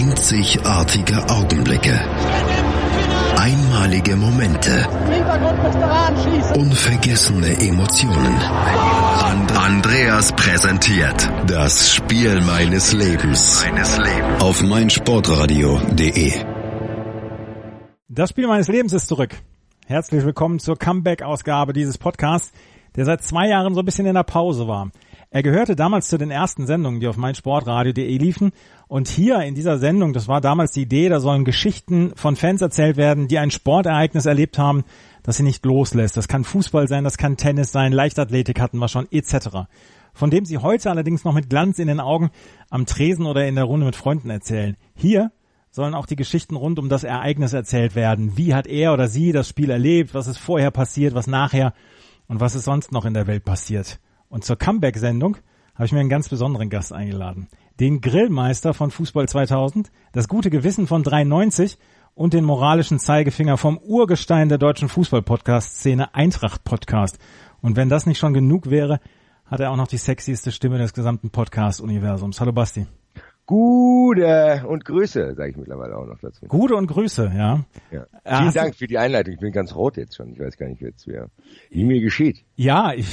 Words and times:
Einzigartige 0.00 1.28
Augenblicke. 1.28 2.00
Einmalige 3.36 4.14
Momente. 4.14 4.86
Unvergessene 6.54 7.60
Emotionen. 7.60 8.36
And 9.24 9.50
Andreas 9.58 10.30
präsentiert 10.30 11.28
das 11.48 11.92
Spiel 11.92 12.40
meines 12.42 12.92
Lebens 12.92 13.64
auf 14.38 14.62
meinsportradio.de. 14.62 16.32
Das 18.08 18.30
Spiel 18.30 18.46
meines 18.46 18.68
Lebens 18.68 18.92
ist 18.92 19.08
zurück. 19.08 19.34
Herzlich 19.84 20.24
willkommen 20.24 20.60
zur 20.60 20.78
Comeback-Ausgabe 20.78 21.72
dieses 21.72 21.98
Podcasts, 21.98 22.52
der 22.94 23.04
seit 23.04 23.24
zwei 23.24 23.48
Jahren 23.48 23.74
so 23.74 23.80
ein 23.80 23.84
bisschen 23.84 24.06
in 24.06 24.14
der 24.14 24.22
Pause 24.22 24.68
war. 24.68 24.92
Er 25.30 25.42
gehörte 25.42 25.76
damals 25.76 26.08
zu 26.08 26.16
den 26.16 26.30
ersten 26.30 26.66
Sendungen, 26.66 27.00
die 27.00 27.06
auf 27.06 27.18
meinsportradio.de 27.18 28.16
liefen. 28.16 28.52
Und 28.86 29.08
hier 29.08 29.40
in 29.42 29.54
dieser 29.54 29.78
Sendung, 29.78 30.14
das 30.14 30.26
war 30.26 30.40
damals 30.40 30.72
die 30.72 30.82
Idee, 30.82 31.10
da 31.10 31.20
sollen 31.20 31.44
Geschichten 31.44 32.12
von 32.16 32.34
Fans 32.34 32.62
erzählt 32.62 32.96
werden, 32.96 33.28
die 33.28 33.38
ein 33.38 33.50
Sportereignis 33.50 34.24
erlebt 34.24 34.58
haben, 34.58 34.84
das 35.22 35.36
sie 35.36 35.42
nicht 35.42 35.66
loslässt. 35.66 36.16
Das 36.16 36.28
kann 36.28 36.44
Fußball 36.44 36.88
sein, 36.88 37.04
das 37.04 37.18
kann 37.18 37.36
Tennis 37.36 37.72
sein, 37.72 37.92
Leichtathletik 37.92 38.58
hatten 38.58 38.78
wir 38.78 38.88
schon, 38.88 39.06
etc. 39.10 39.68
Von 40.14 40.30
dem 40.30 40.46
sie 40.46 40.58
heute 40.58 40.90
allerdings 40.90 41.24
noch 41.24 41.34
mit 41.34 41.50
Glanz 41.50 41.78
in 41.78 41.88
den 41.88 42.00
Augen 42.00 42.30
am 42.70 42.86
Tresen 42.86 43.26
oder 43.26 43.46
in 43.46 43.54
der 43.54 43.64
Runde 43.64 43.84
mit 43.84 43.96
Freunden 43.96 44.30
erzählen. 44.30 44.78
Hier 44.94 45.30
sollen 45.70 45.94
auch 45.94 46.06
die 46.06 46.16
Geschichten 46.16 46.56
rund 46.56 46.78
um 46.78 46.88
das 46.88 47.04
Ereignis 47.04 47.52
erzählt 47.52 47.94
werden. 47.94 48.38
Wie 48.38 48.54
hat 48.54 48.66
er 48.66 48.94
oder 48.94 49.08
sie 49.08 49.32
das 49.32 49.50
Spiel 49.50 49.68
erlebt? 49.68 50.14
Was 50.14 50.26
ist 50.26 50.38
vorher 50.38 50.70
passiert? 50.70 51.14
Was 51.14 51.26
nachher? 51.26 51.74
Und 52.28 52.40
was 52.40 52.54
ist 52.54 52.64
sonst 52.64 52.92
noch 52.92 53.04
in 53.04 53.12
der 53.12 53.26
Welt 53.26 53.44
passiert? 53.44 54.00
Und 54.28 54.44
zur 54.44 54.56
Comeback-Sendung 54.56 55.36
habe 55.74 55.86
ich 55.86 55.92
mir 55.92 56.00
einen 56.00 56.08
ganz 56.08 56.28
besonderen 56.28 56.70
Gast 56.70 56.92
eingeladen. 56.92 57.48
Den 57.80 58.00
Grillmeister 58.00 58.74
von 58.74 58.90
Fußball 58.90 59.28
2000, 59.28 59.90
das 60.12 60.28
gute 60.28 60.50
Gewissen 60.50 60.86
von 60.86 61.02
93 61.02 61.78
und 62.14 62.34
den 62.34 62.44
moralischen 62.44 62.98
Zeigefinger 62.98 63.56
vom 63.56 63.78
Urgestein 63.78 64.48
der 64.48 64.58
deutschen 64.58 64.88
Fußball-Podcast-Szene 64.88 66.14
Eintracht-Podcast. 66.14 67.18
Und 67.60 67.76
wenn 67.76 67.88
das 67.88 68.06
nicht 68.06 68.18
schon 68.18 68.34
genug 68.34 68.70
wäre, 68.70 69.00
hat 69.46 69.60
er 69.60 69.70
auch 69.70 69.76
noch 69.76 69.88
die 69.88 69.98
sexieste 69.98 70.50
Stimme 70.52 70.78
des 70.78 70.92
gesamten 70.92 71.30
Podcast-Universums. 71.30 72.40
Hallo 72.40 72.52
Basti. 72.52 72.86
Gute 73.48 74.62
und 74.68 74.84
Grüße, 74.84 75.34
sage 75.34 75.52
ich 75.52 75.56
mittlerweile 75.56 75.96
auch 75.96 76.04
noch 76.04 76.18
dazu. 76.18 76.44
Gute 76.48 76.76
und 76.76 76.86
Grüße, 76.86 77.32
ja. 77.34 77.64
ja. 77.90 78.04
Vielen 78.22 78.52
Dank 78.52 78.74
für 78.74 78.86
die 78.86 78.98
Einleitung. 78.98 79.32
Ich 79.32 79.40
bin 79.40 79.52
ganz 79.52 79.74
rot 79.74 79.96
jetzt 79.96 80.16
schon. 80.16 80.34
Ich 80.34 80.38
weiß 80.38 80.58
gar 80.58 80.68
nicht, 80.68 80.82
jetzt 80.82 81.06
wer, 81.06 81.30
wie 81.70 81.84
mir 81.84 82.02
geschieht. 82.02 82.44
Ja, 82.56 82.92
ich, 82.92 83.08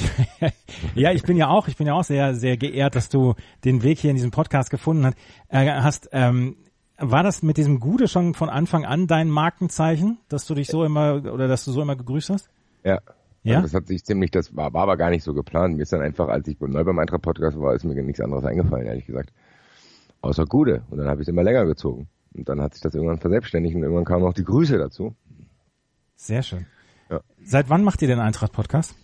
ja, 0.94 1.12
ich 1.12 1.22
bin 1.22 1.38
ja 1.38 1.48
auch, 1.48 1.68
ich 1.68 1.78
bin 1.78 1.86
ja 1.86 1.94
auch 1.94 2.04
sehr, 2.04 2.34
sehr 2.34 2.58
geehrt, 2.58 2.96
dass 2.96 3.08
du 3.08 3.34
den 3.64 3.82
Weg 3.82 3.98
hier 3.98 4.10
in 4.10 4.16
diesem 4.16 4.30
Podcast 4.30 4.68
gefunden 4.68 5.06
hast. 5.06 5.16
Äh, 5.48 5.70
hast 5.70 6.10
ähm, 6.12 6.58
war 6.98 7.22
das 7.22 7.42
mit 7.42 7.56
diesem 7.56 7.80
Gude 7.80 8.06
schon 8.06 8.34
von 8.34 8.50
Anfang 8.50 8.84
an 8.84 9.06
dein 9.06 9.30
Markenzeichen, 9.30 10.18
dass 10.28 10.44
du 10.44 10.54
dich 10.54 10.68
so 10.68 10.84
immer 10.84 11.32
oder 11.32 11.48
dass 11.48 11.64
du 11.64 11.72
so 11.72 11.80
immer 11.80 11.96
gegrüßt 11.96 12.28
hast? 12.28 12.50
Ja. 12.84 13.00
Ja? 13.42 13.54
Also 13.54 13.68
das 13.68 13.74
hat 13.74 13.86
sich 13.86 14.04
ziemlich, 14.04 14.32
das 14.32 14.54
war, 14.54 14.74
war 14.74 14.82
aber 14.82 14.98
gar 14.98 15.08
nicht 15.08 15.24
so 15.24 15.32
geplant. 15.32 15.76
Mir 15.76 15.84
ist 15.84 15.94
dann 15.94 16.02
einfach, 16.02 16.28
als 16.28 16.46
ich 16.46 16.60
neu 16.60 16.84
beim 16.84 16.98
Eintracht 16.98 17.22
Podcast 17.22 17.58
war, 17.58 17.72
ist 17.74 17.84
mir 17.84 17.94
nichts 18.02 18.20
anderes 18.20 18.44
eingefallen, 18.44 18.86
ehrlich 18.86 19.06
gesagt 19.06 19.32
außer 20.26 20.44
Gude. 20.44 20.82
Und 20.90 20.98
dann 20.98 21.08
habe 21.08 21.22
ich 21.22 21.28
es 21.28 21.32
immer 21.32 21.42
länger 21.42 21.64
gezogen. 21.66 22.08
Und 22.34 22.48
dann 22.48 22.60
hat 22.60 22.74
sich 22.74 22.82
das 22.82 22.94
irgendwann 22.94 23.18
verselbstständigt 23.18 23.74
und 23.74 23.82
irgendwann 23.82 24.04
kamen 24.04 24.24
auch 24.24 24.34
die 24.34 24.44
Grüße 24.44 24.78
dazu. 24.78 25.14
Sehr 26.16 26.42
schön. 26.42 26.66
Ja. 27.10 27.20
Seit 27.42 27.70
wann 27.70 27.84
macht 27.84 28.02
ihr 28.02 28.08
den 28.08 28.18
Eintracht-Podcast? 28.18 28.94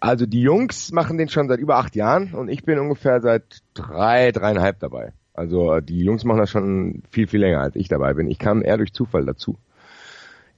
Also 0.00 0.26
die 0.26 0.42
Jungs 0.42 0.92
machen 0.92 1.16
den 1.16 1.28
schon 1.28 1.48
seit 1.48 1.60
über 1.60 1.76
acht 1.76 1.96
Jahren 1.96 2.34
und 2.34 2.48
ich 2.48 2.64
bin 2.64 2.78
ungefähr 2.78 3.20
seit 3.20 3.62
drei, 3.74 4.32
dreieinhalb 4.32 4.78
dabei. 4.80 5.12
Also 5.32 5.80
die 5.80 6.04
Jungs 6.04 6.24
machen 6.24 6.38
das 6.38 6.50
schon 6.50 7.02
viel, 7.10 7.26
viel 7.26 7.40
länger, 7.40 7.60
als 7.60 7.76
ich 7.76 7.88
dabei 7.88 8.14
bin. 8.14 8.30
Ich 8.30 8.38
kam 8.38 8.62
eher 8.62 8.76
durch 8.76 8.92
Zufall 8.92 9.24
dazu. 9.24 9.58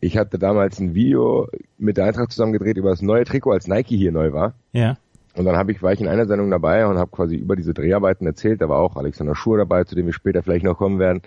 Ich 0.00 0.18
hatte 0.18 0.38
damals 0.38 0.78
ein 0.78 0.94
Video 0.94 1.48
mit 1.78 1.96
der 1.96 2.04
Eintracht 2.04 2.30
zusammen 2.30 2.52
gedreht 2.52 2.76
über 2.76 2.90
das 2.90 3.02
neue 3.02 3.24
Trikot, 3.24 3.52
als 3.52 3.66
Nike 3.66 3.96
hier 3.96 4.12
neu 4.12 4.32
war. 4.32 4.54
Ja. 4.72 4.98
Und 5.36 5.44
dann 5.44 5.56
habe 5.56 5.70
ich, 5.72 5.82
war 5.82 5.92
ich 5.92 6.00
in 6.00 6.08
einer 6.08 6.26
Sendung 6.26 6.50
dabei 6.50 6.86
und 6.86 6.98
habe 6.98 7.10
quasi 7.10 7.36
über 7.36 7.56
diese 7.56 7.74
Dreharbeiten 7.74 8.26
erzählt. 8.26 8.62
Da 8.62 8.68
war 8.68 8.78
auch 8.78 8.96
Alexander 8.96 9.34
Schur 9.34 9.58
dabei, 9.58 9.84
zu 9.84 9.94
dem 9.94 10.06
wir 10.06 10.14
später 10.14 10.42
vielleicht 10.42 10.64
noch 10.64 10.78
kommen 10.78 10.98
werden. 10.98 11.22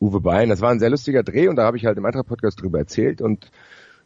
Uwe 0.00 0.20
Bein. 0.20 0.48
Das 0.48 0.60
war 0.60 0.70
ein 0.70 0.80
sehr 0.80 0.90
lustiger 0.90 1.22
Dreh 1.22 1.48
und 1.48 1.56
da 1.56 1.64
habe 1.64 1.76
ich 1.76 1.86
halt 1.86 1.96
im 1.96 2.04
Eintracht-Podcast 2.04 2.60
drüber 2.60 2.78
erzählt 2.78 3.22
und 3.22 3.50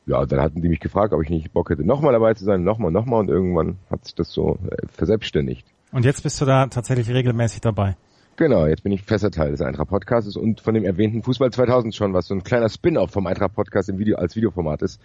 ja, 0.06 0.25
dann 0.25 0.41
hatten 0.41 0.62
die 0.62 0.69
mich 0.69 0.81
gefragt, 0.81 1.12
ob 1.12 1.22
ich 1.22 1.31
nicht 1.31 1.53
Bock 1.53 1.70
hätte, 1.70 1.84
nochmal 1.84 2.12
dabei 2.12 2.34
zu 2.34 2.44
sein, 2.44 2.62
nochmal, 2.62 2.91
nochmal 2.91 3.20
und 3.20 3.28
irgendwann 3.28 3.78
hat 3.91 4.04
sich 4.04 4.14
das 4.14 4.31
so 4.31 4.58
äh, 4.70 4.87
verselbstständigt. 4.88 5.66
Und 5.92 6.04
jetzt 6.04 6.22
bist 6.22 6.41
du 6.41 6.44
da 6.44 6.66
tatsächlich 6.66 7.08
regelmäßig 7.10 7.60
dabei? 7.60 7.97
Genau, 8.37 8.66
jetzt 8.66 8.82
bin 8.82 8.92
ich 8.92 9.03
fester 9.03 9.31
Teil 9.31 9.50
des 9.50 9.60
Eintracht 9.60 9.88
Podcasts 9.88 10.37
und 10.37 10.60
von 10.60 10.75
dem 10.75 10.84
erwähnten 10.84 11.22
Fußball 11.22 11.50
2000 11.50 11.94
schon, 11.94 12.14
was 12.14 12.26
so 12.26 12.34
ein 12.34 12.44
kleiner 12.44 12.69
Spin-off 12.69 13.10
vom 13.10 13.26
Eintracht 13.26 13.54
Podcast 13.54 13.88
im 13.88 13.98
Video 13.98 14.16
als 14.16 14.37
Videoformat 14.37 14.82
ist, 14.82 15.00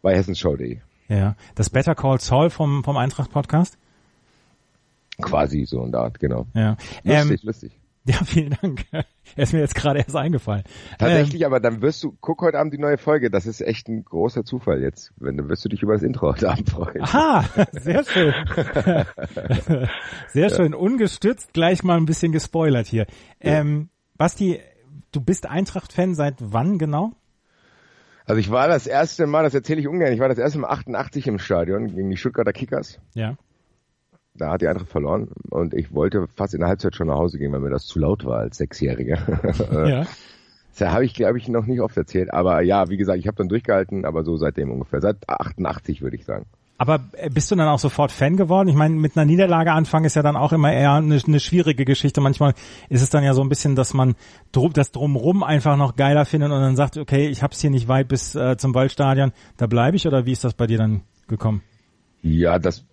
bei 0.00 0.16
hessenshow.de. 0.16 0.78
Ja, 1.08 1.36
das 1.54 1.70
Better 1.70 1.94
Call 1.94 2.20
Saul 2.20 2.50
vom 2.50 2.84
vom 2.84 2.96
Eintracht 2.96 3.30
Podcast? 3.30 3.78
Quasi 5.20 5.64
so 5.64 5.82
in 5.84 5.92
der 5.92 6.02
Art, 6.02 6.20
genau. 6.20 6.46
Ja. 6.54 6.76
Lustig, 7.02 7.40
ähm, 7.40 7.46
lustig. 7.46 7.72
Ja, 8.08 8.24
vielen 8.24 8.56
Dank. 8.62 8.86
Er 8.90 9.04
ist 9.36 9.52
mir 9.52 9.58
jetzt 9.58 9.74
gerade 9.74 9.98
erst 9.98 10.16
eingefallen. 10.16 10.64
Tatsächlich, 10.98 11.42
ähm, 11.42 11.46
aber 11.46 11.60
dann 11.60 11.82
wirst 11.82 12.02
du, 12.02 12.16
guck 12.22 12.40
heute 12.40 12.58
Abend 12.58 12.72
die 12.72 12.78
neue 12.78 12.96
Folge. 12.96 13.30
Das 13.30 13.44
ist 13.44 13.60
echt 13.60 13.86
ein 13.88 14.02
großer 14.02 14.46
Zufall 14.46 14.80
jetzt. 14.80 15.12
Wenn, 15.18 15.36
dann 15.36 15.50
wirst 15.50 15.66
du 15.66 15.68
dich 15.68 15.82
über 15.82 15.92
das 15.92 16.02
Intro 16.02 16.28
heute 16.28 16.48
Abend 16.50 16.70
freuen. 16.70 17.02
Aha, 17.02 17.44
sehr 17.72 18.04
schön. 18.04 18.32
sehr 20.28 20.48
schön. 20.48 20.72
Ungestützt, 20.72 21.52
gleich 21.52 21.82
mal 21.84 21.98
ein 21.98 22.06
bisschen 22.06 22.32
gespoilert 22.32 22.86
hier. 22.86 23.06
Ähm, 23.40 23.90
Basti, 24.16 24.58
du 25.12 25.20
bist 25.20 25.46
Eintracht-Fan 25.46 26.14
seit 26.14 26.36
wann 26.38 26.78
genau? 26.78 27.12
Also 28.28 28.38
ich 28.38 28.50
war 28.50 28.68
das 28.68 28.86
erste 28.86 29.26
Mal, 29.26 29.42
das 29.42 29.54
erzähle 29.54 29.80
ich 29.80 29.88
ungern, 29.88 30.12
ich 30.12 30.20
war 30.20 30.28
das 30.28 30.38
erste 30.38 30.58
Mal 30.58 30.68
88 30.68 31.26
im 31.26 31.38
Stadion 31.38 31.94
gegen 31.94 32.10
die 32.10 32.16
Stuttgarter 32.16 32.52
Kickers. 32.52 33.00
Ja 33.14 33.36
da 34.38 34.52
hat 34.52 34.62
die 34.62 34.68
Eintracht 34.68 34.88
verloren 34.88 35.28
und 35.50 35.74
ich 35.74 35.92
wollte 35.92 36.26
fast 36.28 36.54
in 36.54 36.60
der 36.60 36.68
Halbzeit 36.68 36.94
schon 36.94 37.08
nach 37.08 37.16
Hause 37.16 37.38
gehen, 37.38 37.52
weil 37.52 37.60
mir 37.60 37.70
das 37.70 37.86
zu 37.86 37.98
laut 37.98 38.24
war 38.24 38.38
als 38.38 38.56
Sechsjähriger. 38.56 39.18
ja. 39.88 40.06
Das 40.78 40.92
habe 40.92 41.04
ich, 41.04 41.14
glaube 41.14 41.38
ich, 41.38 41.48
noch 41.48 41.66
nicht 41.66 41.80
oft 41.80 41.96
erzählt. 41.96 42.32
Aber 42.32 42.62
ja, 42.62 42.88
wie 42.88 42.96
gesagt, 42.96 43.18
ich 43.18 43.26
habe 43.26 43.36
dann 43.36 43.48
durchgehalten, 43.48 44.04
aber 44.04 44.22
so 44.22 44.36
seitdem 44.36 44.70
ungefähr. 44.70 45.00
Seit 45.00 45.28
88 45.28 46.02
würde 46.02 46.16
ich 46.16 46.24
sagen. 46.24 46.46
Aber 46.78 47.00
äh, 47.12 47.28
bist 47.28 47.50
du 47.50 47.56
dann 47.56 47.68
auch 47.68 47.80
sofort 47.80 48.12
Fan 48.12 48.36
geworden? 48.36 48.68
Ich 48.68 48.76
meine, 48.76 48.94
mit 48.94 49.16
einer 49.16 49.26
Niederlage 49.26 49.72
anfangen 49.72 50.06
ist 50.06 50.14
ja 50.14 50.22
dann 50.22 50.36
auch 50.36 50.52
immer 50.52 50.72
eher 50.72 50.94
eine, 50.94 51.20
eine, 51.26 51.40
schwierige 51.40 51.84
Geschichte. 51.84 52.20
Manchmal 52.20 52.54
ist 52.88 53.02
es 53.02 53.10
dann 53.10 53.24
ja 53.24 53.34
so 53.34 53.42
ein 53.42 53.48
bisschen, 53.48 53.74
dass 53.74 53.92
man 53.92 54.14
das 54.52 54.92
drumrum 54.92 55.42
einfach 55.42 55.76
noch 55.76 55.96
geiler 55.96 56.24
findet 56.24 56.52
und 56.52 56.60
dann 56.60 56.76
sagt, 56.76 56.96
okay, 56.96 57.26
ich 57.28 57.42
hab's 57.42 57.60
hier 57.60 57.70
nicht 57.70 57.88
weit 57.88 58.08
bis 58.08 58.34
äh, 58.34 58.56
zum 58.56 58.74
Waldstadion, 58.74 59.32
da 59.56 59.66
bleibe 59.66 59.96
ich 59.96 60.06
oder 60.06 60.24
wie 60.24 60.32
ist 60.32 60.44
das 60.44 60.54
bei 60.54 60.66
dir 60.66 60.78
dann 60.78 61.02
gekommen? 61.26 61.62
Ja, 62.22 62.58
das 62.58 62.84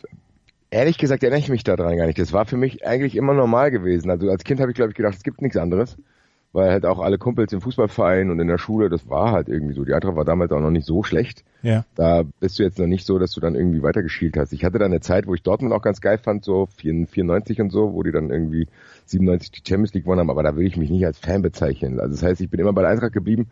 Ehrlich 0.72 0.97
gesagt 0.97 1.23
erinnere 1.23 1.40
ich 1.40 1.47
mich 1.47 1.63
daran 1.63 1.96
gar 1.96 2.06
nicht. 2.06 2.19
Das 2.19 2.34
war 2.34 2.46
für 2.46 2.57
mich 2.57 2.85
eigentlich 2.85 3.16
immer 3.16 3.34
normal 3.34 3.72
gewesen. 3.72 4.09
Also 4.09 4.29
als 4.29 4.44
Kind 4.44 4.59
habe 4.59 4.72
ich, 4.72 4.75
glaube 4.75 4.91
ich, 4.91 4.97
gedacht, 4.97 5.16
es 5.16 5.23
gibt 5.23 5.41
nichts 5.41 5.56
anderes. 5.56 5.96
Weil 6.55 6.71
halt 6.71 6.85
auch 6.85 6.99
alle 6.99 7.17
Kumpels 7.17 7.51
im 7.51 7.59
Fußballverein 7.59 8.31
und 8.31 8.39
in 8.39 8.47
der 8.47 8.57
Schule, 8.57 8.88
das 8.88 9.09
war 9.09 9.33
halt 9.33 9.49
irgendwie 9.49 9.73
so. 9.73 9.83
Die 9.83 9.93
Eintracht 9.93 10.16
war 10.16 10.23
damals 10.23 10.53
auch 10.53 10.61
noch 10.61 10.71
nicht 10.71 10.85
so 10.85 11.03
schlecht. 11.03 11.43
Ja. 11.63 11.83
Da 11.95 12.23
bist 12.39 12.57
du 12.57 12.63
jetzt 12.63 12.79
noch 12.79 12.88
nicht 12.88 13.05
so, 13.05 13.19
dass 13.19 13.31
du 13.31 13.41
dann 13.41 13.55
irgendwie 13.55 13.83
weitergeschielt 13.83 14.38
hast. 14.38 14.53
Ich 14.53 14.63
hatte 14.63 14.79
dann 14.79 14.93
eine 14.93 15.01
Zeit, 15.01 15.27
wo 15.27 15.33
ich 15.33 15.43
Dortmund 15.43 15.73
auch 15.73 15.81
ganz 15.81 15.99
geil 15.99 16.17
fand, 16.17 16.45
so 16.45 16.69
94 16.77 17.59
und 17.59 17.71
so, 17.71 17.91
wo 17.91 18.03
die 18.03 18.13
dann 18.13 18.29
irgendwie 18.29 18.69
97 19.07 19.51
die 19.51 19.67
Champions 19.67 19.93
League 19.93 20.05
gewonnen 20.05 20.21
haben, 20.21 20.29
aber 20.29 20.43
da 20.43 20.55
würde 20.55 20.67
ich 20.67 20.77
mich 20.77 20.89
nicht 20.89 21.05
als 21.05 21.19
Fan 21.19 21.41
bezeichnen. 21.41 21.99
Also 21.99 22.13
das 22.13 22.23
heißt, 22.23 22.39
ich 22.39 22.49
bin 22.49 22.61
immer 22.61 22.72
bei 22.72 22.83
der 22.83 22.91
Eintracht 22.91 23.11
geblieben. 23.11 23.49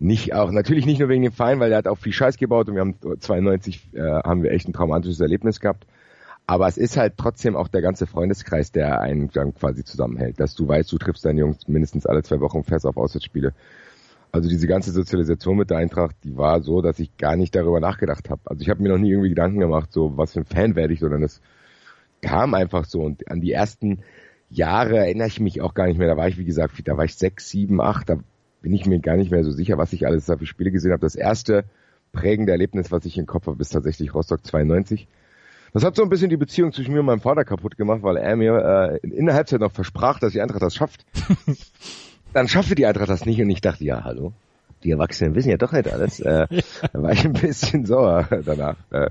Nicht 0.00 0.34
auch, 0.34 0.50
natürlich 0.50 0.86
nicht 0.86 0.98
nur 0.98 1.08
wegen 1.08 1.22
dem 1.22 1.30
Verein, 1.30 1.60
weil 1.60 1.68
der 1.68 1.78
hat 1.78 1.86
auch 1.86 1.98
viel 1.98 2.12
Scheiß 2.12 2.36
gebaut 2.36 2.68
und 2.68 2.74
wir 2.74 2.80
haben 2.80 2.96
92 3.20 3.90
äh, 3.94 4.00
haben 4.00 4.42
wir 4.42 4.50
echt 4.50 4.68
ein 4.68 4.72
traumatisches 4.72 5.20
Erlebnis 5.20 5.60
gehabt. 5.60 5.86
Aber 6.52 6.68
es 6.68 6.76
ist 6.76 6.98
halt 6.98 7.14
trotzdem 7.16 7.56
auch 7.56 7.66
der 7.66 7.80
ganze 7.80 8.06
Freundeskreis, 8.06 8.72
der 8.72 9.00
einen 9.00 9.30
dann 9.30 9.54
quasi 9.54 9.84
zusammenhält, 9.84 10.38
dass 10.38 10.54
du 10.54 10.68
weißt, 10.68 10.92
du 10.92 10.98
triffst 10.98 11.24
deine 11.24 11.40
Jungs 11.40 11.66
mindestens 11.66 12.04
alle 12.04 12.22
zwei 12.22 12.40
Wochen 12.40 12.62
fest 12.62 12.84
auf 12.84 12.98
Auswärtsspiele. 12.98 13.54
Also 14.32 14.50
diese 14.50 14.66
ganze 14.66 14.92
Sozialisation 14.92 15.56
mit 15.56 15.70
der 15.70 15.78
Eintracht, 15.78 16.14
die 16.24 16.36
war 16.36 16.60
so, 16.60 16.82
dass 16.82 16.98
ich 16.98 17.16
gar 17.16 17.36
nicht 17.36 17.54
darüber 17.54 17.80
nachgedacht 17.80 18.28
habe. 18.28 18.42
Also 18.44 18.60
ich 18.60 18.68
habe 18.68 18.82
mir 18.82 18.90
noch 18.90 18.98
nie 18.98 19.12
irgendwie 19.12 19.30
Gedanken 19.30 19.60
gemacht, 19.60 19.94
so 19.94 20.18
was 20.18 20.34
für 20.34 20.40
ein 20.40 20.44
Fan 20.44 20.76
werde 20.76 20.92
ich, 20.92 21.00
sondern 21.00 21.22
es 21.22 21.40
kam 22.20 22.52
einfach 22.52 22.84
so. 22.84 23.00
Und 23.00 23.30
an 23.30 23.40
die 23.40 23.52
ersten 23.52 24.00
Jahre 24.50 24.98
erinnere 24.98 25.28
ich 25.28 25.40
mich 25.40 25.62
auch 25.62 25.72
gar 25.72 25.86
nicht 25.86 25.96
mehr. 25.96 26.08
Da 26.08 26.18
war 26.18 26.28
ich, 26.28 26.36
wie 26.36 26.44
gesagt, 26.44 26.86
da 26.86 26.98
war 26.98 27.06
ich 27.06 27.14
sechs, 27.14 27.48
sieben, 27.48 27.80
acht, 27.80 28.10
da 28.10 28.18
bin 28.60 28.74
ich 28.74 28.84
mir 28.84 28.98
gar 28.98 29.16
nicht 29.16 29.30
mehr 29.30 29.42
so 29.42 29.52
sicher, 29.52 29.78
was 29.78 29.94
ich 29.94 30.06
alles 30.06 30.26
da 30.26 30.36
für 30.36 30.44
Spiele 30.44 30.70
gesehen 30.70 30.92
habe. 30.92 31.00
Das 31.00 31.14
erste 31.14 31.64
prägende 32.12 32.52
Erlebnis, 32.52 32.92
was 32.92 33.06
ich 33.06 33.16
im 33.16 33.24
Kopf 33.24 33.46
habe, 33.46 33.62
ist 33.62 33.70
tatsächlich 33.70 34.14
Rostock 34.14 34.44
92 34.44 35.08
das 35.72 35.84
hat 35.84 35.96
so 35.96 36.02
ein 36.02 36.08
bisschen 36.08 36.30
die 36.30 36.36
Beziehung 36.36 36.72
zwischen 36.72 36.92
mir 36.92 37.00
und 37.00 37.06
meinem 37.06 37.20
Vater 37.20 37.44
kaputt 37.44 37.76
gemacht, 37.76 38.02
weil 38.02 38.16
er 38.16 38.36
mir 38.36 39.00
äh, 39.02 39.06
in 39.06 39.26
der 39.26 39.34
Halbzeit 39.34 39.60
noch 39.60 39.72
versprach, 39.72 40.18
dass 40.18 40.32
die 40.32 40.40
Eintracht 40.40 40.62
das 40.62 40.74
schafft. 40.74 41.06
Dann 42.34 42.48
schaffte 42.48 42.74
die 42.74 42.86
Eintracht 42.86 43.08
das 43.08 43.26
nicht 43.26 43.40
und 43.40 43.50
ich 43.50 43.60
dachte, 43.60 43.84
ja, 43.84 44.04
hallo, 44.04 44.32
die 44.84 44.90
Erwachsenen 44.90 45.34
wissen 45.34 45.50
ja 45.50 45.56
doch 45.56 45.72
nicht 45.72 45.90
alles. 45.90 46.20
Äh, 46.20 46.46
da 46.92 47.02
war 47.02 47.12
ich 47.12 47.24
ein 47.24 47.32
bisschen 47.32 47.86
sauer 47.86 48.28
danach. 48.44 48.76
Äh, 48.90 49.10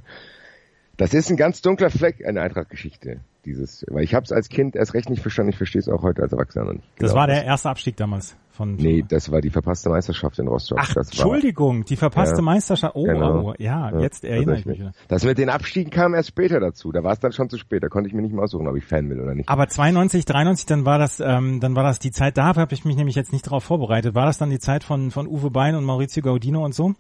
das 0.98 1.14
ist 1.16 1.32
ein 1.32 1.38
ganz 1.38 1.62
dunkler 1.62 1.90
Fleck 1.90 2.20
in 2.20 2.36
der 2.36 2.44
Eintracht-Geschichte. 2.44 3.22
dieses, 3.46 3.84
weil 3.90 4.04
ich 4.04 4.14
habe 4.14 4.24
es 4.24 4.32
als 4.32 4.50
Kind 4.50 4.76
erst 4.76 4.94
recht 4.94 5.10
nicht 5.10 5.22
verstanden, 5.22 5.50
ich 5.52 5.58
verstehe 5.58 5.80
es 5.80 5.90
auch 5.90 6.04
heute 6.04 6.22
als 6.22 6.32
Erwachsener 6.32 6.66
noch 6.66 6.74
nicht. 6.74 6.88
Das 7.00 7.16
war 7.16 7.26
der 7.26 7.44
erste 7.44 7.70
Abstieg 7.70 7.98
damals 7.98 8.36
von. 8.62 8.76
Nee, 8.76 9.04
das 9.08 9.32
war 9.32 9.42
die 9.42 9.50
verpasste 9.50 9.90
Meisterschaft 9.90 10.38
in 10.40 10.48
Rostock. 10.48 10.78
Ach, 10.82 10.94
das 10.94 11.08
Entschuldigung, 11.10 11.84
die 11.86 11.96
verpasste 11.96 12.38
Ja. 12.38 12.42
Meisterschaft. 12.44 12.96
Oh, 12.96 13.04
Genau. 13.06 13.50
oh, 13.50 13.54
ja, 13.58 13.90
Ja, 13.92 14.00
jetzt 14.00 14.24
erinnere 14.24 14.60
ich 14.60 14.66
mich 14.66 14.80
wieder. 14.80 14.92
Das 15.08 15.24
mit 15.26 15.38
den 15.38 15.50
Abstiegen 15.50 15.90
kam 15.90 16.14
erst 16.14 16.30
später 16.30 16.60
dazu. 16.60 16.92
Da 16.92 17.04
war 17.04 17.14
es 17.14 17.20
dann 17.20 17.32
schon 17.32 17.50
zu 17.50 17.58
spät. 17.58 17.82
Da 17.84 17.88
konnte 17.90 18.08
ich 18.08 18.14
mir 18.14 18.22
nicht 18.22 18.34
mehr 18.34 18.44
aussuchen, 18.44 18.68
ob 18.68 18.76
ich 18.76 18.86
Fan 18.86 19.10
will 19.10 19.20
oder 19.20 19.34
nicht. 19.34 19.50
Aber 19.50 19.68
92, 19.68 20.26
93, 20.26 20.66
dann 20.68 20.86
war 20.86 21.00
das, 21.00 21.20
ähm, 21.20 21.60
dann 21.60 21.76
war 21.76 21.84
das 21.84 22.00
die 22.00 22.12
Zeit, 22.12 22.38
da 22.38 22.56
habe 22.56 22.74
ich 22.74 22.86
mich 22.86 22.96
nämlich 22.96 23.16
jetzt 23.16 23.34
nicht 23.34 23.48
darauf 23.48 23.64
vorbereitet. 23.64 24.14
War 24.14 24.26
das 24.28 24.38
dann 24.38 24.50
die 24.52 24.60
Zeit 24.60 24.84
von, 24.84 25.10
von 25.12 25.28
Uwe 25.28 25.50
Bein 25.50 25.76
und 25.76 25.84
Maurizio 25.84 26.22
Gaudino 26.22 26.64
und 26.64 26.76
so? 26.76 26.94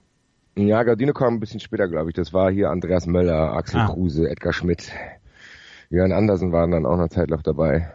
Ja, 0.58 0.84
Gardino 0.84 1.14
kam 1.14 1.36
ein 1.36 1.40
bisschen 1.40 1.60
später, 1.62 1.88
glaube 1.88 2.10
ich. 2.10 2.16
Das 2.16 2.34
war 2.34 2.52
hier 2.52 2.72
Andreas 2.72 3.06
Möller, 3.08 3.54
Axel 3.54 3.80
Ah. 3.82 3.88
Kruse, 3.88 4.30
Edgar 4.30 4.52
Schmidt. 4.52 4.92
Jörn 5.90 6.12
Andersen 6.12 6.52
waren 6.52 6.72
dann 6.72 6.86
auch 6.86 6.98
noch 6.98 7.10
Zeit 7.10 7.30
noch 7.30 7.42
dabei. 7.42 7.92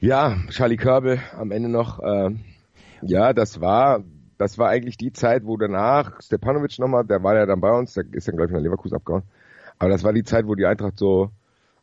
Ja, 0.00 0.36
Charlie 0.50 0.76
Körbel 0.76 1.20
am 1.38 1.50
Ende 1.50 1.68
noch. 1.68 2.00
ähm, 2.04 2.40
ja, 3.02 3.32
das 3.32 3.60
war, 3.60 4.02
das 4.38 4.58
war 4.58 4.68
eigentlich 4.68 4.96
die 4.96 5.12
Zeit, 5.12 5.44
wo 5.44 5.56
danach 5.56 6.20
Stepanovic 6.22 6.78
nochmal, 6.78 7.04
der 7.04 7.22
war 7.22 7.34
ja 7.34 7.46
dann 7.46 7.60
bei 7.60 7.70
uns, 7.70 7.94
der 7.94 8.04
ist 8.12 8.28
dann 8.28 8.36
glaube 8.36 8.50
ich 8.50 8.54
nach 8.54 8.62
Leverkusen 8.62 8.96
abgehauen. 8.96 9.22
Aber 9.78 9.90
das 9.90 10.04
war 10.04 10.12
die 10.12 10.24
Zeit, 10.24 10.46
wo 10.46 10.54
die 10.54 10.66
Eintracht 10.66 10.98
so 10.98 11.30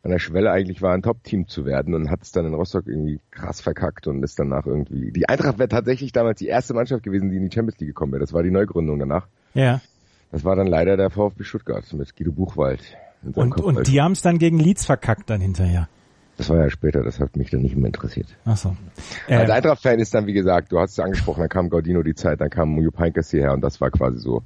an 0.02 0.10
der 0.10 0.18
Schwelle 0.18 0.50
eigentlich 0.50 0.82
war, 0.82 0.94
ein 0.94 1.02
Top-Team 1.02 1.46
zu 1.46 1.64
werden 1.64 1.94
und 1.94 2.10
hat 2.10 2.22
es 2.22 2.32
dann 2.32 2.46
in 2.46 2.54
Rostock 2.54 2.86
irgendwie 2.86 3.20
krass 3.30 3.60
verkackt 3.60 4.08
und 4.08 4.22
ist 4.24 4.38
danach 4.38 4.66
irgendwie. 4.66 5.12
Die 5.12 5.28
Eintracht 5.28 5.58
wäre 5.58 5.68
tatsächlich 5.68 6.10
damals 6.10 6.40
die 6.40 6.48
erste 6.48 6.74
Mannschaft 6.74 7.04
gewesen, 7.04 7.30
die 7.30 7.36
in 7.36 7.48
die 7.48 7.54
Champions 7.54 7.78
League 7.78 7.90
gekommen 7.90 8.12
wäre. 8.12 8.20
Das 8.20 8.32
war 8.32 8.42
die 8.42 8.50
Neugründung 8.50 8.98
danach. 8.98 9.28
Ja. 9.54 9.80
Das 10.32 10.44
war 10.44 10.56
dann 10.56 10.66
leider 10.66 10.96
der 10.96 11.10
VfB 11.10 11.44
Stuttgart 11.44 11.84
mit 11.92 12.16
Guido 12.16 12.32
Buchwald. 12.32 12.80
Und, 13.22 13.50
Kopfball. 13.50 13.76
und 13.76 13.86
die 13.86 14.00
haben 14.00 14.12
es 14.12 14.22
dann 14.22 14.38
gegen 14.38 14.58
Leeds 14.58 14.84
verkackt 14.84 15.30
dann 15.30 15.40
hinterher. 15.40 15.88
Das 16.36 16.48
war 16.48 16.58
ja 16.58 16.70
später, 16.70 17.02
das 17.02 17.20
hat 17.20 17.36
mich 17.36 17.50
dann 17.50 17.60
nicht 17.62 17.76
mehr 17.76 17.86
interessiert. 17.86 18.26
Ach 18.44 18.56
so. 18.56 18.74
Als 19.28 19.48
Äh, 19.48 19.52
Eintracht-Fan 19.52 19.98
ist 19.98 20.14
dann, 20.14 20.26
wie 20.26 20.32
gesagt, 20.32 20.72
du 20.72 20.78
hast 20.78 20.92
es 20.92 20.98
angesprochen, 20.98 21.40
dann 21.40 21.48
kam 21.48 21.68
Gaudino 21.68 22.02
die 22.02 22.14
Zeit, 22.14 22.40
dann 22.40 22.50
kam 22.50 22.78
Jupp 22.78 22.98
Heynckes 22.98 23.30
hierher 23.30 23.52
und 23.52 23.60
das 23.60 23.80
war 23.80 23.90
quasi 23.90 24.18
so 24.18 24.42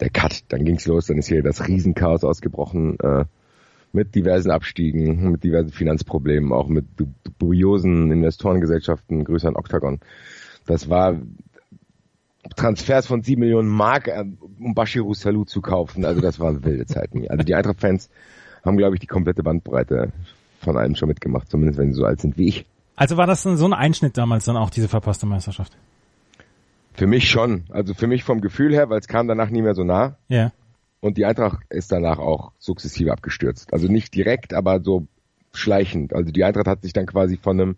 der 0.00 0.10
Cut. 0.10 0.44
Dann 0.48 0.64
ging's 0.64 0.86
los, 0.86 1.06
dann 1.06 1.18
ist 1.18 1.28
hier 1.28 1.42
das 1.42 1.66
Riesenchaos 1.66 2.24
ausgebrochen 2.24 2.98
äh, 3.00 3.24
mit 3.92 4.14
diversen 4.14 4.50
Abstiegen, 4.50 5.32
mit 5.32 5.42
diversen 5.42 5.72
Finanzproblemen, 5.72 6.52
auch 6.52 6.68
mit 6.68 6.86
du- 6.96 7.12
dubiosen 7.38 8.10
Investorengesellschaften, 8.12 9.24
Grüße 9.24 9.48
an 9.48 9.56
Octagon. 9.56 9.98
Das 10.66 10.88
war 10.88 11.16
Transfers 12.56 13.06
von 13.06 13.22
sieben 13.22 13.40
Millionen 13.40 13.68
Mark, 13.68 14.08
äh, 14.08 14.24
um 14.58 14.74
Bashiru 14.74 15.12
Salou 15.14 15.44
zu 15.44 15.60
kaufen. 15.60 16.04
Also 16.04 16.20
das 16.20 16.38
waren 16.40 16.64
wilde 16.64 16.86
Zeiten. 16.86 17.28
Also 17.28 17.44
die 17.44 17.54
Eintracht-Fans 17.54 18.08
haben, 18.64 18.76
glaube 18.76 18.94
ich, 18.94 19.00
die 19.00 19.06
komplette 19.06 19.42
Bandbreite 19.42 20.12
von 20.60 20.76
allem 20.76 20.94
schon 20.94 21.08
mitgemacht, 21.08 21.50
zumindest 21.50 21.78
wenn 21.78 21.92
sie 21.92 21.98
so 21.98 22.04
alt 22.04 22.20
sind 22.20 22.36
wie 22.36 22.48
ich. 22.48 22.66
also 22.96 23.16
war 23.16 23.26
das 23.26 23.42
so 23.42 23.64
ein 23.64 23.72
Einschnitt 23.72 24.16
damals 24.16 24.44
dann 24.44 24.56
auch, 24.56 24.70
diese 24.70 24.88
verpasste 24.88 25.26
Meisterschaft? 25.26 25.76
Für 26.92 27.06
mich 27.06 27.30
schon. 27.30 27.64
Also 27.70 27.94
für 27.94 28.06
mich 28.06 28.24
vom 28.24 28.40
Gefühl 28.40 28.72
her, 28.74 28.90
weil 28.90 28.98
es 28.98 29.08
kam 29.08 29.26
danach 29.26 29.50
nie 29.50 29.62
mehr 29.62 29.74
so 29.74 29.84
nah. 29.84 30.16
Ja. 30.28 30.52
Und 31.00 31.16
die 31.16 31.24
Eintracht 31.24 31.60
ist 31.70 31.90
danach 31.90 32.18
auch 32.18 32.52
sukzessive 32.58 33.10
abgestürzt. 33.10 33.72
Also 33.72 33.88
nicht 33.88 34.14
direkt, 34.14 34.52
aber 34.52 34.82
so 34.82 35.06
schleichend. 35.54 36.14
Also 36.14 36.30
die 36.30 36.44
Eintracht 36.44 36.66
hat 36.66 36.82
sich 36.82 36.92
dann 36.92 37.06
quasi 37.06 37.38
von 37.38 37.58
einem 37.58 37.76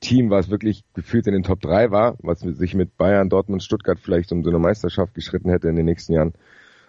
Team, 0.00 0.30
was 0.30 0.50
wirklich 0.50 0.82
gefühlt 0.94 1.26
in 1.26 1.32
den 1.32 1.42
Top 1.44 1.60
3 1.60 1.90
war, 1.90 2.16
was 2.18 2.40
sich 2.40 2.74
mit 2.74 2.96
Bayern, 2.96 3.28
Dortmund, 3.28 3.62
Stuttgart 3.62 3.98
vielleicht 4.00 4.32
um 4.32 4.42
so 4.42 4.50
eine 4.50 4.58
Meisterschaft 4.58 5.14
geschritten 5.14 5.50
hätte 5.50 5.68
in 5.68 5.76
den 5.76 5.86
nächsten 5.86 6.12
Jahren, 6.12 6.34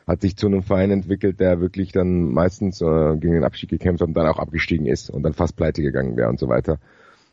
hat 0.07 0.21
sich 0.21 0.37
zu 0.37 0.47
einem 0.47 0.63
Verein 0.63 0.89
entwickelt, 0.89 1.39
der 1.39 1.59
wirklich 1.59 1.91
dann 1.91 2.31
meistens 2.31 2.81
äh, 2.81 3.17
gegen 3.17 3.33
den 3.33 3.43
Abstieg 3.43 3.69
gekämpft 3.69 4.01
hat 4.01 4.07
und 4.07 4.13
dann 4.13 4.27
auch 4.27 4.39
abgestiegen 4.39 4.85
ist 4.85 5.09
und 5.09 5.23
dann 5.23 5.33
fast 5.33 5.57
pleite 5.57 5.81
gegangen 5.81 6.15
wäre 6.15 6.29
und 6.29 6.39
so 6.39 6.47
weiter. 6.47 6.79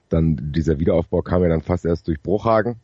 Dann 0.09 0.53
dieser 0.53 0.81
Wiederaufbau 0.81 1.23
kam 1.23 1.43
ja 1.43 1.49
dann 1.49 1.63
fast 1.63 1.85
erst 1.85 2.09
durch 2.09 2.21
Bruchhagen. 2.21 2.77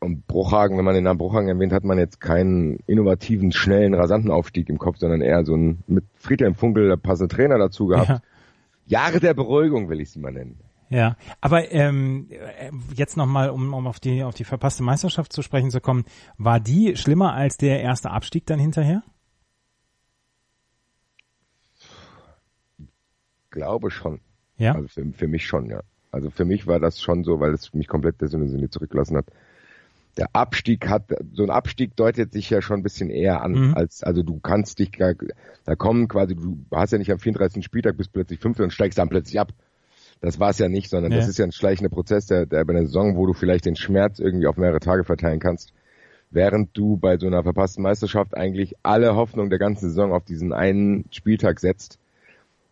Und 0.00 0.26
Bruchhagen, 0.26 0.76
wenn 0.76 0.84
man 0.84 0.94
den 0.94 1.04
Namen 1.04 1.18
Bruchhagen 1.18 1.48
erwähnt, 1.48 1.72
hat 1.72 1.84
man 1.84 1.98
jetzt 1.98 2.20
keinen 2.20 2.80
innovativen, 2.86 3.52
schnellen, 3.52 3.94
rasanten 3.94 4.30
Aufstieg 4.30 4.68
im 4.68 4.78
Kopf, 4.78 4.98
sondern 4.98 5.22
eher 5.22 5.44
so 5.44 5.54
einen 5.54 5.82
mit 5.86 6.04
Friedhelm 6.16 6.54
Funkel 6.54 6.88
der 6.88 6.96
passende 6.96 7.34
Trainer 7.34 7.58
dazu 7.58 7.86
gehabt. 7.86 8.08
Ja. 8.08 8.20
Jahre 8.86 9.20
der 9.20 9.34
Beruhigung 9.34 9.88
will 9.88 10.00
ich 10.00 10.10
sie 10.10 10.18
mal 10.18 10.32
nennen. 10.32 10.58
Ja, 10.88 11.16
aber 11.40 11.72
ähm, 11.72 12.28
äh, 12.30 12.70
jetzt 12.94 13.16
nochmal, 13.16 13.50
um, 13.50 13.74
um 13.74 13.86
auf 13.88 13.98
die 13.98 14.22
auf 14.22 14.34
die 14.34 14.44
verpasste 14.44 14.84
Meisterschaft 14.84 15.32
zu 15.32 15.42
sprechen 15.42 15.70
zu 15.70 15.80
kommen, 15.80 16.04
war 16.38 16.60
die 16.60 16.96
schlimmer 16.96 17.32
als 17.34 17.56
der 17.56 17.80
erste 17.80 18.10
Abstieg 18.12 18.46
dann 18.46 18.60
hinterher? 18.60 19.02
Glaube 23.50 23.90
schon. 23.90 24.20
Ja. 24.58 24.74
Also 24.74 24.88
für, 24.88 25.04
für 25.12 25.28
mich 25.28 25.46
schon, 25.46 25.68
ja. 25.70 25.80
Also 26.12 26.30
für 26.30 26.44
mich 26.44 26.66
war 26.66 26.80
das 26.80 27.00
schon 27.00 27.24
so, 27.24 27.40
weil 27.40 27.52
es 27.52 27.74
mich 27.74 27.88
komplett 27.88 28.20
desillusioniert 28.20 28.72
zurückgelassen 28.72 29.16
hat. 29.16 29.26
Der 30.16 30.28
Abstieg 30.34 30.88
hat, 30.88 31.12
so 31.34 31.42
ein 31.42 31.50
Abstieg 31.50 31.94
deutet 31.94 32.32
sich 32.32 32.48
ja 32.48 32.62
schon 32.62 32.80
ein 32.80 32.82
bisschen 32.82 33.10
eher 33.10 33.42
an, 33.42 33.52
Mhm. 33.52 33.74
als, 33.74 34.02
also 34.02 34.22
du 34.22 34.40
kannst 34.40 34.78
dich, 34.78 34.92
gar- 34.92 35.14
da 35.64 35.74
kommen 35.74 36.08
quasi, 36.08 36.34
du 36.34 36.64
hast 36.72 36.92
ja 36.92 36.98
nicht 36.98 37.12
am 37.12 37.18
34. 37.18 37.62
Spieltag 37.62 37.96
bis 37.98 38.08
plötzlich 38.08 38.40
Fünfter 38.40 38.64
und 38.64 38.72
steigst 38.72 38.98
dann 38.98 39.10
plötzlich 39.10 39.38
ab. 39.40 39.52
Das 40.20 40.40
war 40.40 40.50
es 40.50 40.58
ja 40.58 40.68
nicht, 40.68 40.90
sondern 40.90 41.12
Ja. 41.12 41.18
das 41.18 41.28
ist 41.28 41.38
ja 41.38 41.44
ein 41.44 41.52
schleichender 41.52 41.90
Prozess, 41.90 42.26
der, 42.26 42.46
der 42.46 42.64
bei 42.64 42.72
einer 42.72 42.86
Saison, 42.86 43.16
wo 43.16 43.26
du 43.26 43.32
vielleicht 43.32 43.66
den 43.66 43.76
Schmerz 43.76 44.18
irgendwie 44.18 44.46
auf 44.46 44.56
mehrere 44.56 44.80
Tage 44.80 45.04
verteilen 45.04 45.40
kannst, 45.40 45.72
während 46.30 46.76
du 46.76 46.96
bei 46.96 47.18
so 47.18 47.26
einer 47.26 47.42
verpassten 47.42 47.82
Meisterschaft 47.82 48.36
eigentlich 48.36 48.74
alle 48.82 49.14
Hoffnung 49.14 49.50
der 49.50 49.58
ganzen 49.58 49.88
Saison 49.88 50.12
auf 50.12 50.24
diesen 50.24 50.52
einen 50.52 51.04
Spieltag 51.10 51.60
setzt 51.60 51.98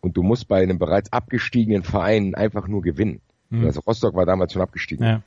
und 0.01 0.17
du 0.17 0.23
musst 0.23 0.49
bei 0.49 0.63
einem 0.63 0.79
bereits 0.79 1.13
abgestiegenen 1.13 1.83
Verein 1.83 2.35
einfach 2.35 2.67
nur 2.67 2.83
gewinnen. 2.83 3.21
Mhm. 3.51 3.67
Also 3.67 3.81
Rostock 3.81 4.15
war 4.15 4.27
damals 4.27 4.53
schon 4.53 4.63
abgestiegen. 4.63 5.07
Ja. 5.07 5.23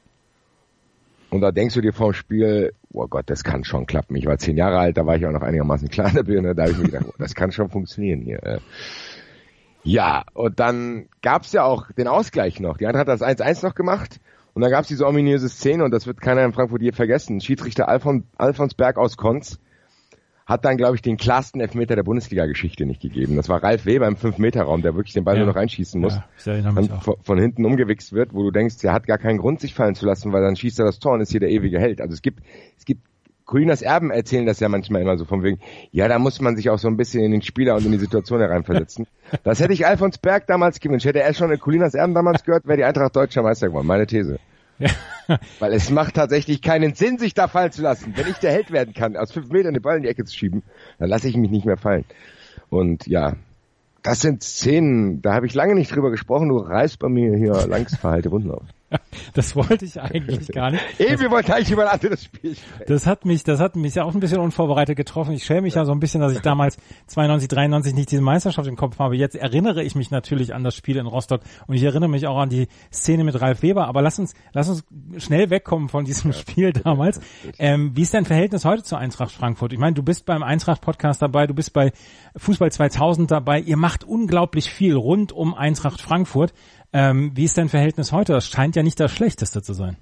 Und 1.29 1.41
da 1.41 1.51
denkst 1.51 1.75
du 1.75 1.81
dir 1.81 1.93
vorm 1.93 2.13
Spiel, 2.13 2.73
oh 2.93 3.07
Gott, 3.07 3.29
das 3.29 3.43
kann 3.43 3.63
schon 3.63 3.85
klappen. 3.85 4.15
Ich 4.15 4.25
war 4.25 4.37
zehn 4.37 4.55
Jahre 4.55 4.79
alt, 4.79 4.97
da 4.97 5.05
war 5.05 5.17
ich 5.17 5.25
auch 5.25 5.31
noch 5.31 5.41
einigermaßen 5.41 5.89
klar 5.89 6.09
in 6.09 6.15
der 6.15 6.23
Birne. 6.23 6.55
Da 6.55 6.63
habe 6.63 6.71
ich 6.71 6.77
mir 6.77 6.85
gedacht, 6.85 7.05
oh, 7.07 7.13
das 7.17 7.35
kann 7.35 7.51
schon 7.51 7.69
funktionieren 7.69 8.21
hier. 8.21 8.61
Ja, 9.83 10.23
und 10.33 10.59
dann 10.59 11.07
gab's 11.21 11.53
ja 11.53 11.63
auch 11.63 11.91
den 11.91 12.07
Ausgleich 12.07 12.59
noch. 12.59 12.77
Die 12.77 12.87
Eintracht 12.87 13.07
hat 13.07 13.21
das 13.21 13.21
1-1 13.21 13.65
noch 13.65 13.75
gemacht. 13.75 14.19
Und 14.53 14.61
dann 14.61 14.71
gab's 14.71 14.87
diese 14.87 15.05
ominöse 15.05 15.49
Szene, 15.49 15.83
und 15.83 15.91
das 15.91 16.07
wird 16.07 16.19
keiner 16.19 16.43
in 16.43 16.51
Frankfurt 16.51 16.81
je 16.81 16.91
vergessen. 16.91 17.39
Schiedsrichter 17.41 17.87
Alfon, 17.87 18.23
Alfons 18.37 18.73
Berg 18.73 18.97
aus 18.97 19.15
Konz 19.15 19.59
hat 20.47 20.63
dann, 20.63 20.77
glaube 20.77 20.95
ich, 20.95 21.01
den 21.01 21.17
klarsten 21.17 21.59
Elfmeter 21.59 21.95
der 21.95 22.03
Bundesliga-Geschichte 22.03 22.85
nicht 22.85 23.01
gegeben. 23.01 23.35
Das 23.35 23.49
war 23.49 23.61
Ralf 23.61 23.85
Weber 23.85 24.07
im 24.07 24.15
5-Meter-Raum, 24.15 24.81
der 24.81 24.95
wirklich 24.95 25.13
den 25.13 25.25
Ball 25.25 25.35
Ja. 25.35 25.39
nur 25.43 25.49
noch 25.49 25.57
reinschießen 25.57 25.99
muss 25.99 26.15
Ja, 26.15 26.25
dann 26.61 26.89
von, 27.01 27.17
von 27.21 27.37
hinten 27.37 27.65
umgewichst 27.65 28.13
wird, 28.13 28.33
wo 28.33 28.43
du 28.43 28.51
denkst, 28.51 28.77
er 28.81 28.93
hat 28.93 29.05
gar 29.05 29.17
keinen 29.17 29.39
Grund, 29.39 29.59
sich 29.59 29.73
fallen 29.73 29.93
zu 29.93 30.05
lassen, 30.05 30.31
weil 30.31 30.41
dann 30.41 30.55
schießt 30.55 30.79
er 30.79 30.85
das 30.85 30.99
Tor 30.99 31.13
und 31.13 31.21
ist 31.21 31.31
hier 31.31 31.41
der 31.41 31.49
ewige 31.49 31.79
Held. 31.79 31.99
Also 31.99 32.13
es 32.13 32.21
gibt, 32.21 32.41
es 32.77 32.85
gibt, 32.85 33.01
Colinas 33.47 33.81
Erben 33.81 34.11
erzählen 34.11 34.45
das 34.45 34.59
ja 34.59 34.67
manchmal 34.67 35.01
immer 35.01 35.17
so 35.17 35.23
von 35.23 35.41
wegen, 35.41 35.59
ja, 35.91 36.09
da 36.09 36.19
muss 36.19 36.41
man 36.41 36.57
sich 36.57 36.69
auch 36.69 36.77
so 36.77 36.89
ein 36.89 36.97
bisschen 36.97 37.23
in 37.23 37.31
den 37.31 37.41
Spieler 37.41 37.75
und 37.75 37.85
in 37.85 37.93
die 37.93 37.97
Situation 37.97 38.39
hereinversetzen. 38.39 39.07
Das 39.43 39.59
hätte 39.59 39.73
ich 39.73 39.85
Alfons 39.85 40.19
Berg 40.19 40.47
damals 40.47 40.79
gewünscht. 40.79 41.05
Hätte 41.05 41.21
er 41.21 41.33
schon 41.33 41.51
in 41.51 41.59
Colinas 41.59 41.93
Erben 41.93 42.13
damals 42.13 42.45
gehört, 42.45 42.65
wäre 42.65 42.77
die 42.77 42.85
Eintracht 42.85 43.13
deutscher 43.13 43.43
Meister 43.43 43.67
geworden. 43.67 43.85
Meine 43.85 44.07
These. 44.07 44.39
Ja. 44.79 44.89
Weil 45.59 45.73
es 45.73 45.89
macht 45.89 46.15
tatsächlich 46.15 46.61
keinen 46.61 46.93
Sinn, 46.93 47.17
sich 47.17 47.33
da 47.33 47.49
fallen 47.49 47.73
zu 47.73 47.81
lassen. 47.81 48.13
Wenn 48.15 48.27
ich 48.27 48.37
der 48.37 48.51
Held 48.51 48.71
werden 48.71 48.93
kann, 48.93 49.17
aus 49.17 49.33
fünf 49.33 49.49
Metern 49.49 49.73
den 49.73 49.83
Ball 49.83 49.97
in 49.97 50.03
die 50.03 50.09
Ecke 50.09 50.23
zu 50.23 50.33
schieben, 50.33 50.63
dann 50.97 51.09
lasse 51.09 51.27
ich 51.27 51.35
mich 51.35 51.51
nicht 51.51 51.65
mehr 51.65 51.75
fallen. 51.75 52.05
Und 52.69 53.05
ja, 53.07 53.35
das 54.03 54.21
sind 54.21 54.43
Szenen, 54.43 55.21
da 55.21 55.33
habe 55.33 55.45
ich 55.45 55.53
lange 55.53 55.75
nicht 55.75 55.93
drüber 55.93 56.11
gesprochen. 56.11 56.47
Du 56.47 56.57
reißt 56.57 56.99
bei 56.99 57.09
mir 57.09 57.35
hier 57.35 57.53
langs 57.67 57.97
verhalte 57.97 58.31
Wunden 58.31 58.51
auf. 58.51 58.63
Das 59.33 59.55
wollte 59.55 59.85
ich 59.85 60.01
eigentlich 60.01 60.47
gar 60.49 60.71
nicht. 60.71 60.83
Ey, 60.97 61.19
wir 61.19 61.29
wollten 61.29 61.51
eigentlich 61.51 61.71
über 61.71 61.83
ein 61.83 61.99
anderes 61.99 62.23
Spiel 62.23 62.55
sprechen. 62.55 62.85
Das 62.87 63.05
hat 63.05 63.25
mich, 63.25 63.43
das 63.43 63.59
hat 63.59 63.75
mich 63.75 63.95
ja 63.95 64.03
auch 64.03 64.13
ein 64.13 64.19
bisschen 64.19 64.39
unvorbereitet 64.39 64.95
getroffen. 64.95 65.33
Ich 65.33 65.43
schäme 65.43 65.61
mich 65.61 65.75
ja 65.75 65.85
so 65.85 65.91
ein 65.91 65.99
bisschen, 65.99 66.21
dass 66.21 66.33
ich 66.33 66.39
damals 66.39 66.77
92, 67.07 67.47
93 67.49 67.93
nicht 67.93 68.11
diese 68.11 68.21
Meisterschaft 68.21 68.67
im 68.67 68.75
Kopf 68.75 68.99
habe. 68.99 69.15
Jetzt 69.15 69.35
erinnere 69.35 69.83
ich 69.83 69.95
mich 69.95 70.09
natürlich 70.09 70.55
an 70.55 70.63
das 70.63 70.75
Spiel 70.75 70.97
in 70.97 71.05
Rostock 71.05 71.41
und 71.67 71.75
ich 71.75 71.83
erinnere 71.83 72.09
mich 72.09 72.25
auch 72.27 72.37
an 72.37 72.49
die 72.49 72.67
Szene 72.91 73.23
mit 73.23 73.39
Ralf 73.39 73.61
Weber. 73.61 73.87
Aber 73.87 74.01
lass 74.01 74.17
uns, 74.17 74.33
lass 74.53 74.69
uns 74.69 74.83
schnell 75.17 75.49
wegkommen 75.49 75.89
von 75.89 76.05
diesem 76.05 76.33
Spiel 76.33 76.71
damals. 76.71 77.19
Ähm, 77.59 77.91
wie 77.95 78.03
ist 78.03 78.13
dein 78.13 78.25
Verhältnis 78.25 78.65
heute 78.65 78.83
zur 78.83 78.97
Eintracht 78.97 79.31
Frankfurt? 79.31 79.73
Ich 79.73 79.79
meine, 79.79 79.93
du 79.93 80.03
bist 80.03 80.25
beim 80.25 80.43
Eintracht 80.43 80.81
Podcast 80.81 81.21
dabei, 81.21 81.47
du 81.47 81.53
bist 81.53 81.73
bei 81.73 81.91
Fußball 82.35 82.71
2000 82.71 83.29
dabei. 83.29 83.59
Ihr 83.59 83.77
macht 83.77 84.03
unglaublich 84.03 84.71
viel 84.71 84.95
rund 84.95 85.31
um 85.31 85.53
Eintracht 85.53 86.01
Frankfurt. 86.01 86.53
Ähm, 86.93 87.31
wie 87.35 87.43
ist 87.43 87.57
dein 87.57 87.69
Verhältnis 87.69 88.11
heute? 88.11 88.33
Das 88.33 88.47
scheint 88.47 88.75
ja 88.75 88.83
nicht 88.83 88.99
das 88.99 89.11
Schlechteste 89.11 89.61
zu 89.61 89.73
sein. 89.73 89.97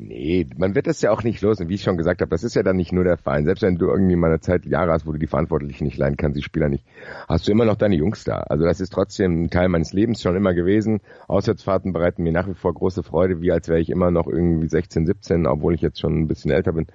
Nee, 0.00 0.46
man 0.56 0.76
wird 0.76 0.86
das 0.86 1.02
ja 1.02 1.10
auch 1.10 1.24
nicht 1.24 1.42
los. 1.42 1.60
Und 1.60 1.68
wie 1.68 1.74
ich 1.74 1.82
schon 1.82 1.96
gesagt 1.96 2.20
habe, 2.20 2.30
das 2.30 2.44
ist 2.44 2.54
ja 2.54 2.62
dann 2.62 2.76
nicht 2.76 2.92
nur 2.92 3.02
der 3.02 3.16
Verein. 3.16 3.44
Selbst 3.44 3.62
wenn 3.62 3.78
du 3.78 3.86
irgendwie 3.86 4.14
mal 4.14 4.28
eine 4.28 4.38
Zeit 4.38 4.64
Jahre 4.64 4.92
hast, 4.92 5.06
wo 5.06 5.12
du 5.12 5.18
die 5.18 5.26
Verantwortlichen 5.26 5.84
nicht 5.84 5.96
leiden 5.98 6.16
kannst, 6.16 6.36
die 6.38 6.42
Spieler 6.42 6.68
nicht, 6.68 6.84
hast 7.28 7.48
du 7.48 7.52
immer 7.52 7.64
noch 7.64 7.74
deine 7.74 7.96
Jungs 7.96 8.22
da. 8.22 8.38
Also 8.38 8.64
das 8.64 8.80
ist 8.80 8.92
trotzdem 8.92 9.42
ein 9.42 9.50
Teil 9.50 9.68
meines 9.68 9.92
Lebens 9.92 10.22
schon 10.22 10.36
immer 10.36 10.54
gewesen. 10.54 11.00
Auswärtsfahrten 11.26 11.92
bereiten 11.92 12.22
mir 12.22 12.30
nach 12.30 12.46
wie 12.46 12.54
vor 12.54 12.74
große 12.74 13.02
Freude, 13.02 13.40
wie 13.40 13.50
als 13.50 13.66
wäre 13.66 13.80
ich 13.80 13.90
immer 13.90 14.12
noch 14.12 14.28
irgendwie 14.28 14.68
16, 14.68 15.04
17, 15.04 15.48
obwohl 15.48 15.74
ich 15.74 15.80
jetzt 15.80 15.98
schon 15.98 16.16
ein 16.16 16.28
bisschen 16.28 16.52
älter 16.52 16.74
bin. 16.74 16.86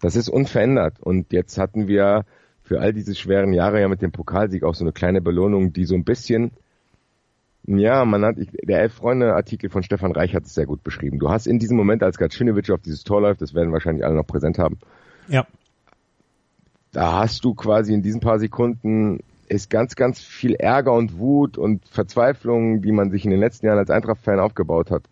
Das 0.00 0.14
ist 0.14 0.28
unverändert. 0.28 1.00
Und 1.00 1.32
jetzt 1.32 1.58
hatten 1.58 1.88
wir 1.88 2.24
für 2.62 2.80
all 2.80 2.92
diese 2.92 3.16
schweren 3.16 3.52
Jahre 3.52 3.80
ja 3.80 3.88
mit 3.88 4.02
dem 4.02 4.12
Pokalsieg 4.12 4.62
auch 4.62 4.76
so 4.76 4.84
eine 4.84 4.92
kleine 4.92 5.20
Belohnung, 5.20 5.72
die 5.72 5.84
so 5.84 5.96
ein 5.96 6.04
bisschen 6.04 6.52
Ja, 7.66 8.04
man 8.04 8.24
hat, 8.24 8.38
ich, 8.38 8.48
der 8.62 8.80
Elf-Freunde-Artikel 8.80 9.70
von 9.70 9.82
Stefan 9.82 10.12
Reich 10.12 10.34
hat 10.34 10.44
es 10.44 10.54
sehr 10.54 10.66
gut 10.66 10.82
beschrieben. 10.82 11.18
Du 11.18 11.28
hast 11.28 11.46
in 11.46 11.58
diesem 11.58 11.76
Moment, 11.76 12.02
als 12.02 12.18
Gacinovic 12.18 12.70
auf 12.70 12.80
dieses 12.80 13.04
Tor 13.04 13.20
läuft, 13.20 13.42
das 13.42 13.54
werden 13.54 13.72
wahrscheinlich 13.72 14.04
alle 14.04 14.14
noch 14.14 14.26
präsent 14.26 14.58
haben. 14.58 14.78
Ja. 15.28 15.46
Da 16.92 17.20
hast 17.20 17.44
du 17.44 17.54
quasi 17.54 17.94
in 17.94 18.02
diesen 18.02 18.20
paar 18.20 18.38
Sekunden 18.38 19.20
ist 19.50 19.68
ganz, 19.68 19.96
ganz 19.96 20.20
viel 20.20 20.54
Ärger 20.54 20.92
und 20.92 21.18
Wut 21.18 21.58
und 21.58 21.86
Verzweiflung, 21.88 22.82
die 22.82 22.92
man 22.92 23.10
sich 23.10 23.24
in 23.24 23.32
den 23.32 23.40
letzten 23.40 23.66
Jahren 23.66 23.78
als 23.78 23.90
Eintracht-Fan 23.90 24.38
aufgebaut 24.38 24.90
hat, 24.92 25.02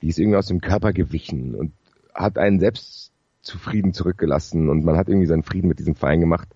die 0.00 0.08
ist 0.08 0.18
irgendwie 0.18 0.38
aus 0.38 0.46
dem 0.46 0.60
Körper 0.62 0.92
gewichen 0.92 1.54
und 1.54 1.72
hat 2.14 2.38
einen 2.38 2.58
selbst 2.58 3.12
zufrieden 3.42 3.92
zurückgelassen 3.92 4.70
und 4.70 4.84
man 4.84 4.96
hat 4.96 5.08
irgendwie 5.08 5.26
seinen 5.26 5.42
Frieden 5.42 5.68
mit 5.68 5.78
diesem 5.78 5.94
Verein 5.94 6.20
gemacht 6.20 6.48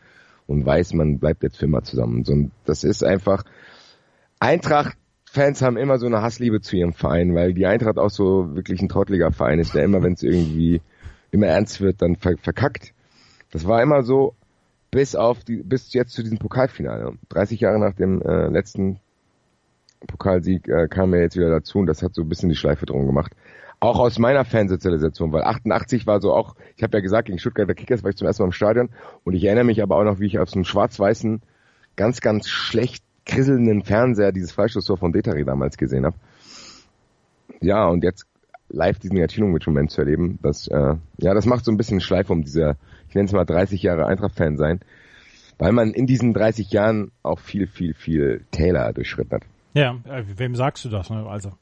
und 0.46 0.64
weiß, 0.64 0.94
man 0.94 1.18
bleibt 1.18 1.42
jetzt 1.42 1.58
für 1.58 1.66
immer 1.66 1.82
zusammen. 1.82 2.24
Und 2.26 2.52
das 2.64 2.84
ist 2.84 3.04
einfach, 3.04 3.44
Eintracht-Fans 5.30 5.62
haben 5.62 5.76
immer 5.76 5.98
so 5.98 6.06
eine 6.06 6.22
Hassliebe 6.22 6.60
zu 6.60 6.76
ihrem 6.76 6.92
Verein, 6.92 7.34
weil 7.34 7.54
die 7.54 7.66
Eintracht 7.66 7.98
auch 7.98 8.10
so 8.10 8.54
wirklich 8.54 8.82
ein 8.82 8.88
trottliger 8.88 9.30
Verein 9.32 9.58
ist, 9.58 9.74
der 9.74 9.84
immer, 9.84 10.02
wenn 10.02 10.14
es 10.14 10.22
irgendwie 10.22 10.80
immer 11.30 11.46
ernst 11.46 11.80
wird, 11.80 12.02
dann 12.02 12.16
verkackt. 12.16 12.92
Das 13.52 13.66
war 13.66 13.82
immer 13.82 14.02
so, 14.02 14.34
bis 14.90 15.14
auf 15.14 15.44
die, 15.44 15.56
bis 15.56 15.92
jetzt 15.92 16.12
zu 16.12 16.22
diesem 16.22 16.38
Pokalfinale. 16.38 17.12
30 17.28 17.60
Jahre 17.60 17.78
nach 17.78 17.94
dem 17.94 18.20
äh, 18.22 18.48
letzten 18.48 18.98
Pokalsieg 20.06 20.68
äh, 20.68 20.88
kam 20.88 21.14
er 21.14 21.20
jetzt 21.20 21.36
wieder 21.36 21.50
dazu 21.50 21.78
und 21.78 21.86
das 21.86 22.02
hat 22.02 22.14
so 22.14 22.22
ein 22.22 22.28
bisschen 22.28 22.48
die 22.48 22.56
Schleife 22.56 22.86
drum 22.86 23.06
gemacht. 23.06 23.32
Auch 23.78 23.98
aus 23.98 24.18
meiner 24.18 24.44
Fansozialisation, 24.44 25.32
weil 25.32 25.44
88 25.44 26.06
war 26.06 26.20
so 26.20 26.34
auch, 26.34 26.56
ich 26.76 26.82
habe 26.82 26.98
ja 26.98 27.02
gesagt, 27.02 27.26
gegen 27.26 27.38
Stuttgarter 27.38 27.74
Kickers 27.74 28.02
war 28.02 28.10
ich 28.10 28.16
zum 28.16 28.26
ersten 28.26 28.42
Mal 28.42 28.48
im 28.48 28.52
Stadion 28.52 28.90
und 29.24 29.34
ich 29.34 29.44
erinnere 29.44 29.64
mich 29.64 29.82
aber 29.82 29.96
auch 29.96 30.04
noch, 30.04 30.18
wie 30.18 30.26
ich 30.26 30.38
auf 30.38 30.50
so 30.50 30.56
einem 30.56 30.64
schwarz-weißen, 30.64 31.40
ganz, 31.96 32.20
ganz 32.20 32.48
schlecht 32.48 33.04
krisselnden 33.30 33.82
Fernseher 33.82 34.32
dieses 34.32 34.52
Freistoßtor 34.52 34.96
von 34.96 35.12
Detari 35.12 35.44
damals 35.44 35.76
gesehen 35.76 36.04
habe. 36.04 36.16
Ja, 37.60 37.86
und 37.86 38.04
jetzt 38.04 38.26
live 38.68 38.98
diesen 38.98 39.18
Gatino-Moment 39.18 39.90
zu 39.90 40.00
erleben, 40.00 40.38
das, 40.42 40.68
äh, 40.68 40.94
ja, 41.18 41.34
das 41.34 41.46
macht 41.46 41.64
so 41.64 41.72
ein 41.72 41.76
bisschen 41.76 42.00
Schleife 42.00 42.32
um 42.32 42.42
diese 42.42 42.76
ich 43.10 43.16
nenne 43.16 43.26
es 43.26 43.32
mal 43.32 43.44
30 43.44 43.82
Jahre 43.82 44.06
Eintracht-Fan 44.06 44.56
sein, 44.56 44.80
weil 45.58 45.72
man 45.72 45.92
in 45.92 46.06
diesen 46.06 46.32
30 46.32 46.70
Jahren 46.70 47.10
auch 47.24 47.40
viel, 47.40 47.66
viel, 47.66 47.92
viel 47.92 48.46
Täler 48.52 48.92
durchschritten 48.92 49.32
hat. 49.32 49.42
Ja, 49.74 49.96
äh, 50.08 50.24
wem 50.36 50.54
sagst 50.54 50.84
du 50.84 50.88
das? 50.88 51.10
Ne? 51.10 51.26
Also 51.28 51.52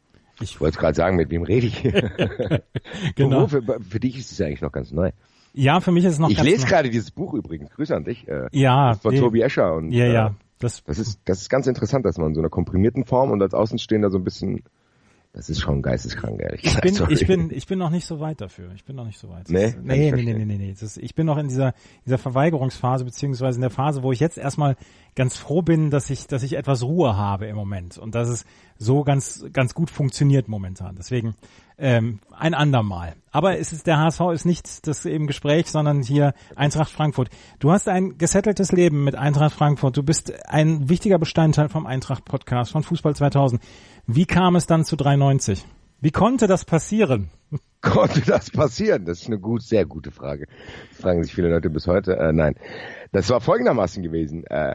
ich 0.41 0.61
wollte 0.61 0.79
gerade 0.79 0.95
sagen, 0.95 1.17
mit 1.17 1.31
wem 1.31 1.43
rede 1.43 1.67
ich? 1.67 1.83
genau. 3.17 3.47
Für, 3.49 3.63
für, 3.63 3.99
dich 3.99 4.19
ist 4.19 4.31
es 4.31 4.39
ja 4.39 4.47
eigentlich 4.47 4.61
noch 4.61 4.73
ganz 4.73 4.93
neu. 4.93 5.11
Ja, 5.55 5.81
für 5.81 5.91
mich 5.91 6.05
ist 6.05 6.13
es 6.13 6.19
noch. 6.19 6.29
Ich 6.29 6.43
lese 6.43 6.67
gerade 6.67 6.91
dieses 6.91 7.11
Buch 7.11 7.33
übrigens. 7.33 7.71
Grüße 7.71 7.97
an 7.97 8.05
dich. 8.05 8.29
Äh, 8.29 8.49
ja. 8.53 8.95
Von 8.95 9.15
nee. 9.15 9.21
Tobi 9.21 9.41
Escher 9.41 9.75
und. 9.75 9.91
Ja, 9.91 10.07
ja. 10.07 10.27
Äh, 10.29 10.31
das, 10.59 10.83
das 10.85 10.99
ist 10.99 11.21
das 11.25 11.43
ist 11.43 11.49
ganz 11.49 11.67
interessant, 11.67 12.05
dass 12.05 12.19
man 12.19 12.29
in 12.29 12.35
so 12.35 12.41
einer 12.41 12.51
komprimierten 12.51 13.05
Form 13.05 13.31
und 13.31 13.43
als 13.43 13.55
Außenstehender 13.55 14.11
so 14.11 14.19
ein 14.19 14.25
bisschen 14.25 14.63
das 15.33 15.51
ist 15.51 15.61
schon 15.61 15.83
geisteskrank, 15.83 16.41
ehrlich 16.41 16.63
gesagt. 16.63 16.85
Ich 16.85 16.97
bin, 16.97 17.11
ich 17.11 17.27
bin, 17.27 17.51
ich 17.53 17.67
bin 17.67 17.79
noch 17.79 17.91
nicht 17.91 18.07
so 18.07 18.19
weit 18.19 18.41
dafür. 18.41 18.73
Ich 18.75 18.85
bin 18.85 18.97
noch 18.97 19.05
nicht 19.05 19.19
so 19.19 19.29
weit. 19.29 19.49
Nee, 19.51 19.75
nee, 19.83 20.11
nee, 20.11 20.23
nee, 20.23 20.35
nee, 20.35 20.45
nee, 20.45 20.57
nee. 20.57 20.71
Ist, 20.71 20.97
ich 20.97 21.15
bin 21.15 21.27
noch 21.27 21.37
in 21.37 21.49
dieser, 21.49 21.75
dieser 22.07 22.19
Verweigerungsphase, 22.19 23.05
beziehungsweise 23.05 23.57
in 23.57 23.61
der 23.61 23.71
Phase, 23.71 24.03
wo 24.03 24.11
ich 24.11 24.21
jetzt 24.21 24.39
erstmal 24.39 24.77
ganz 25.15 25.37
froh 25.37 25.61
bin, 25.63 25.91
dass 25.91 26.09
ich, 26.09 26.27
dass 26.27 26.43
ich 26.43 26.55
etwas 26.55 26.83
Ruhe 26.83 27.17
habe 27.17 27.47
im 27.47 27.57
Moment 27.57 27.99
und 27.99 28.15
dass 28.15 28.29
es 28.29 28.47
so 28.79 29.05
ganz, 29.05 29.45
ganz 29.53 29.75
gut 29.75 29.91
funktioniert 29.91 30.49
momentan. 30.49 30.97
Deswegen, 30.97 31.35
ähm, 31.79 32.21
ein 32.37 32.55
andermal. 32.55 33.15
Aber 33.31 33.59
es 33.59 33.73
ist, 33.73 33.87
der 33.87 33.99
HSV 33.99 34.21
ist 34.33 34.45
nicht 34.45 34.87
das 34.87 35.05
im 35.05 35.27
Gespräch, 35.27 35.67
sondern 35.71 36.03
hier 36.03 36.35
Eintracht 36.57 36.91
Frankfurt. 36.91 37.29
Du 37.61 37.71
hast 37.71 37.89
ein 37.89 38.19
gesetteltes 38.19 38.73
Leben 38.73 39.05
mit 39.05 39.15
Eintracht 39.15 39.55
Frankfurt. 39.55 39.97
Du 39.97 40.03
bist 40.03 40.33
ein 40.49 40.89
wichtiger 40.89 41.19
Bestandteil 41.19 41.69
vom 41.69 41.87
Eintracht 41.87 42.25
Podcast, 42.25 42.73
von 42.73 42.83
Fußball 42.83 43.15
2000. 43.15 43.63
Wie 44.07 44.27
kam 44.27 44.57
es 44.57 44.67
dann 44.67 44.85
zu 44.85 44.97
93? 44.97 45.65
Wie 46.01 46.11
konnte 46.11 46.47
das 46.47 46.65
passieren? 46.65 47.31
Konnte 47.81 48.21
das 48.23 48.51
passieren? 48.51 49.05
Das 49.05 49.21
ist 49.21 49.29
eine 49.29 49.39
gut, 49.39 49.63
sehr 49.63 49.87
gute 49.87 50.11
Frage. 50.11 50.47
Das 50.91 51.01
fragen 51.01 51.23
sich 51.23 51.33
viele 51.33 51.49
Leute 51.49 51.71
bis 51.71 51.87
heute. 51.87 52.17
Äh, 52.17 52.33
nein, 52.33 52.57
das 53.13 53.31
war 53.31 53.41
folgendermaßen 53.41 54.03
gewesen. 54.03 54.45
Äh, 54.47 54.75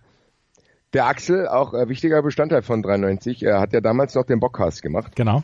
der 0.93 1.07
Axel, 1.07 1.47
auch 1.47 1.73
äh, 1.73 1.89
wichtiger 1.89 2.21
Bestandteil 2.21 2.61
von 2.61 2.81
93, 2.81 3.43
äh, 3.43 3.53
hat 3.53 3.73
ja 3.73 3.81
damals 3.81 4.15
noch 4.15 4.25
den 4.25 4.39
Bockcast 4.39 4.81
gemacht. 4.81 5.15
Genau. 5.15 5.43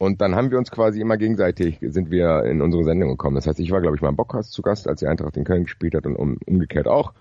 Und 0.00 0.22
dann 0.22 0.34
haben 0.34 0.50
wir 0.50 0.56
uns 0.56 0.70
quasi 0.70 0.98
immer 0.98 1.18
gegenseitig, 1.18 1.76
sind 1.82 2.10
wir 2.10 2.44
in 2.44 2.62
unsere 2.62 2.84
Sendung 2.84 3.10
gekommen. 3.10 3.36
Das 3.36 3.46
heißt, 3.46 3.60
ich 3.60 3.70
war, 3.70 3.82
glaube 3.82 3.96
ich, 3.96 4.00
mal 4.00 4.08
im 4.08 4.16
Bockcast 4.16 4.50
zu 4.50 4.62
Gast, 4.62 4.88
als 4.88 5.00
die 5.00 5.06
Eintracht 5.06 5.36
in 5.36 5.44
Köln 5.44 5.64
gespielt 5.64 5.94
hat 5.94 6.06
und 6.06 6.16
um, 6.16 6.38
umgekehrt 6.46 6.88
auch. 6.88 7.12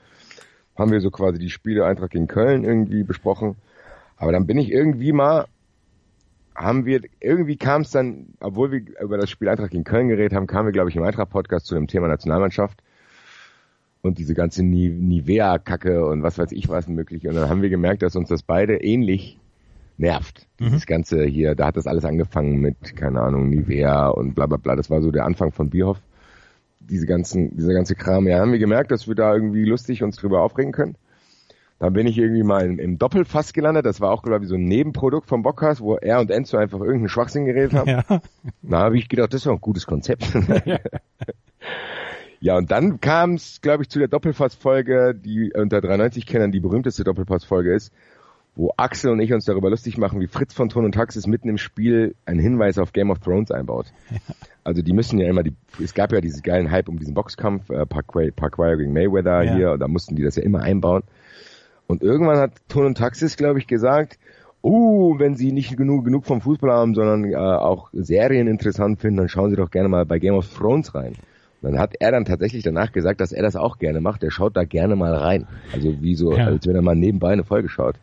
Haben 0.78 0.94
wir 0.94 1.02
so 1.02 1.12
quasi 1.12 1.40
die 1.40 1.50
Spiele 1.50 1.86
Eintracht 1.86 2.12
gegen 2.12 2.28
Köln 2.28 2.64
irgendwie 2.64 3.04
besprochen. 3.04 3.58
Aber 4.16 4.32
dann 4.32 4.48
bin 4.48 4.58
ich 4.58 4.72
irgendwie 4.72 5.12
mal 5.12 5.48
haben 6.56 6.86
wir, 6.86 7.02
irgendwie 7.20 7.58
kam 7.58 7.82
es 7.82 7.92
dann, 7.92 8.28
obwohl 8.40 8.72
wir 8.72 8.82
über 9.02 9.18
das 9.18 9.30
Spiel 9.30 9.50
Eintracht 9.50 9.72
gegen 9.72 9.84
Köln 9.84 10.08
geredet 10.08 10.32
haben, 10.32 10.48
kamen 10.48 10.70
wir, 10.70 10.72
glaube 10.72 10.90
ich, 10.90 10.96
im 10.96 11.04
Eintracht-Podcast 11.04 11.66
zu 11.66 11.76
dem 11.76 11.88
Thema 11.88 12.08
Nationalmannschaft 12.08 12.82
und 14.04 14.20
diese 14.20 14.36
ganze 14.36 14.64
Nivea-Kacke 14.64 16.06
und 16.06 16.24
was 16.24 16.38
weiß 16.38 16.54
ich 16.54 16.70
was 16.70 16.88
möglich. 16.88 17.28
Und 17.28 17.36
dann 17.36 17.50
haben 17.50 17.62
wir 17.62 17.70
gemerkt, 17.70 18.04
dass 18.04 18.16
uns 18.16 18.30
das 18.30 18.42
beide 18.42 18.78
ähnlich 18.78 19.38
nervt. 20.00 20.48
Mhm. 20.60 20.66
Dieses 20.66 20.86
ganze 20.86 21.26
hier, 21.26 21.56
da 21.56 21.68
hat 21.68 21.78
das 21.78 21.88
alles 21.88 22.06
angefangen 22.06 22.60
mit, 22.60 22.96
keine 22.96 23.22
Ahnung, 23.22 23.50
Nivea 23.50 24.08
und 24.08 24.34
bla 24.34 24.46
bla 24.46 24.58
bla. 24.58 24.76
Das 24.76 24.90
war 24.90 25.02
so 25.02 25.12
der 25.12 25.26
Anfang 25.26 25.52
von 25.52 25.70
Bierhoff. 25.70 26.02
Diese 26.80 27.06
ganzen, 27.06 27.56
dieser 27.56 27.74
ganze 27.74 27.96
Kram. 27.96 28.28
Ja, 28.28 28.40
haben 28.40 28.52
wir 28.52 28.60
gemerkt, 28.60 28.92
dass 28.92 29.08
wir 29.08 29.16
da 29.16 29.34
irgendwie 29.34 29.66
lustig 29.66 30.02
uns 30.02 30.16
drüber 30.16 30.42
aufregen 30.42 30.72
können. 30.72 30.96
Dann 31.78 31.94
bin 31.94 32.08
ich 32.08 32.18
irgendwie 32.18 32.44
mal 32.44 32.66
im, 32.66 32.78
im 32.78 32.98
Doppelfass 32.98 33.54
gelandet. 33.54 33.86
Das 33.86 34.02
war 34.02 34.12
auch, 34.12 34.22
glaube 34.22 34.44
ich, 34.44 34.50
so 34.50 34.56
ein 34.56 34.66
Nebenprodukt 34.66 35.28
vom 35.28 35.44
Bockhaus, 35.44 35.80
wo 35.80 35.96
er 35.96 36.20
und 36.20 36.30
Enzo 36.30 36.58
einfach 36.58 36.80
irgendeinen 36.80 37.10
Schwachsinn 37.10 37.46
geredet 37.46 37.74
haben. 37.74 37.90
Ja. 37.90 38.22
Na, 38.62 38.80
habe 38.80 38.98
ich 38.98 39.08
gedacht, 39.08 39.34
das 39.34 39.42
ist 39.42 39.46
doch 39.46 39.54
ein 39.54 39.62
gutes 39.62 39.86
Konzept. 39.86 40.26
Ja, 40.66 40.80
ja 42.42 42.58
und 42.58 42.70
dann 42.70 43.00
kam 43.00 43.36
es, 43.36 43.62
glaube 43.62 43.84
ich, 43.84 43.90
zu 43.90 44.00
der 44.00 44.10
Doppelfass-Folge, 44.10 45.16
die 45.16 45.54
unter 45.54 45.78
93-Kennern 45.78 46.52
die 46.52 46.60
berühmteste 46.60 47.06
Doppelpass-Folge 47.06 47.74
ist, 47.74 47.94
wo 48.60 48.74
Axel 48.76 49.12
und 49.12 49.22
ich 49.22 49.32
uns 49.32 49.46
darüber 49.46 49.70
lustig 49.70 49.98
machen, 49.98 50.20
wie 50.20 50.28
Fritz 50.28 50.54
von 50.54 50.68
Ton 50.68 50.84
und 50.84 50.92
Taxis 50.92 51.28
mitten 51.28 51.48
im 51.48 51.58
Spiel 51.58 52.16
einen 52.26 52.42
Hinweis 52.42 52.78
auf 52.78 52.92
Game 52.92 53.10
of 53.10 53.20
Thrones 53.20 53.52
einbaut. 53.52 53.86
Ja. 54.12 54.18
Also 54.66 54.82
die 54.82 54.92
müssen 54.92 55.18
ja 55.18 55.28
immer, 55.28 55.42
die, 55.42 55.56
es 55.82 55.94
gab 55.94 56.12
ja 56.12 56.20
diesen 56.20 56.44
geilen 56.44 56.70
Hype 56.70 56.90
um 56.90 57.00
diesen 57.00 57.14
Boxkampf, 57.14 57.70
äh, 57.70 57.86
Parkwire 57.86 58.78
gegen 58.78 58.92
Mayweather 58.92 59.44
ja. 59.44 59.56
hier, 59.56 59.72
und 59.72 59.80
da 59.80 59.88
mussten 59.88 60.16
die 60.16 60.24
das 60.24 60.36
ja 60.36 60.44
immer 60.44 60.60
einbauen. 60.60 61.04
Und 61.88 62.04
irgendwann 62.04 62.38
hat 62.38 62.52
Ton 62.68 62.86
und 62.86 62.98
Taxis, 62.98 63.38
glaube 63.38 63.60
ich, 63.60 63.66
gesagt, 63.66 64.20
uh, 64.62 65.18
wenn 65.18 65.36
Sie 65.36 65.54
nicht 65.54 65.78
genug, 65.78 66.04
genug 66.04 66.26
vom 66.26 66.42
Fußball 66.42 66.70
haben, 66.70 66.94
sondern 66.94 67.24
äh, 67.24 67.36
auch 67.38 67.90
Serien 67.94 68.48
interessant 68.48 69.00
finden, 69.00 69.18
dann 69.18 69.30
schauen 69.30 69.50
Sie 69.50 69.56
doch 69.56 69.72
gerne 69.72 69.88
mal 69.88 70.06
bei 70.06 70.20
Game 70.20 70.36
of 70.36 70.54
Thrones 70.54 70.94
rein. 70.94 71.14
Und 71.62 71.72
dann 71.72 71.80
hat 71.80 71.96
er 72.00 72.12
dann 72.12 72.26
tatsächlich 72.26 72.64
danach 72.64 72.92
gesagt, 72.92 73.22
dass 73.22 73.32
er 73.32 73.42
das 73.42 73.56
auch 73.56 73.80
gerne 73.80 74.02
macht. 74.02 74.22
Er 74.24 74.32
schaut 74.32 74.56
da 74.56 74.66
gerne 74.66 74.96
mal 74.96 75.16
rein. 75.16 75.48
Also 75.74 76.02
wie 76.02 76.16
so, 76.16 76.34
ja. 76.34 76.46
als 76.46 76.68
wenn 76.68 76.76
er 76.76 76.82
mal 76.82 76.96
nebenbei 76.96 77.30
eine 77.30 77.46
Folge 77.46 77.70
schaut. 77.70 77.96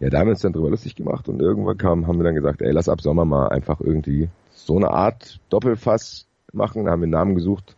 Ja, 0.00 0.10
da 0.10 0.18
haben 0.18 0.26
wir 0.26 0.32
uns 0.32 0.42
dann 0.42 0.52
drüber 0.52 0.70
lustig 0.70 0.94
gemacht 0.94 1.28
und 1.28 1.40
irgendwann 1.40 1.76
kam, 1.76 2.06
haben 2.06 2.18
wir 2.18 2.24
dann 2.24 2.34
gesagt, 2.34 2.62
ey, 2.62 2.70
lass 2.70 2.88
ab 2.88 3.00
Sommer 3.00 3.24
mal 3.24 3.48
einfach 3.48 3.80
irgendwie 3.80 4.28
so 4.50 4.76
eine 4.76 4.90
Art 4.90 5.40
Doppelfass 5.48 6.26
machen. 6.52 6.84
Da 6.84 6.92
haben 6.92 7.00
wir 7.00 7.04
einen 7.04 7.12
Namen 7.12 7.34
gesucht, 7.34 7.76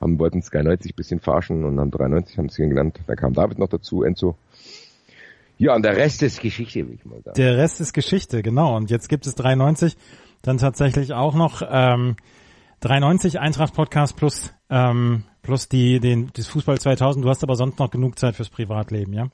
haben, 0.00 0.18
wollten 0.18 0.42
Sky 0.42 0.62
90 0.62 0.96
bisschen 0.96 1.20
farschen 1.20 1.64
und 1.64 1.78
haben 1.78 1.90
93 1.90 2.38
haben 2.38 2.46
es 2.46 2.56
genannt. 2.56 2.98
Da 3.06 3.14
kam 3.14 3.32
David 3.32 3.58
noch 3.58 3.68
dazu, 3.68 4.02
Enzo. 4.02 4.36
Ja, 5.58 5.76
und 5.76 5.82
der 5.84 5.96
Rest 5.96 6.22
ist 6.22 6.40
Geschichte, 6.40 6.80
würde 6.80 6.94
ich 6.94 7.04
mal 7.04 7.22
sagen. 7.22 7.36
Der 7.36 7.56
Rest 7.56 7.80
ist 7.80 7.92
Geschichte, 7.92 8.42
genau. 8.42 8.76
Und 8.76 8.90
jetzt 8.90 9.08
gibt 9.08 9.26
es 9.26 9.36
93, 9.36 9.96
dann 10.42 10.58
tatsächlich 10.58 11.12
auch 11.12 11.34
noch 11.34 11.62
ähm, 11.70 12.16
93 12.80 13.38
Eintracht 13.38 13.74
Podcast 13.74 14.16
plus 14.16 14.52
ähm, 14.68 15.22
plus 15.42 15.68
die 15.68 16.00
den 16.00 16.30
das 16.34 16.48
Fußball 16.48 16.80
2000. 16.80 17.24
Du 17.24 17.28
hast 17.28 17.44
aber 17.44 17.54
sonst 17.54 17.78
noch 17.78 17.90
genug 17.90 18.18
Zeit 18.18 18.34
fürs 18.34 18.48
Privatleben, 18.48 19.12
ja? 19.12 19.28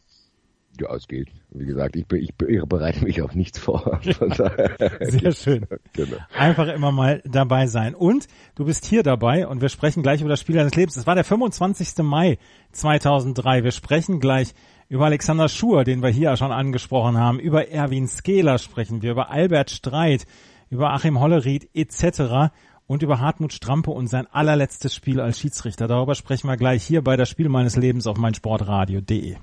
Ja, 0.80 0.94
es 0.94 1.08
geht. 1.08 1.28
Wie 1.50 1.66
gesagt, 1.66 1.97
ich, 1.97 2.04
ich, 2.12 2.30
ich 2.47 2.62
bereite 2.64 3.04
mich 3.04 3.23
auf 3.23 3.35
nichts 3.35 3.58
vor. 3.58 4.00
Sehr 5.00 5.32
schön. 5.32 5.66
Genau. 5.94 6.16
Einfach 6.37 6.68
immer 6.68 6.92
mal 6.92 7.23
dabei 7.25 7.66
sein. 7.66 7.94
Und 7.94 8.28
du 8.54 8.64
bist 8.64 8.85
hier 8.85 9.02
dabei 9.02 9.47
und 9.47 9.61
wir 9.61 9.68
sprechen 9.68 10.02
gleich 10.02 10.20
über 10.20 10.30
das 10.30 10.40
Spiel 10.40 10.56
deines 10.56 10.75
Lebens. 10.75 10.97
Es 10.97 11.06
war 11.06 11.14
der 11.14 11.25
25. 11.25 11.99
Mai 12.02 12.38
2003. 12.73 13.64
Wir 13.64 13.73
sprechen 13.73 14.20
gleich 14.20 14.54
über 14.88 15.06
Alexander 15.06 15.49
Schur, 15.49 15.85
den 15.85 16.02
wir 16.02 16.08
hier 16.08 16.37
schon 16.37 16.52
angesprochen 16.52 17.18
haben, 17.18 17.38
über 17.38 17.68
Erwin 17.68 18.08
Skeler 18.08 18.58
sprechen 18.58 19.02
wir, 19.02 19.12
über 19.12 19.30
Albert 19.30 19.70
Streit, 19.70 20.26
über 20.70 20.92
Achim 20.92 21.20
Holleried 21.20 21.68
etc. 21.75 22.52
und 22.87 23.02
über 23.02 23.20
Hartmut 23.20 23.52
Strampe 23.52 23.90
und 23.90 24.06
sein 24.06 24.26
allerletztes 24.26 24.94
Spiel 24.94 25.20
als 25.20 25.38
Schiedsrichter. 25.38 25.88
Darüber 25.88 26.14
sprechen 26.14 26.49
wir 26.49 26.56
gleich 26.56 26.85
hier 26.85 27.02
bei 27.02 27.16
das 27.16 27.28
Spiel 27.28 27.49
meines 27.49 27.76
Lebens 27.76 28.06
auf 28.06 28.16
meinsportradio.de. 28.16 29.37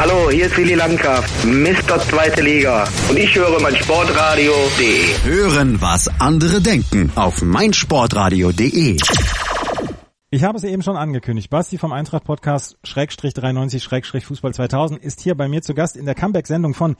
Hallo, 0.00 0.30
hier 0.30 0.46
ist 0.46 0.56
Willi 0.56 0.74
Landkraft, 0.74 1.44
Mr. 1.44 1.98
Zweite 1.98 2.40
Liga. 2.40 2.84
Und 3.10 3.18
ich 3.18 3.34
höre 3.34 3.60
mein 3.60 3.74
Sportradio.de. 3.74 5.24
Hören, 5.24 5.80
was 5.80 6.08
andere 6.20 6.60
denken 6.60 7.10
auf 7.16 7.42
meinsportradio.de. 7.42 8.96
Ich 10.30 10.44
habe 10.44 10.56
es 10.56 10.62
eben 10.62 10.82
schon 10.82 10.96
angekündigt. 10.96 11.50
Basti 11.50 11.78
vom 11.78 11.92
Eintracht 11.92 12.22
Podcast 12.22 12.78
Schrägstrich 12.84 13.34
93 13.34 13.82
Schrägstrich 13.82 14.24
Fußball 14.26 14.54
2000 14.54 15.02
ist 15.02 15.20
hier 15.20 15.34
bei 15.34 15.48
mir 15.48 15.62
zu 15.62 15.74
Gast 15.74 15.96
in 15.96 16.06
der 16.06 16.14
Comeback-Sendung 16.14 16.74
von 16.74 16.94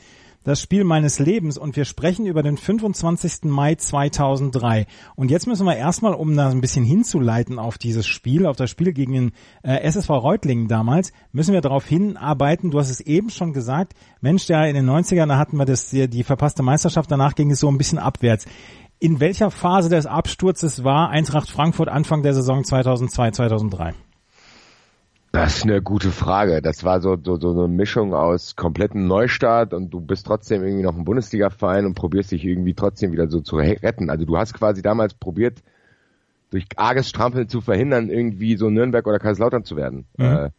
das 0.44 0.60
Spiel 0.60 0.84
meines 0.84 1.18
Lebens 1.18 1.58
und 1.58 1.76
wir 1.76 1.84
sprechen 1.84 2.26
über 2.26 2.42
den 2.42 2.56
25. 2.56 3.44
Mai 3.44 3.74
2003. 3.74 4.86
Und 5.16 5.30
jetzt 5.30 5.46
müssen 5.46 5.66
wir 5.66 5.76
erstmal, 5.76 6.14
um 6.14 6.36
da 6.36 6.48
ein 6.48 6.60
bisschen 6.60 6.84
hinzuleiten 6.84 7.58
auf 7.58 7.78
dieses 7.78 8.06
Spiel, 8.06 8.46
auf 8.46 8.56
das 8.56 8.70
Spiel 8.70 8.92
gegen 8.92 9.12
den 9.12 9.32
äh, 9.62 9.80
SSV 9.82 10.10
Reutlingen 10.10 10.68
damals, 10.68 11.12
müssen 11.32 11.52
wir 11.52 11.60
darauf 11.60 11.86
hinarbeiten. 11.86 12.70
Du 12.70 12.78
hast 12.78 12.90
es 12.90 13.00
eben 13.00 13.30
schon 13.30 13.52
gesagt, 13.52 13.94
Mensch, 14.20 14.48
ja, 14.48 14.64
in 14.64 14.74
den 14.74 14.88
90ern, 14.88 15.26
da 15.26 15.38
hatten 15.38 15.56
wir 15.56 15.64
das, 15.64 15.90
die, 15.90 16.08
die 16.08 16.24
verpasste 16.24 16.62
Meisterschaft, 16.62 17.10
danach 17.10 17.34
ging 17.34 17.50
es 17.50 17.60
so 17.60 17.68
ein 17.68 17.78
bisschen 17.78 17.98
abwärts. 17.98 18.46
In 19.00 19.20
welcher 19.20 19.50
Phase 19.50 19.88
des 19.88 20.06
Absturzes 20.06 20.82
war 20.82 21.10
Eintracht 21.10 21.48
Frankfurt 21.48 21.88
Anfang 21.88 22.22
der 22.22 22.34
Saison 22.34 22.64
2002, 22.64 23.30
2003? 23.30 23.94
Das 25.32 25.58
ist 25.58 25.64
eine 25.64 25.82
gute 25.82 26.10
Frage. 26.10 26.62
Das 26.62 26.84
war 26.84 27.00
so, 27.00 27.16
so, 27.22 27.38
so 27.38 27.50
eine 27.50 27.68
Mischung 27.68 28.14
aus 28.14 28.56
kompletten 28.56 29.06
Neustart 29.06 29.74
und 29.74 29.90
du 29.90 30.00
bist 30.00 30.26
trotzdem 30.26 30.64
irgendwie 30.64 30.82
noch 30.82 30.96
ein 30.96 31.04
Bundesliga-Verein 31.04 31.84
und 31.84 31.94
probierst 31.94 32.32
dich 32.32 32.44
irgendwie 32.44 32.74
trotzdem 32.74 33.12
wieder 33.12 33.28
so 33.28 33.40
zu 33.40 33.56
retten. 33.56 34.10
Also 34.10 34.24
du 34.24 34.38
hast 34.38 34.54
quasi 34.54 34.80
damals 34.80 35.14
probiert, 35.14 35.62
durch 36.50 36.66
arges 36.76 37.10
Strampeln 37.10 37.48
zu 37.48 37.60
verhindern, 37.60 38.08
irgendwie 38.08 38.56
so 38.56 38.70
Nürnberg 38.70 39.06
oder 39.06 39.18
Kaiserslautern 39.18 39.64
zu 39.64 39.76
werden. 39.76 40.06
Mhm. 40.16 40.24
Äh, 40.24 40.50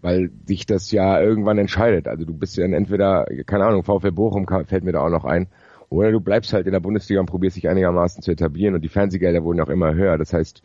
weil 0.00 0.30
sich 0.46 0.66
das 0.66 0.90
ja 0.92 1.20
irgendwann 1.20 1.58
entscheidet. 1.58 2.08
Also 2.08 2.24
du 2.24 2.32
bist 2.32 2.56
ja 2.56 2.64
entweder, 2.64 3.26
keine 3.44 3.64
Ahnung, 3.64 3.82
VfL 3.82 4.12
Bochum 4.12 4.46
fällt 4.66 4.84
mir 4.84 4.92
da 4.92 5.00
auch 5.00 5.10
noch 5.10 5.24
ein, 5.24 5.48
oder 5.88 6.10
du 6.10 6.20
bleibst 6.20 6.52
halt 6.52 6.66
in 6.66 6.72
der 6.72 6.80
Bundesliga 6.80 7.20
und 7.20 7.26
probierst 7.26 7.56
dich 7.56 7.68
einigermaßen 7.68 8.22
zu 8.22 8.30
etablieren 8.30 8.74
und 8.74 8.82
die 8.82 8.88
Fernsehgelder 8.88 9.44
wurden 9.44 9.60
auch 9.60 9.68
immer 9.68 9.94
höher. 9.94 10.18
Das 10.18 10.32
heißt, 10.32 10.62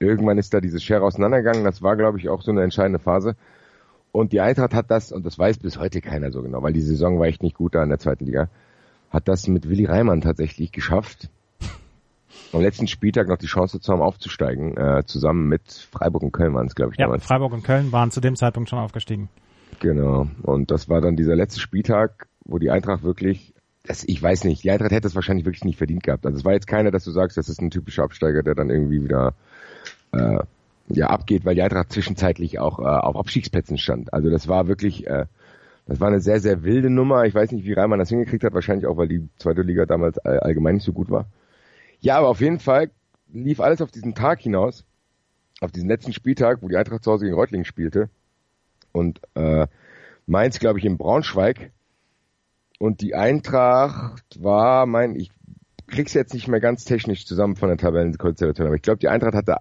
irgendwann 0.00 0.38
ist 0.38 0.54
da 0.54 0.60
diese 0.60 0.80
Schere 0.80 1.02
auseinandergegangen. 1.02 1.64
Das 1.64 1.82
war, 1.82 1.96
glaube 1.96 2.18
ich, 2.18 2.28
auch 2.28 2.42
so 2.42 2.50
eine 2.50 2.62
entscheidende 2.62 2.98
Phase. 2.98 3.36
Und 4.12 4.32
die 4.32 4.40
Eintracht 4.40 4.74
hat 4.74 4.90
das, 4.90 5.12
und 5.12 5.26
das 5.26 5.38
weiß 5.38 5.58
bis 5.58 5.78
heute 5.78 6.00
keiner 6.00 6.32
so 6.32 6.42
genau, 6.42 6.62
weil 6.62 6.72
die 6.72 6.80
Saison 6.80 7.18
war 7.18 7.26
echt 7.26 7.42
nicht 7.42 7.56
gut 7.56 7.74
da 7.74 7.82
in 7.82 7.90
der 7.90 7.98
zweiten 7.98 8.24
Liga, 8.24 8.48
hat 9.10 9.28
das 9.28 9.48
mit 9.48 9.68
Willi 9.68 9.84
Reimann 9.84 10.20
tatsächlich 10.20 10.72
geschafft, 10.72 11.28
am 12.52 12.62
letzten 12.62 12.86
Spieltag 12.86 13.28
noch 13.28 13.36
die 13.36 13.46
Chance 13.46 13.80
zu 13.80 13.92
haben, 13.92 14.02
aufzusteigen, 14.02 14.76
äh, 14.76 15.04
zusammen 15.04 15.48
mit 15.48 15.88
Freiburg 15.92 16.22
und 16.22 16.32
Köln 16.32 16.54
waren 16.54 16.66
es, 16.66 16.74
glaube 16.74 16.92
ich. 16.92 16.98
Ja, 16.98 17.06
damals. 17.06 17.26
Freiburg 17.26 17.52
und 17.52 17.64
Köln 17.64 17.92
waren 17.92 18.10
zu 18.10 18.20
dem 18.20 18.34
Zeitpunkt 18.34 18.70
schon 18.70 18.78
aufgestiegen. 18.78 19.28
Genau. 19.80 20.26
Und 20.42 20.70
das 20.70 20.88
war 20.88 21.00
dann 21.00 21.16
dieser 21.16 21.36
letzte 21.36 21.60
Spieltag, 21.60 22.28
wo 22.44 22.58
die 22.58 22.70
Eintracht 22.70 23.02
wirklich, 23.02 23.54
das, 23.84 24.04
ich 24.04 24.22
weiß 24.22 24.44
nicht, 24.44 24.64
die 24.64 24.70
Eintracht 24.70 24.90
hätte 24.90 25.06
es 25.06 25.14
wahrscheinlich 25.14 25.44
wirklich 25.44 25.64
nicht 25.64 25.78
verdient 25.78 26.02
gehabt. 26.02 26.24
Also 26.24 26.38
es 26.38 26.44
war 26.44 26.54
jetzt 26.54 26.66
keiner, 26.66 26.90
dass 26.90 27.04
du 27.04 27.10
sagst, 27.10 27.36
das 27.36 27.48
ist 27.48 27.60
ein 27.60 27.70
typischer 27.70 28.04
Absteiger, 28.04 28.42
der 28.42 28.54
dann 28.54 28.70
irgendwie 28.70 29.04
wieder 29.04 29.34
äh, 30.12 30.38
ja 30.88 31.08
abgeht, 31.08 31.44
weil 31.44 31.54
die 31.54 31.62
Eintracht 31.62 31.92
zwischenzeitlich 31.92 32.58
auch 32.58 32.78
äh, 32.78 32.82
auf 32.82 33.16
Abstiegsplätzen 33.16 33.78
stand. 33.78 34.12
Also 34.12 34.30
das 34.30 34.48
war 34.48 34.68
wirklich, 34.68 35.06
äh, 35.06 35.26
das 35.86 36.00
war 36.00 36.08
eine 36.08 36.20
sehr, 36.20 36.40
sehr 36.40 36.62
wilde 36.62 36.90
Nummer. 36.90 37.24
Ich 37.24 37.34
weiß 37.34 37.52
nicht, 37.52 37.64
wie 37.64 37.72
Reimann 37.72 37.98
das 37.98 38.08
hingekriegt 38.08 38.44
hat, 38.44 38.54
wahrscheinlich 38.54 38.86
auch, 38.86 38.96
weil 38.96 39.08
die 39.08 39.28
zweite 39.38 39.62
Liga 39.62 39.86
damals 39.86 40.18
all, 40.18 40.40
allgemein 40.40 40.74
nicht 40.74 40.84
so 40.84 40.92
gut 40.92 41.10
war. 41.10 41.26
Ja, 42.00 42.18
aber 42.18 42.28
auf 42.28 42.40
jeden 42.40 42.60
Fall 42.60 42.90
lief 43.32 43.60
alles 43.60 43.82
auf 43.82 43.90
diesen 43.90 44.14
Tag 44.14 44.40
hinaus, 44.40 44.84
auf 45.60 45.72
diesen 45.72 45.88
letzten 45.88 46.12
Spieltag, 46.12 46.62
wo 46.62 46.68
die 46.68 46.76
Eintracht 46.76 47.04
zu 47.04 47.12
Hause 47.12 47.24
gegen 47.24 47.36
Reutlingen 47.36 47.64
spielte. 47.64 48.08
Und 48.92 49.20
äh, 49.34 49.66
Mainz, 50.26 50.58
glaube 50.58 50.78
ich, 50.78 50.84
in 50.84 50.98
Braunschweig. 50.98 51.70
Und 52.78 53.00
die 53.00 53.14
Eintracht 53.14 54.42
war, 54.42 54.86
mein, 54.86 55.16
ich 55.16 55.30
krieg's 55.88 56.14
jetzt 56.14 56.34
nicht 56.34 56.48
mehr 56.48 56.60
ganz 56.60 56.84
technisch 56.84 57.26
zusammen 57.26 57.56
von 57.56 57.68
der 57.68 57.78
Tabellenkonstellation, 57.78 58.66
aber 58.66 58.76
ich 58.76 58.82
glaube, 58.82 58.98
die 58.98 59.08
Eintracht 59.08 59.34
hatte 59.34 59.56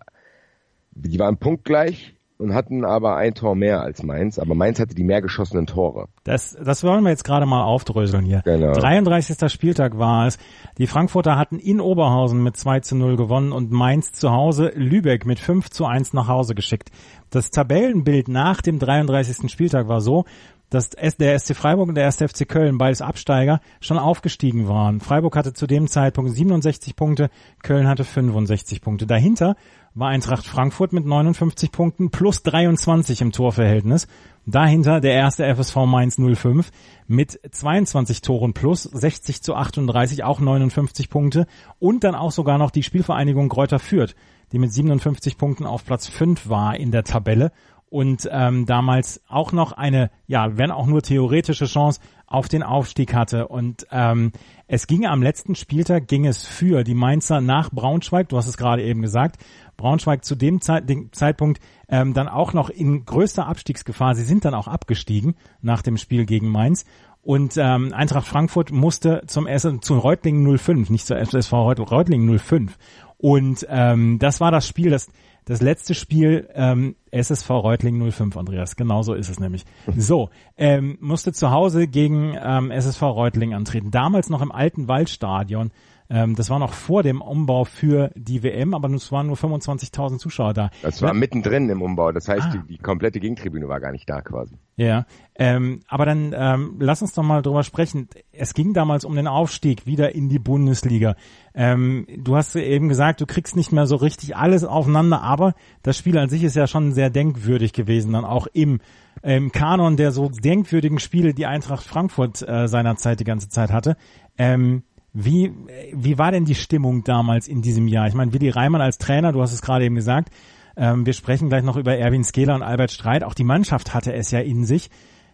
die 0.98 1.20
waren 1.20 1.38
punktgleich 1.38 2.16
und 2.38 2.54
hatten 2.54 2.86
aber 2.86 3.16
ein 3.16 3.34
Tor 3.34 3.56
mehr 3.56 3.82
als 3.82 4.04
Mainz, 4.04 4.38
aber 4.38 4.54
Mainz 4.54 4.80
hatte 4.80 4.94
die 4.94 5.04
mehr 5.04 5.22
geschossenen 5.22 5.66
Tore. 5.66 6.08
Das, 6.24 6.56
das 6.63 6.84
wollen 6.84 7.04
wir 7.04 7.10
jetzt 7.10 7.24
gerade 7.24 7.46
mal 7.46 7.63
aufdröseln 7.63 8.25
hier. 8.25 8.42
Genau. 8.46 8.74
33. 8.74 9.51
Spieltag 9.51 9.98
war 9.98 10.27
es. 10.27 10.38
Die 10.77 10.88
Frankfurter 10.88 11.36
hatten 11.36 11.60
in 11.60 11.82
Oberhausen 11.82 12.44
mit 12.44 12.56
2 12.56 12.82
zu 12.82 12.96
0 12.96 13.18
gewonnen 13.18 13.51
und 13.51 13.72
Mainz 13.72 14.12
zu 14.12 14.32
Hause 14.32 14.72
Lübeck 14.75 15.25
mit 15.25 15.39
5 15.39 15.70
zu 15.70 15.86
1 15.86 16.13
nach 16.13 16.27
Hause 16.27 16.54
geschickt. 16.54 16.91
Das 17.30 17.50
Tabellenbild 17.50 18.28
nach 18.28 18.62
dem 18.62 18.80
33. 18.80 19.52
Spieltag 19.52 19.88
war 19.88 20.02
so, 20.02 20.26
dass 20.69 20.89
der 20.89 21.39
SC 21.39 21.56
Freiburg 21.56 21.88
und 21.88 21.95
der 21.95 22.06
1. 22.06 22.17
FC 22.17 22.48
Köln, 22.48 22.78
beides 22.78 23.02
Absteiger, 23.02 23.62
schon 23.80 23.98
aufgestiegen 23.98 24.67
waren. 24.67 25.00
Freiburg 25.00 25.36
hatte 25.38 25.54
zu 25.54 25.65
dem 25.65 25.88
Zeitpunkt 25.88 26.32
67 26.32 26.95
Punkte, 26.95 27.30
Köln 27.63 27.88
hatte 27.88 28.04
65 28.04 28.82
Punkte. 28.82 29.08
Dahinter 29.08 29.56
war 29.98 30.10
Eintracht 30.10 30.46
Frankfurt 30.46 30.94
mit 30.94 31.06
59 31.06 31.72
Punkten 31.72 32.12
plus 32.12 32.44
23 32.44 33.22
im 33.22 33.32
Torverhältnis. 33.32 34.08
Dahinter 34.46 35.02
der 35.02 35.14
erste 35.14 35.44
FSV 35.56 35.76
Mainz 35.88 36.18
05 36.18 36.70
mit 37.08 37.40
22 37.52 38.22
Toren 38.22 38.54
plus 38.54 38.84
60 38.84 39.42
zu 39.42 39.56
38, 39.56 40.24
auch 40.24 40.40
59 40.40 41.10
Punkte. 41.10 41.48
Und 41.80 42.04
dann 42.04 42.14
auch 42.14 42.32
sogar 42.32 42.60
noch 42.60 42.70
die 42.70 42.84
Spielvereinigung 42.84 43.50
Kräuter 43.50 43.80
Fürth, 43.80 44.16
die 44.52 44.60
mit 44.60 44.72
57 44.72 45.36
Punkten 45.38 45.66
auf 45.66 45.84
Platz 45.84 46.08
5 46.08 46.48
war 46.48 46.78
in 46.78 46.92
der 46.92 47.04
Tabelle 47.04 47.52
und 47.90 48.28
ähm, 48.32 48.66
damals 48.66 49.22
auch 49.28 49.52
noch 49.52 49.72
eine, 49.72 50.12
ja, 50.28 50.58
wenn 50.58 50.72
auch 50.72 50.88
nur 50.88 51.02
theoretische 51.02 51.66
Chance 51.66 52.02
auf 52.26 52.50
den 52.50 52.64
Aufstieg 52.64 53.14
hatte. 53.14 53.48
Und 53.48 53.88
ähm, 53.92 54.34
es 54.68 54.88
ging 54.88 55.06
am 55.06 55.24
letzten 55.24 55.56
Spieltag, 55.56 56.08
ging 56.08 56.26
es 56.26 56.46
für 56.46 56.84
die 56.84 56.94
Mainzer 56.94 57.40
nach 57.40 57.72
Braunschweig, 57.72 58.28
du 58.28 58.38
hast 58.38 58.48
es 58.48 58.58
gerade 58.58 58.84
eben 58.84 59.02
gesagt, 59.02 59.38
Braunschweig 59.78 60.26
zu 60.26 60.36
dem, 60.36 60.62
Zeit, 60.62 60.90
dem 60.90 61.13
Zeitpunkt 61.13 61.62
ähm, 61.88 62.13
dann 62.13 62.28
auch 62.28 62.54
noch 62.54 62.70
in 62.70 63.06
größter 63.06 63.48
Abstiegsgefahr. 63.48 64.16
Sie 64.16 64.24
sind 64.24 64.46
dann 64.46 64.54
auch 64.54 64.68
abgestiegen 64.68 65.36
nach 65.62 65.82
dem 65.82 65.98
Spiel 65.98 66.26
gegen 66.26 66.50
Mainz. 66.50 66.86
Und 67.22 67.58
ähm, 67.58 67.94
Eintracht 67.94 68.28
Frankfurt 68.28 68.72
musste 68.72 69.24
zum 69.28 69.48
Essen 69.48 69.82
zu 69.82 69.98
Reutlingen 69.98 70.58
05, 70.58 70.90
nicht 70.90 71.06
zur 71.06 71.18
FSV 71.18 71.52
Reutlingen 71.54 72.40
05. 72.40 72.78
Und 73.18 73.66
ähm, 73.70 74.20
das 74.20 74.40
war 74.40 74.52
das 74.52 74.68
Spiel, 74.68 74.92
das 74.92 75.08
das 75.48 75.62
letzte 75.62 75.96
Spiel 75.96 76.50
ähm, 76.54 76.98
SSV 77.10 77.50
Reutling 77.50 78.12
05, 78.12 78.36
Andreas. 78.36 78.76
Genau 78.76 79.02
so 79.02 79.13
ist 79.13 79.30
es 79.30 79.40
nämlich. 79.40 79.63
So, 79.96 80.30
ähm, 80.58 80.98
musste 81.00 81.32
zu 81.32 81.52
Hause 81.52 81.88
gegen 81.88 82.38
ähm, 82.40 82.70
SSV 82.70 83.02
Reutling 83.04 83.54
antreten. 83.54 83.90
Damals 83.90 84.30
noch 84.30 84.42
im 84.42 84.52
alten 84.52 84.90
Waldstadion. 84.90 85.72
Ähm, 86.10 86.36
das 86.36 86.50
war 86.50 86.60
noch 86.60 86.74
vor 86.74 87.04
dem 87.04 87.22
Umbau 87.22 87.65
für 87.65 88.12
die 88.15 88.43
WM, 88.43 88.74
aber 88.74 88.89
es 88.91 89.12
waren 89.12 89.28
nur 89.28 89.36
25.000 89.36 90.20
Zuschauer 90.20 90.54
da. 90.54 90.70
Das 90.82 91.02
war 91.02 91.13
mittendrin 91.13 91.70
im 91.70 91.82
Umbau, 91.82 92.12
das 92.12 92.28
heißt, 92.28 92.48
ah. 92.48 92.54
die, 92.54 92.76
die, 92.76 92.78
komplette 92.78 93.20
Gegentribüne 93.20 93.67
war 93.67 93.80
gar 93.80 93.91
nicht 93.91 94.10
da 94.10 94.22
quasi. 94.22 94.56
Ja, 94.78 95.06
ähm, 95.36 95.82
aber 95.88 96.06
dann 96.06 96.34
ähm, 96.38 96.76
lass 96.80 97.02
uns 97.02 97.13
doch 97.13 97.24
mal 97.24 97.41
drüber 97.41 97.63
sprechen. 97.63 98.08
Es 98.32 98.54
ging 98.54 98.74
damals 98.74 99.04
um 99.04 99.15
den 99.15 99.28
Aufstieg 99.28 99.86
wieder 99.86 100.15
in 100.15 100.30
die 100.30 100.39
Bundesliga. 100.39 101.15
Ähm, 101.54 102.08
du 102.17 102.36
hast 102.36 102.56
eben 102.56 102.88
gesagt, 102.88 103.20
du 103.20 103.26
kriegst 103.26 103.56
nicht 103.56 103.72
mehr 103.72 103.88
so 103.88 103.98
richtig 103.98 104.36
alles 104.38 104.63
aufeinander, 104.63 105.22
aber 105.22 105.56
das 105.84 105.98
Spiel 105.98 106.17
an 106.17 106.30
sich 106.30 106.43
ist 106.43 106.56
ja 106.56 106.67
schon 106.67 106.93
sehr 106.93 107.10
denkwürdig 107.10 107.74
gewesen, 107.74 108.13
dann 108.13 108.26
auch 108.26 108.48
im 108.54 108.80
im 109.24 109.52
Kanon 109.52 109.98
der 109.98 110.12
so 110.12 110.30
denkwürdigen 110.30 111.00
Spiele, 111.00 111.34
die 111.34 111.48
Eintracht 111.48 111.84
Frankfurt 111.84 112.48
äh, 112.48 112.67
seinerzeit 112.67 113.20
die 113.20 113.24
ganze 113.24 113.50
Zeit 113.50 113.72
hatte. 113.72 113.98
Ähm, 114.38 114.84
wie, 115.19 115.51
wie 115.93 116.19
war 116.19 116.32
denn 116.32 116.45
die 116.45 116.53
Stimmung 116.53 117.03
damals 117.03 117.47
in 117.47 117.63
diesem 117.63 117.88
Jahr? 117.88 118.08
Ich 118.08 118.13
meine, 118.13 118.34
Willi 118.34 118.49
Reimann 118.49 118.82
als 118.82 118.99
Trainer, 118.99 119.32
du 119.32 119.41
hast 119.41 119.51
es 119.51 119.63
gerade 119.63 119.84
eben 119.84 119.95
gesagt, 119.95 120.30
ähm, 120.75 121.08
wir 121.08 121.13
sprechen 121.13 121.49
gleich 121.49 121.63
noch 121.63 121.75
über 121.75 121.97
Erwin 121.97 122.23
Skeler 122.23 122.53
und 122.53 122.62
Albert 122.62 122.91
Streit. 122.91 123.23
Auch 123.23 123.34
die 123.34 123.43
Mannschaft 123.43 123.95
hatte 123.95 124.13
es 124.13 124.30
ja 124.30 124.41
in 124.41 124.63
sich. 124.63 124.91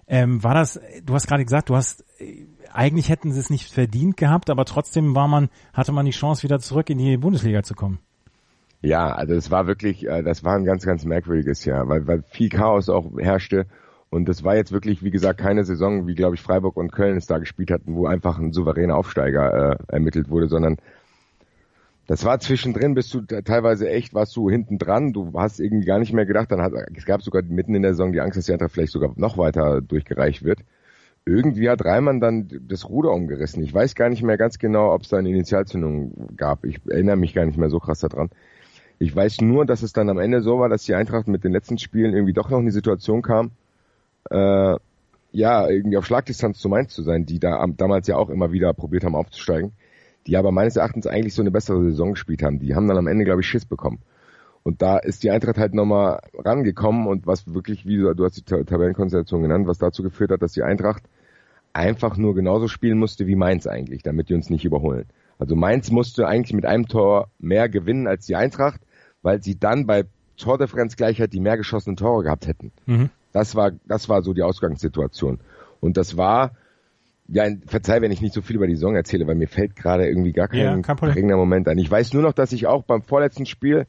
Ähm, 0.08 0.42
war 0.42 0.54
das, 0.54 0.80
du 1.04 1.14
hast 1.14 1.28
gerade 1.28 1.44
gesagt, 1.44 1.70
du 1.70 1.76
hast, 1.76 2.06
eigentlich 2.72 3.10
hätten 3.10 3.34
sie 3.34 3.40
es 3.42 3.50
nicht 3.50 3.74
verdient 3.74 4.16
gehabt, 4.16 4.50
aber 4.50 4.64
trotzdem 4.64 5.16
war 5.16 5.28
man, 5.28 5.50
hatte 5.74 5.92
man 5.92 6.06
die 6.06 6.12
Chance, 6.12 6.44
wieder 6.44 6.60
zurück 6.60 6.90
in 6.90 6.98
die 6.98 7.18
Bundesliga 7.18 7.62
zu 7.64 7.74
kommen. 7.74 8.00
Ja, 8.82 9.14
also 9.14 9.34
es 9.34 9.52
war 9.52 9.68
wirklich, 9.68 10.08
äh, 10.08 10.24
das 10.24 10.46
war 10.46 10.56
ein 10.56 10.64
ganz, 10.64 10.86
ganz 10.86 11.04
merkwürdiges 11.04 11.66
Jahr, 11.66 11.90
weil, 11.90 12.08
weil 12.08 12.24
viel 12.30 12.48
Chaos 12.48 12.88
auch 12.88 13.12
herrschte 13.18 13.68
und 14.14 14.30
das 14.30 14.44
war 14.44 14.56
jetzt 14.56 14.72
wirklich, 14.72 15.04
wie 15.04 15.12
gesagt, 15.12 15.40
keine 15.40 15.64
Saison, 15.64 16.08
wie 16.08 16.16
glaube 16.16 16.36
ich 16.36 16.42
Freiburg 16.42 16.78
und 16.78 16.92
Köln 16.92 17.18
es 17.18 17.26
da 17.26 17.40
gespielt 17.40 17.72
hatten, 17.72 17.96
wo 17.96 18.06
einfach 18.06 18.38
ein 18.38 18.54
souveräner 18.54 18.96
Aufsteiger 18.96 19.72
äh, 19.72 19.94
ermittelt 19.94 20.30
wurde, 20.30 20.48
sondern 20.48 20.78
das 22.06 22.26
war 22.26 22.40
zwischendrin, 22.40 22.96
bist 22.96 23.14
du 23.14 23.22
teilweise 23.22 23.90
echt, 23.90 24.14
warst 24.14 24.36
du 24.36 24.50
hinten 24.50 24.78
dran, 24.78 25.14
du 25.14 25.32
hast 25.36 25.60
irgendwie 25.60 25.86
gar 25.86 26.00
nicht 26.00 26.14
mehr 26.14 26.26
gedacht, 26.26 26.52
dann 26.52 26.62
hat, 26.62 26.74
es 26.96 27.06
gab 27.06 27.22
sogar 27.24 27.42
mitten 27.44 27.76
in 27.76 27.82
der 27.82 27.94
Saison 27.94 28.12
die 28.12 28.20
Angst, 28.20 28.38
dass 28.38 28.46
die 28.46 28.54
Eintracht 28.54 28.74
vielleicht 28.74 28.92
sogar 28.92 29.14
noch 29.16 29.38
weiter 29.38 29.82
durchgereicht 29.82 30.44
wird. 30.44 30.60
Irgendwie 31.26 31.70
hat 31.70 31.84
Reimann 31.86 32.20
dann 32.20 32.50
das 32.68 32.90
Ruder 32.90 33.12
umgerissen. 33.12 33.64
Ich 33.64 33.74
weiß 33.74 33.96
gar 33.96 34.10
nicht 34.10 34.22
mehr 34.22 34.38
ganz 34.38 34.60
genau, 34.60 34.94
ob 34.94 35.04
es 35.04 35.10
da 35.10 35.18
eine 35.18 35.30
Initialzündung 35.30 36.36
gab. 36.36 36.66
Ich 36.66 36.82
erinnere 36.86 37.16
mich 37.16 37.34
gar 37.34 37.46
nicht 37.46 37.58
mehr 37.58 37.70
so 37.70 37.80
krass 37.80 38.02
daran. 38.02 38.30
Ich 39.00 39.16
weiß 39.16 39.40
nur, 39.40 39.66
dass 39.66 39.82
es 39.82 39.94
dann 39.94 40.10
am 40.10 40.20
Ende 40.20 40.42
so 40.42 40.60
war, 40.60 40.68
dass 40.68 40.84
die 40.84 40.96
Eintracht 40.96 41.30
mit 41.30 41.46
den 41.46 41.54
letzten 41.54 41.78
Spielen 41.78 42.14
irgendwie 42.14 42.34
doch 42.34 42.50
noch 42.50 42.60
in 42.60 42.66
die 42.66 42.72
Situation 42.72 43.22
kam, 43.22 43.52
äh, 44.30 44.76
ja, 45.32 45.68
irgendwie 45.68 45.98
auf 45.98 46.06
Schlagdistanz 46.06 46.60
zu 46.60 46.70
Mainz 46.70 46.94
zu 46.94 47.02
sein, 47.02 47.26
die 47.26 47.40
da 47.40 47.66
damals 47.76 48.08
ja 48.08 48.18
auch 48.18 48.30
immer 48.30 48.52
wieder 48.52 48.74
probiert 48.74 49.04
haben 49.04 49.16
aufzusteigen, 49.16 49.72
die 50.28 50.38
aber 50.38 50.52
meines 50.52 50.76
Erachtens 50.76 51.08
eigentlich 51.08 51.34
so 51.34 51.42
eine 51.42 51.52
bessere 51.52 51.84
Saison 51.84 52.12
gespielt 52.12 52.44
haben. 52.44 52.60
Die 52.60 52.76
haben 52.76 52.88
dann 52.88 52.98
am 52.98 53.08
Ende, 53.08 53.26
glaube 53.26 53.42
ich, 53.42 53.48
Schiss 53.48 53.66
bekommen. 53.66 54.00
Und 54.62 54.82
da 54.82 54.98
ist 54.98 55.24
die 55.24 55.32
Eintracht 55.32 55.58
halt 55.58 55.74
nochmal 55.74 56.22
rangekommen 56.38 57.08
und 57.08 57.28
was 57.28 57.54
wirklich, 57.54 57.86
wie 57.86 57.98
du, 57.98 58.14
du 58.14 58.24
hast 58.24 58.38
die 58.38 58.44
Tabellenkonstellation 58.44 59.42
genannt, 59.42 59.68
was 59.68 59.78
dazu 59.78 60.04
geführt 60.04 60.32
hat, 60.32 60.42
dass 60.42 60.54
die 60.54 60.64
Eintracht 60.64 61.04
einfach 61.74 62.16
nur 62.16 62.36
genauso 62.36 62.68
spielen 62.68 62.98
musste 62.98 63.28
wie 63.28 63.36
Mainz 63.36 63.68
eigentlich, 63.68 64.04
damit 64.04 64.30
die 64.30 64.36
uns 64.36 64.50
nicht 64.50 64.64
überholen. 64.64 65.06
Also 65.40 65.56
Mainz 65.56 65.92
musste 65.92 66.28
eigentlich 66.28 66.54
mit 66.54 66.66
einem 66.66 66.88
Tor 66.88 67.30
mehr 67.40 67.68
gewinnen 67.68 68.08
als 68.08 68.26
die 68.26 68.36
Eintracht, 68.36 68.80
weil 69.22 69.42
sie 69.42 69.60
dann 69.60 69.86
bei 69.86 70.06
Tordifferenzgleichheit 70.38 71.34
die 71.34 71.40
mehr 71.40 71.58
geschossenen 71.58 71.98
Tore 71.98 72.24
gehabt 72.24 72.48
hätten. 72.48 72.72
Mhm. 72.86 73.10
Das 73.34 73.56
war, 73.56 73.72
das 73.86 74.08
war 74.08 74.22
so 74.22 74.34
die 74.34 74.44
Ausgangssituation. 74.44 75.40
Und 75.82 75.98
das 75.98 76.16
war, 76.16 76.52
ja, 77.28 77.46
verzeih, 77.66 78.02
wenn 78.02 78.12
ich 78.12 78.22
nicht 78.22 78.34
so 78.34 78.42
viel 78.42 78.56
über 78.56 78.68
die 78.68 78.76
Saison 78.76 78.96
erzähle, 78.96 79.28
weil 79.28 79.36
mir 79.36 79.48
fällt 79.48 79.76
gerade 79.76 80.08
irgendwie 80.08 80.32
gar 80.32 80.48
kein, 80.48 80.60
ja, 80.60 80.80
kein 80.82 80.96
prägender 80.96 81.36
Moment 81.36 81.68
ein. 81.68 81.78
Ich 81.78 81.92
weiß 81.92 82.14
nur 82.14 82.24
noch, 82.24 82.34
dass 82.34 82.54
ich 82.54 82.68
auch 82.68 82.84
beim 82.84 83.02
vorletzten 83.02 83.46
Spiel 83.46 83.88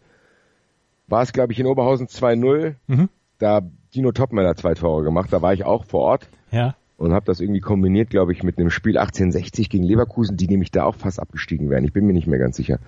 war 1.06 1.22
es, 1.22 1.32
glaube 1.32 1.52
ich, 1.52 1.60
in 1.60 1.66
Oberhausen 1.66 2.06
2-0. 2.06 2.74
Mhm. 2.86 3.08
Da 3.38 3.60
Dino 3.94 4.12
Topmöller 4.12 4.56
zwei 4.56 4.74
Tore 4.74 5.04
gemacht. 5.04 5.32
Da 5.32 5.42
war 5.42 5.52
ich 5.52 5.64
auch 5.64 5.84
vor 5.84 6.00
Ort. 6.00 6.28
Ja. 6.50 6.74
Und 6.96 7.12
habe 7.12 7.26
das 7.26 7.40
irgendwie 7.40 7.60
kombiniert, 7.60 8.10
glaube 8.10 8.32
ich, 8.32 8.42
mit 8.42 8.58
einem 8.58 8.70
Spiel 8.70 8.96
1860 8.96 9.68
gegen 9.68 9.84
Leverkusen, 9.84 10.36
die 10.36 10.46
nämlich 10.46 10.70
da 10.70 10.84
auch 10.84 10.94
fast 10.94 11.20
abgestiegen 11.20 11.68
wären. 11.68 11.84
Ich 11.84 11.92
bin 11.92 12.06
mir 12.06 12.12
nicht 12.12 12.26
mehr 12.26 12.38
ganz 12.38 12.56
sicher. 12.56 12.78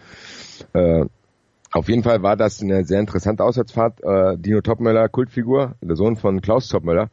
Äh, 0.73 1.07
auf 1.77 1.89
jeden 1.89 2.03
Fall 2.03 2.23
war 2.23 2.37
das 2.37 2.63
eine 2.63 2.85
sehr 2.85 3.01
interessante 3.01 3.45
Auswärtsfahrt. 3.45 4.03
Äh, 4.03 4.39
Dino 4.39 4.61
Topmöller, 4.61 5.09
Kultfigur, 5.09 5.75
der 5.81 5.97
Sohn 5.97 6.17
von 6.17 6.41
Klaus 6.41 6.69
Topmöller, 6.69 7.11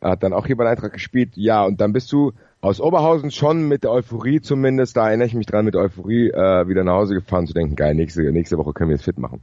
hat 0.00 0.22
dann 0.22 0.32
auch 0.32 0.46
hier 0.46 0.56
bei 0.56 0.68
Eintracht 0.68 0.92
gespielt. 0.92 1.36
Ja, 1.36 1.64
und 1.64 1.80
dann 1.80 1.92
bist 1.92 2.12
du 2.12 2.32
aus 2.60 2.80
Oberhausen 2.80 3.30
schon 3.30 3.68
mit 3.68 3.84
der 3.84 3.92
Euphorie 3.92 4.40
zumindest, 4.40 4.96
da 4.96 5.08
erinnere 5.08 5.28
ich 5.28 5.34
mich 5.34 5.46
dran, 5.46 5.64
mit 5.64 5.76
Euphorie 5.76 6.30
äh, 6.30 6.68
wieder 6.68 6.84
nach 6.84 6.94
Hause 6.94 7.14
gefahren 7.14 7.46
zu 7.46 7.54
denken, 7.54 7.76
geil, 7.76 7.94
nächste, 7.94 8.22
nächste 8.32 8.58
Woche 8.58 8.72
können 8.72 8.90
wir 8.90 8.96
es 8.96 9.02
fit 9.02 9.18
machen. 9.18 9.40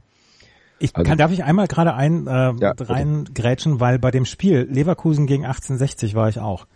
Ich 0.78 0.94
also, 0.94 1.08
kann, 1.08 1.18
darf 1.18 1.32
ich 1.32 1.44
einmal 1.44 1.66
gerade 1.66 1.94
ein 1.94 2.26
äh, 2.26 2.30
ja, 2.30 2.74
reingrätschen, 2.78 3.80
weil 3.80 3.98
bei 3.98 4.10
dem 4.10 4.24
Spiel 4.24 4.66
Leverkusen 4.70 5.26
gegen 5.26 5.44
1860 5.44 6.14
war 6.14 6.28
ich 6.28 6.40
auch. 6.40 6.66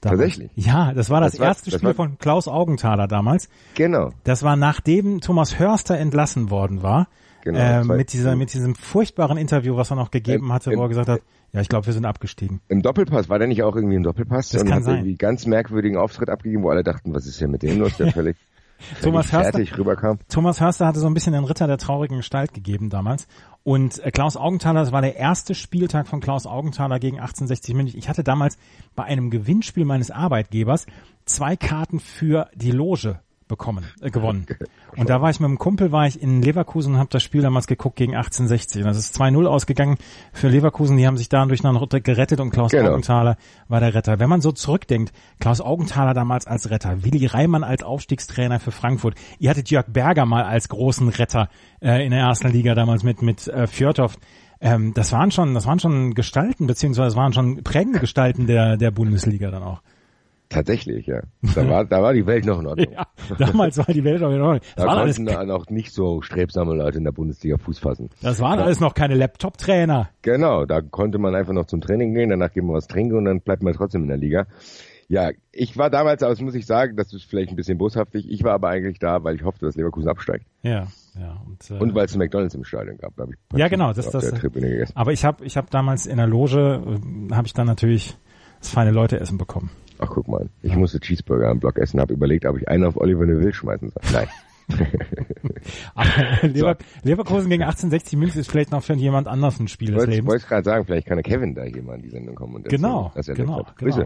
Damals. 0.00 0.20
Tatsächlich? 0.20 0.50
Ja, 0.54 0.92
das 0.92 1.10
war 1.10 1.20
das, 1.20 1.32
das 1.32 1.40
erste 1.40 1.72
war, 1.72 1.78
Spiel 1.78 1.88
das 1.88 1.96
von 1.96 2.18
Klaus 2.18 2.48
Augenthaler 2.48 3.08
damals. 3.08 3.48
Genau. 3.74 4.12
Das 4.24 4.42
war 4.42 4.56
nachdem 4.56 5.20
Thomas 5.20 5.58
Hörster 5.58 5.98
entlassen 5.98 6.50
worden 6.50 6.82
war. 6.82 7.08
Genau. 7.42 7.58
Äh, 7.58 7.84
mit 7.84 8.12
dieser, 8.12 8.34
mit 8.34 8.52
diesem 8.52 8.74
furchtbaren 8.74 9.38
Interview, 9.38 9.76
was 9.76 9.90
er 9.90 9.96
noch 9.96 10.10
gegeben 10.10 10.52
hatte, 10.52 10.72
wo 10.76 10.82
er 10.82 10.88
gesagt 10.88 11.08
hat, 11.08 11.20
ja, 11.52 11.60
ich 11.60 11.68
glaube, 11.68 11.86
wir 11.86 11.92
sind 11.92 12.04
abgestiegen. 12.04 12.60
Im 12.68 12.82
Doppelpass, 12.82 13.28
war 13.28 13.38
der 13.38 13.46
nicht 13.46 13.62
auch 13.62 13.76
irgendwie 13.76 13.94
im 13.94 14.02
Doppelpass? 14.02 14.50
Das 14.50 14.62
und 14.62 14.68
kann 14.68 14.78
hat 14.78 14.84
sein. 14.84 14.94
irgendwie 14.96 15.14
ganz 15.14 15.46
merkwürdigen 15.46 15.96
Auftritt 15.96 16.28
abgegeben, 16.28 16.64
wo 16.64 16.70
alle 16.70 16.82
dachten, 16.82 17.14
was 17.14 17.26
ist 17.26 17.38
hier 17.38 17.48
mit 17.48 17.62
dem 17.62 17.78
los, 17.78 17.96
der 17.96 18.12
völlig 18.12 18.36
Thomas 19.02 19.32
Hörster, 19.32 19.78
rüberkam. 19.78 20.18
Thomas 20.28 20.60
Hörster 20.60 20.86
hatte 20.86 21.00
so 21.00 21.06
ein 21.06 21.14
bisschen 21.14 21.32
den 21.32 21.44
Ritter 21.44 21.66
der 21.66 21.78
traurigen 21.78 22.18
Gestalt 22.18 22.52
gegeben 22.52 22.90
damals. 22.90 23.26
Und 23.66 23.98
äh, 24.04 24.12
Klaus 24.12 24.36
Augenthaler, 24.36 24.78
das 24.78 24.92
war 24.92 25.02
der 25.02 25.16
erste 25.16 25.56
Spieltag 25.56 26.06
von 26.06 26.20
Klaus 26.20 26.46
Augenthaler 26.46 27.00
gegen 27.00 27.18
1860 27.18 27.74
München. 27.74 27.98
Ich 27.98 28.08
hatte 28.08 28.22
damals 28.22 28.58
bei 28.94 29.02
einem 29.02 29.28
Gewinnspiel 29.28 29.84
meines 29.84 30.12
Arbeitgebers 30.12 30.86
zwei 31.24 31.56
Karten 31.56 31.98
für 31.98 32.48
die 32.54 32.70
Loge 32.70 33.18
bekommen, 33.48 33.84
äh, 34.00 34.10
gewonnen. 34.10 34.46
Und 34.96 35.10
da 35.10 35.20
war 35.20 35.30
ich 35.30 35.40
mit 35.40 35.48
einem 35.48 35.58
Kumpel, 35.58 35.92
war 35.92 36.06
ich 36.06 36.20
in 36.22 36.42
Leverkusen 36.42 36.94
und 36.94 36.98
habe 36.98 37.10
das 37.12 37.22
Spiel 37.22 37.42
damals 37.42 37.66
geguckt 37.66 37.96
gegen 37.96 38.14
1860. 38.14 38.82
Und 38.82 38.88
das 38.88 38.96
ist 38.96 39.14
2-0 39.20 39.44
ausgegangen 39.44 39.98
für 40.32 40.48
Leverkusen. 40.48 40.96
Die 40.96 41.06
haben 41.06 41.18
sich 41.18 41.28
dadurch 41.28 41.60
dann 41.60 41.78
gerettet 42.02 42.40
und 42.40 42.50
Klaus 42.50 42.70
genau. 42.70 42.92
Augenthaler 42.92 43.36
war 43.68 43.80
der 43.80 43.94
Retter. 43.94 44.18
Wenn 44.18 44.30
man 44.30 44.40
so 44.40 44.52
zurückdenkt, 44.52 45.12
Klaus 45.38 45.60
Augenthaler 45.60 46.14
damals 46.14 46.46
als 46.46 46.70
Retter, 46.70 47.04
Willi 47.04 47.26
Reimann 47.26 47.62
als 47.62 47.82
Aufstiegstrainer 47.82 48.58
für 48.58 48.70
Frankfurt. 48.70 49.16
Ihr 49.38 49.50
hattet 49.50 49.70
Jörg 49.70 49.86
Berger 49.88 50.24
mal 50.24 50.44
als 50.44 50.70
großen 50.70 51.08
Retter 51.10 51.50
äh, 51.82 52.04
in 52.04 52.12
der 52.12 52.20
ersten 52.20 52.48
Liga 52.48 52.74
damals 52.74 53.02
mit 53.02 53.20
mit 53.20 53.46
äh, 53.48 53.66
Fjordhoff. 53.66 54.16
Ähm, 54.62 54.94
das 54.94 55.12
waren 55.12 55.30
schon, 55.30 55.52
das 55.52 55.66
waren 55.66 55.78
schon 55.78 56.14
Gestalten 56.14 56.66
beziehungsweise 56.66 57.16
waren 57.16 57.34
schon 57.34 57.62
prägende 57.62 58.00
Gestalten 58.00 58.46
der 58.46 58.78
der 58.78 58.90
Bundesliga 58.90 59.50
dann 59.50 59.62
auch. 59.62 59.82
Tatsächlich, 60.48 61.06
ja. 61.06 61.22
Da 61.54 61.68
war, 61.68 61.84
da 61.84 62.02
war 62.02 62.12
die 62.12 62.26
Welt 62.26 62.44
noch 62.44 62.60
in 62.60 62.66
Ordnung. 62.66 62.92
ja, 62.92 63.06
damals 63.38 63.78
war 63.78 63.86
die 63.86 64.04
Welt 64.04 64.20
noch 64.20 64.30
in 64.30 64.40
Ordnung. 64.40 64.60
Das 64.60 64.74
da 64.76 64.84
konnten 64.84 65.00
alles 65.00 65.18
noch 65.18 65.70
nicht 65.70 65.92
so 65.92 66.22
strebsame 66.22 66.74
Leute 66.74 66.98
in 66.98 67.04
der 67.04 67.12
Bundesliga 67.12 67.58
Fuß 67.58 67.78
fassen. 67.78 68.10
Das 68.22 68.40
waren 68.40 68.58
ja. 68.58 68.64
alles 68.64 68.80
noch 68.80 68.94
keine 68.94 69.14
Laptop-Trainer. 69.14 70.10
Genau, 70.22 70.64
da 70.64 70.80
konnte 70.80 71.18
man 71.18 71.34
einfach 71.34 71.52
noch 71.52 71.66
zum 71.66 71.80
Training 71.80 72.14
gehen, 72.14 72.30
danach 72.30 72.52
gehen 72.52 72.66
wir 72.66 72.74
was 72.74 72.86
trinken 72.86 73.16
und 73.16 73.24
dann 73.24 73.40
bleibt 73.40 73.62
man 73.62 73.72
trotzdem 73.74 74.02
in 74.02 74.08
der 74.08 74.18
Liga. 74.18 74.46
Ja, 75.08 75.30
ich 75.52 75.76
war 75.76 75.88
damals, 75.88 76.22
aber 76.22 76.30
das 76.32 76.40
muss 76.40 76.54
ich 76.56 76.66
sagen, 76.66 76.96
das 76.96 77.12
ist 77.12 77.24
vielleicht 77.24 77.50
ein 77.50 77.56
bisschen 77.56 77.78
boshaftig, 77.78 78.28
ich 78.28 78.42
war 78.42 78.54
aber 78.54 78.70
eigentlich 78.70 78.98
da, 78.98 79.22
weil 79.22 79.36
ich 79.36 79.44
hoffte, 79.44 79.64
dass 79.64 79.76
Leverkusen 79.76 80.08
absteigt. 80.08 80.46
Ja, 80.62 80.88
ja. 81.18 81.40
Und, 81.46 81.70
äh, 81.70 81.74
und 81.74 81.94
weil 81.94 82.06
es 82.06 82.12
einen 82.12 82.22
McDonalds 82.22 82.54
im 82.54 82.64
Stadion 82.64 82.98
gab. 82.98 83.14
Da 83.16 83.24
ich 83.24 83.58
ja, 83.58 83.68
genau. 83.68 83.92
Das, 83.92 84.10
das, 84.10 84.32
aber 84.94 85.12
ich 85.12 85.24
habe 85.24 85.44
ich 85.44 85.56
hab 85.56 85.70
damals 85.70 86.06
in 86.06 86.16
der 86.16 86.26
Loge, 86.26 86.82
äh, 87.30 87.34
habe 87.34 87.46
ich 87.46 87.54
dann 87.54 87.68
natürlich 87.68 88.16
das 88.58 88.70
feine 88.70 88.90
Leute 88.90 89.20
essen 89.20 89.38
bekommen. 89.38 89.70
Ach, 89.98 90.10
guck 90.10 90.28
mal, 90.28 90.48
ich 90.62 90.72
ja. 90.72 90.78
musste 90.78 91.00
Cheeseburger 91.00 91.48
am 91.48 91.60
Block 91.60 91.78
essen, 91.78 92.00
habe 92.00 92.12
überlegt, 92.12 92.46
ob 92.46 92.58
ich 92.58 92.68
einen 92.68 92.84
auf 92.84 92.96
Oliver 92.96 93.26
Neville 93.26 93.52
schmeißen 93.52 93.90
soll. 93.90 94.02
Nein. 94.12 94.28
Lever. 96.42 96.76
Leverkusen 97.02 97.48
gegen 97.48 97.62
1860 97.62 98.18
München 98.18 98.40
ist 98.40 98.50
vielleicht 98.50 98.72
noch 98.72 98.82
für 98.82 98.94
jemand 98.94 99.28
anders 99.28 99.60
ein 99.60 99.68
Spiel 99.68 99.92
des 99.92 100.06
Lebens. 100.06 100.18
Ich 100.18 100.26
wollte 100.26 100.46
gerade 100.46 100.64
sagen, 100.64 100.84
vielleicht 100.84 101.06
kann 101.06 101.16
der 101.16 101.22
Kevin 101.22 101.54
da 101.54 101.62
hier 101.62 101.82
mal 101.82 101.94
in 101.94 102.02
die 102.02 102.10
Sendung 102.10 102.34
kommen. 102.34 102.56
Und 102.56 102.68
genau, 102.68 103.12
das 103.14 103.26
genau, 103.26 103.64
genau. 103.78 104.04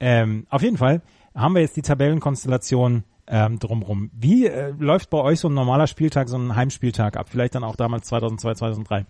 Ähm, 0.00 0.46
auf 0.50 0.62
jeden 0.62 0.76
Fall 0.76 1.02
haben 1.34 1.54
wir 1.54 1.62
jetzt 1.62 1.76
die 1.76 1.82
Tabellenkonstellation 1.82 3.04
ähm, 3.28 3.58
drumrum. 3.58 4.10
Wie 4.12 4.46
äh, 4.46 4.74
läuft 4.78 5.10
bei 5.10 5.18
euch 5.18 5.38
so 5.38 5.48
ein 5.48 5.54
normaler 5.54 5.86
Spieltag, 5.86 6.28
so 6.28 6.36
ein 6.36 6.56
Heimspieltag 6.56 7.16
ab? 7.16 7.28
Vielleicht 7.28 7.54
dann 7.54 7.64
auch 7.64 7.76
damals 7.76 8.06
2002, 8.08 8.54
2003? 8.54 9.06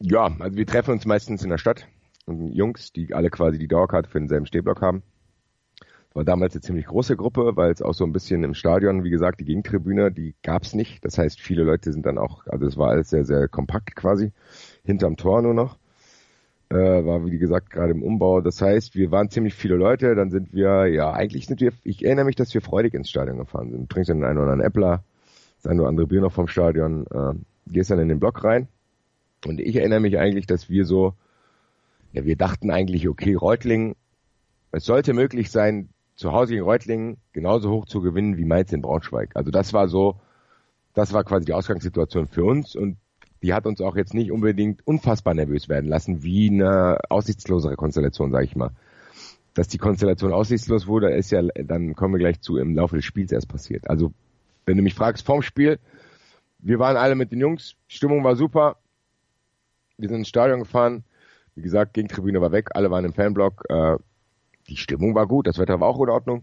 Ja, 0.00 0.30
also 0.40 0.56
wir 0.56 0.66
treffen 0.66 0.90
uns 0.90 1.06
meistens 1.06 1.42
in 1.44 1.50
der 1.50 1.58
Stadt. 1.58 1.86
Jungs, 2.26 2.92
die 2.92 3.14
alle 3.14 3.30
quasi 3.30 3.58
die 3.58 3.68
Dauerkarte 3.68 4.08
für 4.08 4.18
denselben 4.18 4.46
Stehblock 4.46 4.82
haben. 4.82 5.02
War 6.14 6.24
damals 6.24 6.54
eine 6.54 6.62
ziemlich 6.62 6.86
große 6.86 7.16
Gruppe, 7.16 7.56
weil 7.56 7.72
es 7.72 7.82
auch 7.82 7.92
so 7.92 8.04
ein 8.04 8.12
bisschen 8.12 8.44
im 8.44 8.54
Stadion, 8.54 9.02
wie 9.02 9.10
gesagt, 9.10 9.40
die 9.40 9.44
Gegentribüne, 9.44 10.12
die 10.12 10.36
gab's 10.44 10.72
nicht. 10.72 11.04
Das 11.04 11.18
heißt, 11.18 11.40
viele 11.40 11.64
Leute 11.64 11.92
sind 11.92 12.06
dann 12.06 12.18
auch, 12.18 12.46
also 12.46 12.66
es 12.66 12.76
war 12.76 12.90
alles 12.90 13.10
sehr, 13.10 13.24
sehr 13.24 13.48
kompakt 13.48 13.96
quasi, 13.96 14.30
hinterm 14.84 15.16
Tor 15.16 15.42
nur 15.42 15.54
noch. 15.54 15.76
Äh, 16.70 17.04
war, 17.04 17.26
wie 17.26 17.38
gesagt, 17.38 17.70
gerade 17.70 17.92
im 17.92 18.04
Umbau. 18.04 18.40
Das 18.40 18.62
heißt, 18.62 18.94
wir 18.94 19.10
waren 19.10 19.28
ziemlich 19.28 19.54
viele 19.54 19.74
Leute, 19.74 20.14
dann 20.14 20.30
sind 20.30 20.54
wir, 20.54 20.86
ja, 20.86 21.12
eigentlich 21.12 21.46
sind 21.46 21.60
wir, 21.60 21.72
ich 21.82 22.04
erinnere 22.04 22.26
mich, 22.26 22.36
dass 22.36 22.54
wir 22.54 22.62
freudig 22.62 22.94
ins 22.94 23.10
Stadion 23.10 23.38
gefahren 23.38 23.72
sind. 23.72 23.90
Trinkst 23.90 24.08
dann 24.08 24.22
einen 24.22 24.38
oder 24.38 24.52
anderen 24.52 24.68
Äppler, 24.68 25.02
das 25.62 25.70
eine 25.70 25.80
oder 25.80 25.88
andere 25.88 26.06
Bier 26.06 26.20
noch 26.20 26.32
vom 26.32 26.46
Stadion, 26.46 27.06
äh, 27.10 27.34
gehst 27.66 27.90
dann 27.90 27.98
in 27.98 28.08
den 28.08 28.20
Block 28.20 28.44
rein. 28.44 28.68
Und 29.46 29.60
ich 29.60 29.74
erinnere 29.74 30.00
mich 30.00 30.16
eigentlich, 30.16 30.46
dass 30.46 30.70
wir 30.70 30.84
so, 30.84 31.14
ja, 32.12 32.24
wir 32.24 32.36
dachten 32.36 32.70
eigentlich, 32.70 33.08
okay, 33.08 33.34
Reutling, 33.34 33.96
es 34.70 34.84
sollte 34.84 35.12
möglich 35.12 35.50
sein, 35.50 35.88
zu 36.14 36.32
Hause 36.32 36.52
gegen 36.52 36.64
Reutlingen 36.64 37.18
genauso 37.32 37.70
hoch 37.70 37.86
zu 37.86 38.00
gewinnen 38.00 38.36
wie 38.36 38.44
Mainz 38.44 38.72
in 38.72 38.82
Braunschweig. 38.82 39.30
Also 39.34 39.50
das 39.50 39.72
war 39.72 39.88
so, 39.88 40.20
das 40.94 41.12
war 41.12 41.24
quasi 41.24 41.44
die 41.44 41.52
Ausgangssituation 41.52 42.28
für 42.28 42.44
uns 42.44 42.76
und 42.76 42.96
die 43.42 43.52
hat 43.52 43.66
uns 43.66 43.80
auch 43.80 43.96
jetzt 43.96 44.14
nicht 44.14 44.32
unbedingt 44.32 44.86
unfassbar 44.86 45.34
nervös 45.34 45.68
werden 45.68 45.86
lassen, 45.86 46.22
wie 46.22 46.48
eine 46.48 46.98
aussichtslosere 47.10 47.76
Konstellation, 47.76 48.30
sage 48.30 48.46
ich 48.46 48.56
mal. 48.56 48.70
Dass 49.52 49.68
die 49.68 49.78
Konstellation 49.78 50.32
aussichtslos 50.32 50.86
wurde, 50.86 51.10
ist 51.12 51.30
ja, 51.30 51.42
dann 51.42 51.94
kommen 51.94 52.14
wir 52.14 52.18
gleich 52.18 52.40
zu, 52.40 52.56
im 52.56 52.74
Laufe 52.74 52.96
des 52.96 53.04
Spiels 53.04 53.32
erst 53.32 53.48
passiert. 53.48 53.88
Also, 53.90 54.12
wenn 54.64 54.78
du 54.78 54.82
mich 54.82 54.94
fragst, 54.94 55.26
vorm 55.26 55.42
Spiel, 55.42 55.78
wir 56.58 56.78
waren 56.78 56.96
alle 56.96 57.14
mit 57.14 57.32
den 57.32 57.40
Jungs, 57.40 57.76
Stimmung 57.86 58.24
war 58.24 58.34
super, 58.34 58.78
wir 59.98 60.08
sind 60.08 60.18
ins 60.18 60.28
Stadion 60.28 60.60
gefahren, 60.60 61.04
wie 61.54 61.62
gesagt, 61.62 61.92
Gegentribüne 61.92 62.40
war 62.40 62.50
weg, 62.50 62.70
alle 62.74 62.90
waren 62.90 63.04
im 63.04 63.12
Fanblock, 63.12 63.64
äh, 63.68 63.98
die 64.68 64.76
Stimmung 64.76 65.14
war 65.14 65.26
gut, 65.26 65.46
das 65.46 65.58
Wetter 65.58 65.80
war 65.80 65.88
auch 65.88 66.02
in 66.02 66.08
Ordnung. 66.08 66.42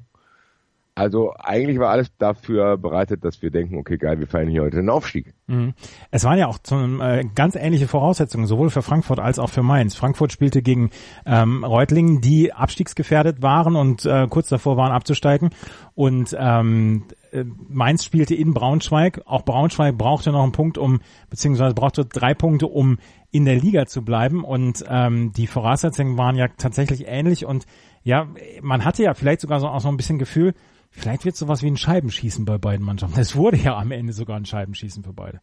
Also 0.94 1.34
eigentlich 1.40 1.80
war 1.80 1.90
alles 1.90 2.12
dafür 2.18 2.78
bereitet, 2.78 3.24
dass 3.24 3.42
wir 3.42 3.50
denken, 3.50 3.78
okay, 3.78 3.98
geil, 3.98 4.20
wir 4.20 4.28
feiern 4.28 4.50
hier 4.50 4.64
heute 4.64 4.80
einen 4.80 4.90
Aufstieg. 4.90 5.34
Mhm. 5.48 5.74
Es 6.12 6.26
waren 6.26 6.38
ja 6.38 6.48
auch 6.48 6.60
zum, 6.60 7.00
äh, 7.00 7.24
ganz 7.34 7.56
ähnliche 7.56 7.88
Voraussetzungen, 7.88 8.46
sowohl 8.46 8.70
für 8.70 8.82
Frankfurt 8.82 9.20
als 9.20 9.40
auch 9.40 9.50
für 9.50 9.64
Mainz. 9.64 9.96
Frankfurt 9.96 10.34
spielte 10.34 10.62
gegen 10.62 10.90
ähm, 11.26 11.64
Reutlingen, 11.64 12.20
die 12.20 12.52
abstiegsgefährdet 12.52 13.42
waren 13.42 13.78
und 13.78 14.06
äh, 14.06 14.28
kurz 14.30 14.50
davor 14.50 14.76
waren 14.76 14.92
abzusteigen. 14.92 15.52
Und 15.96 16.36
ähm, 16.38 17.06
äh, 17.32 17.46
Mainz 17.70 18.04
spielte 18.04 18.36
in 18.36 18.54
Braunschweig. 18.54 19.22
Auch 19.26 19.44
Braunschweig 19.44 19.98
brauchte 19.98 20.34
noch 20.34 20.44
einen 20.44 20.52
Punkt, 20.52 20.78
um, 20.78 21.00
beziehungsweise 21.30 21.74
brauchte 21.74 22.06
drei 22.06 22.34
Punkte, 22.34 22.68
um 22.68 22.98
in 23.32 23.46
der 23.46 23.56
Liga 23.56 23.86
zu 23.86 24.04
bleiben. 24.04 24.44
Und 24.44 24.84
ähm, 24.90 25.32
die 25.32 25.48
Voraussetzungen 25.48 26.18
waren 26.18 26.36
ja 26.36 26.50
tatsächlich 26.50 27.08
ähnlich 27.08 27.46
und 27.46 27.66
ja, 28.04 28.28
man 28.62 28.86
hatte 28.86 29.04
ja 29.04 29.14
vielleicht 29.14 29.42
sogar 29.42 29.60
so, 29.60 29.68
auch 29.68 29.82
so 29.82 29.90
ein 29.90 29.98
bisschen 29.98 30.20
Gefühl, 30.20 30.54
vielleicht 30.90 31.26
wird 31.26 31.36
sowas 31.36 31.64
wie 31.64 31.68
ein 31.68 31.78
Scheibenschießen 31.78 32.46
bei 32.46 32.58
beiden 32.58 32.86
Mannschaften. 32.86 33.20
Es 33.20 33.36
wurde 33.36 33.58
ja 33.58 33.78
am 33.78 33.92
Ende 33.92 34.14
sogar 34.14 34.38
ein 34.38 34.46
Scheibenschießen 34.46 35.04
für 35.04 35.14
beide. 35.14 35.42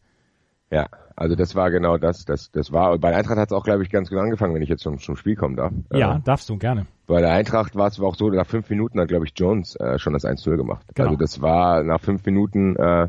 Ja, 0.71 0.87
also 1.15 1.35
das 1.35 1.55
war 1.55 1.71
genau 1.71 1.97
das, 1.97 2.25
das, 2.25 2.51
das 2.51 2.71
war, 2.71 2.97
bei 2.99 3.09
der 3.09 3.17
Eintracht 3.17 3.37
hat 3.37 3.49
es 3.49 3.57
auch, 3.57 3.63
glaube 3.63 3.81
ich, 3.81 3.89
ganz 3.89 4.09
genau 4.09 4.21
angefangen, 4.21 4.53
wenn 4.53 4.61
ich 4.61 4.69
jetzt 4.69 4.83
zum, 4.83 4.99
zum 4.99 5.15
Spiel 5.15 5.35
kommen 5.35 5.55
darf. 5.55 5.73
Ja, 5.91 6.17
äh, 6.17 6.21
darfst 6.23 6.47
du, 6.47 6.57
gerne. 6.57 6.85
Bei 7.07 7.21
der 7.21 7.31
Eintracht 7.31 7.75
war 7.75 7.87
es 7.87 7.99
auch 7.99 8.15
so, 8.15 8.29
nach 8.29 8.45
fünf 8.45 8.69
Minuten 8.69 8.99
hat, 8.99 9.07
glaube 9.07 9.25
ich, 9.25 9.33
Jones 9.35 9.75
äh, 9.77 9.97
schon 9.97 10.13
das 10.13 10.25
1-0 10.25 10.57
gemacht. 10.57 10.85
Genau. 10.93 11.09
Also 11.09 11.19
das 11.19 11.41
war, 11.41 11.83
nach 11.83 11.99
fünf 11.99 12.23
Minuten 12.23 12.75
äh, 12.75 13.07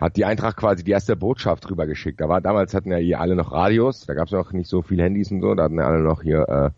hat 0.00 0.16
die 0.16 0.24
Eintracht 0.24 0.56
quasi 0.56 0.82
die 0.82 0.90
erste 0.90 1.14
Botschaft 1.14 1.70
rübergeschickt. 1.70 2.20
Da 2.20 2.28
war, 2.28 2.40
damals 2.40 2.74
hatten 2.74 2.90
ja 2.90 2.96
hier 2.96 3.20
alle 3.20 3.36
noch 3.36 3.52
Radios, 3.52 4.06
da 4.06 4.14
gab 4.14 4.26
es 4.26 4.32
noch 4.32 4.52
nicht 4.52 4.68
so 4.68 4.82
viele 4.82 5.04
Handys 5.04 5.30
und 5.30 5.40
so, 5.40 5.54
da 5.54 5.64
hatten 5.64 5.78
ja 5.78 5.86
alle 5.86 6.00
noch 6.00 6.22
hier 6.22 6.48
äh, 6.48 6.70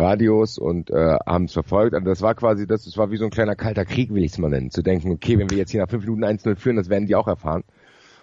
Radios 0.00 0.58
und 0.58 0.90
äh, 0.90 1.16
haben 1.26 1.44
es 1.44 1.52
verfolgt. 1.52 1.94
Also 1.94 2.06
das 2.06 2.22
war 2.22 2.34
quasi, 2.34 2.66
das, 2.66 2.84
das 2.84 2.96
war 2.96 3.10
wie 3.10 3.16
so 3.16 3.24
ein 3.24 3.30
kleiner 3.30 3.54
kalter 3.54 3.84
Krieg, 3.84 4.12
will 4.12 4.24
ich 4.24 4.32
es 4.32 4.38
mal 4.38 4.48
nennen. 4.48 4.70
Zu 4.70 4.82
denken, 4.82 5.10
okay, 5.12 5.38
wenn 5.38 5.50
wir 5.50 5.58
jetzt 5.58 5.70
hier 5.70 5.80
nach 5.80 5.88
fünf 5.88 6.04
Minuten 6.04 6.24
1-0 6.24 6.56
führen, 6.56 6.76
das 6.76 6.88
werden 6.88 7.06
die 7.06 7.14
auch 7.14 7.28
erfahren. 7.28 7.64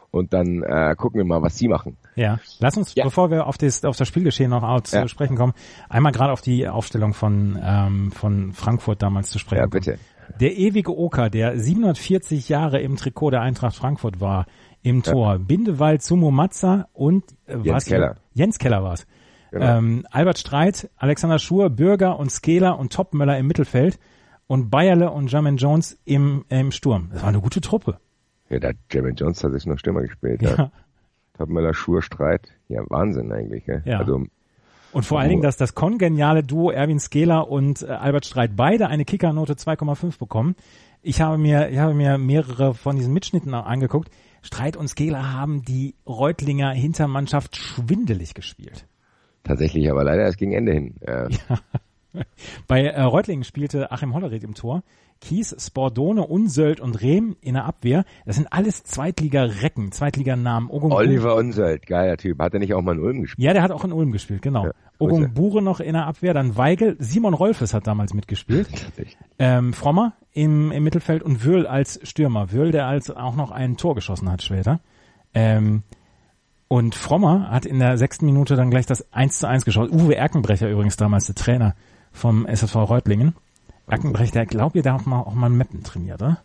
Und 0.09 0.33
dann 0.33 0.63
äh, 0.63 0.95
gucken 0.97 1.19
wir 1.19 1.25
mal, 1.25 1.41
was 1.41 1.57
sie 1.57 1.67
machen. 1.67 1.97
Ja, 2.15 2.39
lass 2.59 2.77
uns, 2.77 2.95
ja. 2.95 3.03
bevor 3.03 3.29
wir 3.29 3.45
auf 3.45 3.57
das, 3.57 3.83
auf 3.83 3.97
das 3.97 4.07
Spielgeschehen 4.07 4.49
noch 4.49 4.81
zu 4.81 4.95
ja. 4.95 5.07
sprechen 5.07 5.35
kommen, 5.35 5.53
einmal 5.89 6.13
gerade 6.13 6.31
auf 6.31 6.41
die 6.41 6.67
Aufstellung 6.67 7.13
von, 7.13 7.59
ähm, 7.61 8.11
von 8.11 8.53
Frankfurt 8.53 9.01
damals 9.01 9.29
zu 9.29 9.39
sprechen. 9.39 9.61
Ja, 9.61 9.67
bitte. 9.67 9.91
Kommen. 9.91 10.39
Der 10.39 10.57
ewige 10.57 10.97
Oker, 10.97 11.29
der 11.29 11.57
740 11.57 12.49
Jahre 12.49 12.79
im 12.79 12.95
Trikot 12.95 13.31
der 13.31 13.41
Eintracht 13.41 13.75
Frankfurt 13.75 14.19
war, 14.19 14.45
im 14.81 15.03
Tor. 15.03 15.33
Ja. 15.33 15.37
Bindewald, 15.37 16.01
Sumo 16.01 16.31
Matza 16.31 16.87
und 16.93 17.23
äh, 17.45 17.57
Jens 17.57 17.67
was? 17.67 17.85
Keller. 17.85 18.15
Jens 18.33 18.59
Keller 18.59 18.83
war's. 18.83 19.05
Genau. 19.51 19.77
Ähm, 19.77 20.05
Albert 20.11 20.39
Streit, 20.39 20.89
Alexander 20.97 21.39
Schur, 21.39 21.69
Bürger 21.69 22.19
und 22.19 22.31
Skeler 22.31 22.77
und 22.77 22.93
Topmöller 22.93 23.37
im 23.37 23.47
Mittelfeld 23.47 23.99
und 24.47 24.69
Bayerle 24.69 25.11
und 25.11 25.31
Jermaine 25.31 25.57
Jones 25.57 25.99
im, 26.05 26.45
im 26.49 26.71
Sturm. 26.71 27.09
Das 27.11 27.21
war 27.21 27.29
eine 27.29 27.41
gute 27.41 27.61
Truppe. 27.61 27.99
Ja, 28.49 28.59
der 28.59 28.75
Jermaine 28.91 29.15
Jones 29.15 29.43
hat 29.43 29.51
sich 29.53 29.65
noch 29.65 29.77
Stürmer 29.77 30.01
gespielt. 30.01 30.41
Ja. 30.41 30.55
ja. 30.55 30.71
Topmöller, 31.37 31.73
Schur, 31.73 32.01
Streit. 32.01 32.49
Ja, 32.67 32.81
Wahnsinn 32.89 33.31
eigentlich. 33.31 33.65
Ja. 33.67 33.81
ja. 33.85 33.99
Also, 33.99 34.25
und 34.93 35.03
vor 35.03 35.19
allen 35.19 35.29
Dingen, 35.29 35.41
dass 35.41 35.57
das 35.57 35.75
kongeniale 35.75 36.43
Duo 36.43 36.71
Erwin 36.71 36.99
Skeler 36.99 37.49
und 37.49 37.83
äh, 37.83 37.87
Albert 37.87 38.25
Streit 38.25 38.55
beide 38.55 38.87
eine 38.87 39.05
Kickernote 39.05 39.53
2,5 39.53 40.17
bekommen. 40.17 40.55
Ich 41.01 41.21
habe 41.21 41.37
mir, 41.37 41.69
ich 41.69 41.77
habe 41.77 41.93
mir 41.93 42.17
mehrere 42.17 42.73
von 42.73 42.95
diesen 42.95 43.13
Mitschnitten 43.13 43.53
angeguckt. 43.53 44.09
Streit 44.41 44.77
und 44.77 44.87
Skeler 44.87 45.33
haben 45.33 45.63
die 45.63 45.95
Reutlinger 46.07 46.71
Hintermannschaft 46.71 47.57
schwindelig 47.57 48.33
gespielt. 48.33 48.87
Tatsächlich, 49.43 49.89
aber 49.89 50.03
leider 50.03 50.23
erst 50.23 50.37
gegen 50.37 50.53
Ende 50.53 50.73
hin. 50.73 50.95
Ja. 51.05 52.23
Bei 52.67 52.83
äh, 52.83 53.01
Reutlingen 53.01 53.43
spielte 53.43 53.91
Achim 53.91 54.15
Hollerith 54.15 54.43
im 54.43 54.55
Tor. 54.55 54.81
Kies, 55.19 55.55
Spordone, 55.59 56.25
Unsöld 56.25 56.79
und 56.79 57.01
Rehm 57.01 57.35
in 57.41 57.55
der 57.55 57.65
Abwehr. 57.65 58.05
Das 58.25 58.35
sind 58.35 58.51
alles 58.51 58.83
Zweitliga-Recken, 58.83 59.91
Zweitliganamen. 59.91 60.69
Oliver 60.69 61.35
Unsöld, 61.35 61.87
geiler 61.87 62.17
Typ. 62.17 62.39
Hat 62.39 62.53
er 62.53 62.59
nicht 62.59 62.73
auch 62.73 62.81
mal 62.81 62.95
in 62.95 63.01
Ulm 63.01 63.21
gespielt? 63.21 63.45
Ja, 63.45 63.53
der 63.53 63.63
hat 63.63 63.71
auch 63.71 63.83
in 63.83 63.91
Ulm 63.91 64.11
gespielt, 64.11 64.41
genau. 64.41 64.65
Ja, 64.65 64.71
Ogung 64.99 65.33
Bure 65.33 65.61
noch 65.61 65.79
in 65.79 65.93
der 65.93 66.05
Abwehr, 66.05 66.33
dann 66.33 66.55
Weigel, 66.55 66.95
Simon 66.99 67.33
Rolfes 67.33 67.73
hat 67.73 67.87
damals 67.87 68.13
mitgespielt. 68.13 68.67
ähm, 69.39 69.73
Frommer 69.73 70.13
im, 70.33 70.71
im 70.71 70.83
Mittelfeld 70.83 71.23
und 71.23 71.43
Wöhl 71.43 71.65
als 71.67 71.99
Stürmer. 72.03 72.51
Wöhl, 72.51 72.71
der 72.71 72.87
als 72.87 73.09
auch 73.09 73.35
noch 73.35 73.51
ein 73.51 73.77
Tor 73.77 73.95
geschossen 73.95 74.31
hat 74.31 74.41
später. 74.43 74.79
Ähm, 75.33 75.83
und 76.67 76.95
Frommer 76.95 77.49
hat 77.49 77.65
in 77.65 77.79
der 77.79 77.97
sechsten 77.97 78.25
Minute 78.25 78.55
dann 78.55 78.69
gleich 78.69 78.85
das 78.85 79.13
1 79.13 79.39
zu 79.39 79.47
1 79.47 79.65
geschaut. 79.65 79.91
Uwe 79.91 80.15
Erkenbrecher 80.15 80.69
übrigens 80.69 80.97
damals 80.97 81.25
der 81.25 81.35
Trainer 81.35 81.75
vom 82.11 82.45
SSV 82.45 82.75
Reutlingen. 82.75 83.35
Erkenbrecher, 83.87 84.45
glaubt 84.45 84.75
ihr, 84.75 84.83
der 84.83 84.95
hat 84.95 85.07
mal, 85.07 85.21
auch 85.21 85.33
mal 85.33 85.49
Meppen 85.49 85.83
trainiert, 85.83 86.21
oder? 86.21 86.39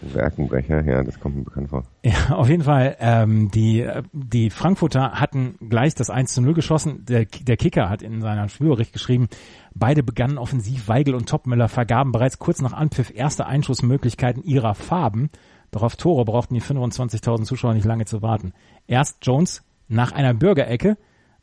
Werkenbrecher, 0.00 0.82
ja, 0.84 1.02
das 1.02 1.20
kommt 1.20 1.36
mir 1.36 1.42
bekannt 1.42 1.68
vor. 1.68 1.84
Ja, 2.02 2.34
auf 2.34 2.48
jeden 2.48 2.64
Fall. 2.64 2.96
Ähm, 2.98 3.50
die, 3.50 3.88
die 4.12 4.50
Frankfurter 4.50 5.12
hatten 5.12 5.56
gleich 5.68 5.94
das 5.94 6.10
1 6.10 6.32
zu 6.32 6.42
0 6.42 6.54
geschossen. 6.54 7.04
Der, 7.04 7.24
der 7.24 7.56
Kicker 7.56 7.88
hat 7.88 8.02
in 8.02 8.20
seiner 8.20 8.48
Spielbericht 8.48 8.92
geschrieben, 8.92 9.28
beide 9.74 10.02
begannen 10.02 10.38
offensiv. 10.38 10.88
Weigel 10.88 11.14
und 11.14 11.28
Topmüller 11.28 11.68
vergaben 11.68 12.12
bereits 12.12 12.38
kurz 12.38 12.60
nach 12.60 12.72
Anpfiff 12.72 13.12
erste 13.14 13.46
Einschussmöglichkeiten 13.46 14.42
ihrer 14.42 14.74
Farben. 14.74 15.30
Doch 15.72 15.82
auf 15.82 15.96
Tore 15.96 16.24
brauchten 16.24 16.54
die 16.54 16.62
25.000 16.62 17.44
Zuschauer 17.44 17.74
nicht 17.74 17.86
lange 17.86 18.04
zu 18.04 18.22
warten. 18.22 18.52
Erst 18.86 19.18
Jones 19.22 19.64
nach 19.88 20.12
einer 20.12 20.34
Bürgerecke 20.34 20.96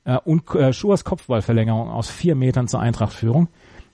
äh, 0.05 0.17
und 0.17 0.55
äh, 0.55 0.71
Schurs 0.71 1.03
Kopfballverlängerung 1.03 1.89
aus 1.89 2.09
vier 2.09 2.35
Metern 2.35 2.67
zur 2.67 2.79
Eintrachtführung. 2.79 3.49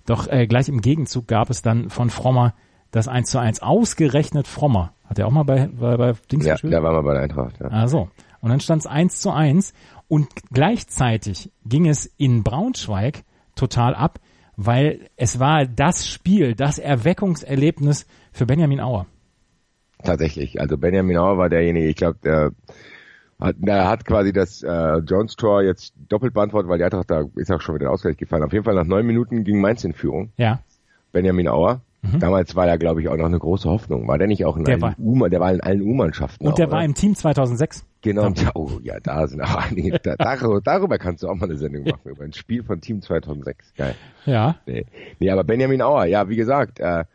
Doch 0.05 0.27
äh, 0.27 0.45
gleich 0.45 0.69
im 0.69 0.81
Gegenzug 0.81 1.27
gab 1.27 1.49
es 1.49 1.61
dann 1.61 1.89
von 1.89 2.09
Frommer 2.09 2.53
das 2.91 3.07
1 3.07 3.29
zu 3.29 3.39
1. 3.39 3.61
Ausgerechnet 3.61 4.47
Frommer. 4.47 4.93
Hat 5.05 5.19
er 5.19 5.27
auch 5.27 5.31
mal 5.31 5.43
bei, 5.43 5.67
bei, 5.67 5.97
bei 5.97 6.13
Dings 6.31 6.45
ja, 6.45 6.53
gespielt? 6.53 6.73
Ja, 6.73 6.79
der 6.79 6.83
war 6.83 6.93
mal 6.93 7.03
bei 7.03 7.13
der 7.13 7.23
Eintracht. 7.23 7.59
Ja. 7.59 7.67
Ah, 7.71 7.87
so. 7.87 8.09
Und 8.41 8.49
dann 8.49 8.59
stand 8.59 8.81
es 8.81 8.87
1 8.87 9.21
zu 9.21 9.31
1 9.31 9.73
und 10.07 10.27
gleichzeitig 10.51 11.51
ging 11.65 11.87
es 11.87 12.05
in 12.17 12.43
Braunschweig 12.43 13.23
total 13.55 13.95
ab, 13.95 14.19
weil 14.57 15.09
es 15.15 15.39
war 15.39 15.65
das 15.65 16.07
Spiel, 16.07 16.55
das 16.55 16.77
Erweckungserlebnis 16.77 18.05
für 18.31 18.45
Benjamin 18.45 18.81
Auer. 18.81 19.07
Tatsächlich. 20.03 20.59
Also 20.59 20.77
Benjamin 20.77 21.17
Auer 21.17 21.37
war 21.37 21.49
derjenige, 21.49 21.87
ich 21.87 21.95
glaube, 21.95 22.19
der 22.23 22.51
hat, 23.39 23.55
der 23.59 23.89
hat 23.89 24.05
quasi 24.05 24.31
das 24.31 24.63
äh, 24.63 24.97
Jones 24.99 25.35
Tor 25.35 25.61
jetzt 25.63 25.93
doppelt 26.09 26.33
beantwortet, 26.33 26.69
weil 26.69 26.77
die 26.77 26.85
Eintracht 26.85 27.11
da 27.11 27.25
ist 27.35 27.51
auch 27.51 27.61
schon 27.61 27.75
wieder 27.75 27.91
Ausgleich 27.91 28.17
gefallen. 28.17 28.43
Auf 28.43 28.53
jeden 28.53 28.63
Fall 28.63 28.75
nach 28.75 28.85
neun 28.85 29.05
Minuten 29.05 29.43
ging 29.43 29.59
Mainz 29.59 29.83
in 29.83 29.93
Führung. 29.93 30.31
Ja. 30.37 30.59
Benjamin 31.11 31.47
Auer. 31.47 31.81
Mhm. 32.01 32.19
Damals 32.19 32.55
war 32.55 32.67
er, 32.67 32.77
glaube 32.77 33.01
ich, 33.01 33.09
auch 33.09 33.17
noch 33.17 33.25
eine 33.25 33.39
große 33.39 33.69
Hoffnung. 33.69 34.07
War 34.07 34.17
der 34.17 34.27
nicht 34.27 34.45
auch 34.45 34.57
in 34.57 34.63
der 34.63 34.81
allen 34.81 34.95
U, 34.99 35.27
der 35.27 35.39
war 35.39 35.51
in 35.51 35.61
allen 35.61 35.81
U-Mannschaften. 35.81 36.45
Und 36.45 36.53
auch, 36.53 36.55
der 36.55 36.71
war 36.71 36.79
oder? 36.79 36.85
im 36.85 36.93
Team 36.93 37.15
2006. 37.15 37.85
Genau. 38.01 38.29
Ja, 38.29 38.51
oh, 38.53 38.69
ja, 38.83 38.99
da 39.01 39.27
sind 39.27 39.41
auch 39.41 39.55
einige. 39.55 39.99
Da, 39.99 40.15
darüber, 40.15 40.61
darüber 40.61 40.97
kannst 40.97 41.23
du 41.23 41.27
auch 41.27 41.35
mal 41.35 41.45
eine 41.45 41.57
Sendung 41.57 41.83
machen 41.83 42.01
über 42.09 42.23
ein 42.23 42.33
Spiel 42.33 42.63
von 42.63 42.79
Team 42.79 43.01
2006. 43.01 43.73
Geil. 43.75 43.95
Ja. 44.25 44.57
Nee, 44.65 44.85
nee 45.19 45.29
aber 45.29 45.43
Benjamin 45.43 45.81
Auer, 45.81 46.05
ja, 46.05 46.29
wie 46.29 46.35
gesagt, 46.35 46.79
äh, 46.79 47.05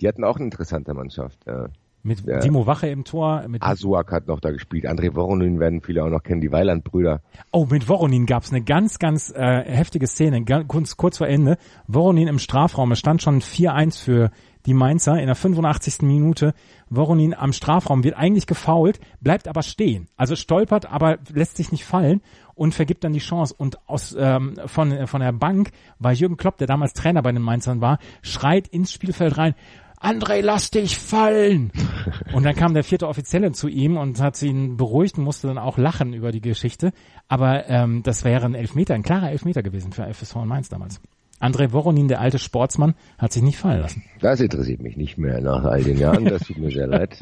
die 0.00 0.08
hatten 0.08 0.24
auch 0.24 0.36
eine 0.36 0.44
interessante 0.44 0.92
Mannschaft. 0.92 1.46
Äh, 1.46 1.68
mit 2.06 2.24
ja. 2.24 2.38
Timo 2.38 2.66
Wache 2.66 2.86
im 2.88 3.04
Tor. 3.04 3.44
Mit 3.48 3.62
Asuak 3.62 4.12
hat 4.12 4.28
noch 4.28 4.40
da 4.40 4.50
gespielt. 4.50 4.86
André 4.86 5.14
Voronin 5.14 5.58
werden 5.58 5.82
viele 5.82 6.04
auch 6.04 6.08
noch 6.08 6.22
kennen, 6.22 6.40
die 6.40 6.52
Weiland-Brüder. 6.52 7.20
Oh, 7.50 7.66
mit 7.70 7.88
Voronin 7.88 8.26
gab's 8.26 8.50
eine 8.50 8.62
ganz, 8.62 8.98
ganz 8.98 9.30
äh, 9.30 9.64
heftige 9.64 10.06
Szene, 10.06 10.44
ganz, 10.44 10.96
kurz 10.96 11.18
vor 11.18 11.26
Ende. 11.26 11.58
Voronin 11.88 12.28
im 12.28 12.38
Strafraum, 12.38 12.92
es 12.92 12.98
stand 13.00 13.22
schon 13.22 13.40
4-1 13.40 14.02
für 14.02 14.30
die 14.66 14.74
Mainzer 14.74 15.18
in 15.18 15.26
der 15.26 15.34
85. 15.34 16.02
Minute. 16.02 16.54
Voronin 16.90 17.34
am 17.34 17.52
Strafraum 17.52 18.04
wird 18.04 18.16
eigentlich 18.16 18.46
gefault, 18.46 19.00
bleibt 19.20 19.48
aber 19.48 19.62
stehen. 19.62 20.08
Also 20.16 20.36
stolpert, 20.36 20.90
aber 20.90 21.18
lässt 21.32 21.56
sich 21.56 21.72
nicht 21.72 21.84
fallen 21.84 22.20
und 22.54 22.74
vergibt 22.74 23.04
dann 23.04 23.12
die 23.12 23.20
Chance. 23.20 23.54
Und 23.56 23.78
aus 23.88 24.16
ähm, 24.18 24.54
von, 24.66 25.06
von 25.06 25.20
der 25.20 25.32
Bank 25.32 25.70
war 25.98 26.12
Jürgen 26.12 26.36
Klopp, 26.36 26.58
der 26.58 26.66
damals 26.66 26.94
Trainer 26.94 27.22
bei 27.22 27.32
den 27.32 27.42
Mainzern 27.42 27.80
war, 27.80 27.98
schreit 28.22 28.66
ins 28.68 28.92
Spielfeld 28.92 29.38
rein, 29.38 29.54
André, 30.00 30.40
lass 30.40 30.70
dich 30.70 30.98
fallen. 30.98 31.72
Und 32.32 32.44
dann 32.44 32.54
kam 32.54 32.74
der 32.74 32.84
vierte 32.84 33.08
Offizielle 33.08 33.52
zu 33.52 33.68
ihm 33.68 33.96
und 33.96 34.20
hat 34.20 34.40
ihn 34.42 34.76
beruhigt 34.76 35.18
und 35.18 35.24
musste 35.24 35.48
dann 35.48 35.58
auch 35.58 35.78
lachen 35.78 36.12
über 36.12 36.30
die 36.30 36.40
Geschichte. 36.40 36.92
Aber 37.28 37.68
ähm, 37.68 38.02
das 38.02 38.24
wäre 38.24 38.44
ein 38.44 38.54
Elfmeter, 38.54 38.94
ein 38.94 39.02
klarer 39.02 39.30
Elfmeter 39.30 39.62
gewesen 39.62 39.92
für 39.92 40.06
FSV 40.12 40.36
in 40.36 40.48
Mainz 40.48 40.68
damals. 40.68 41.00
André 41.38 41.70
Voronin, 41.72 42.08
der 42.08 42.20
alte 42.20 42.38
Sportsmann, 42.38 42.94
hat 43.18 43.32
sich 43.32 43.42
nicht 43.42 43.58
fallen 43.58 43.82
lassen. 43.82 44.02
Das 44.20 44.40
interessiert 44.40 44.80
mich 44.80 44.96
nicht 44.96 45.18
mehr 45.18 45.40
nach 45.40 45.64
all 45.64 45.82
den 45.82 45.98
Jahren. 45.98 46.24
Das 46.24 46.42
tut 46.42 46.56
mir 46.56 46.70
sehr 46.70 46.86
leid. 46.86 47.18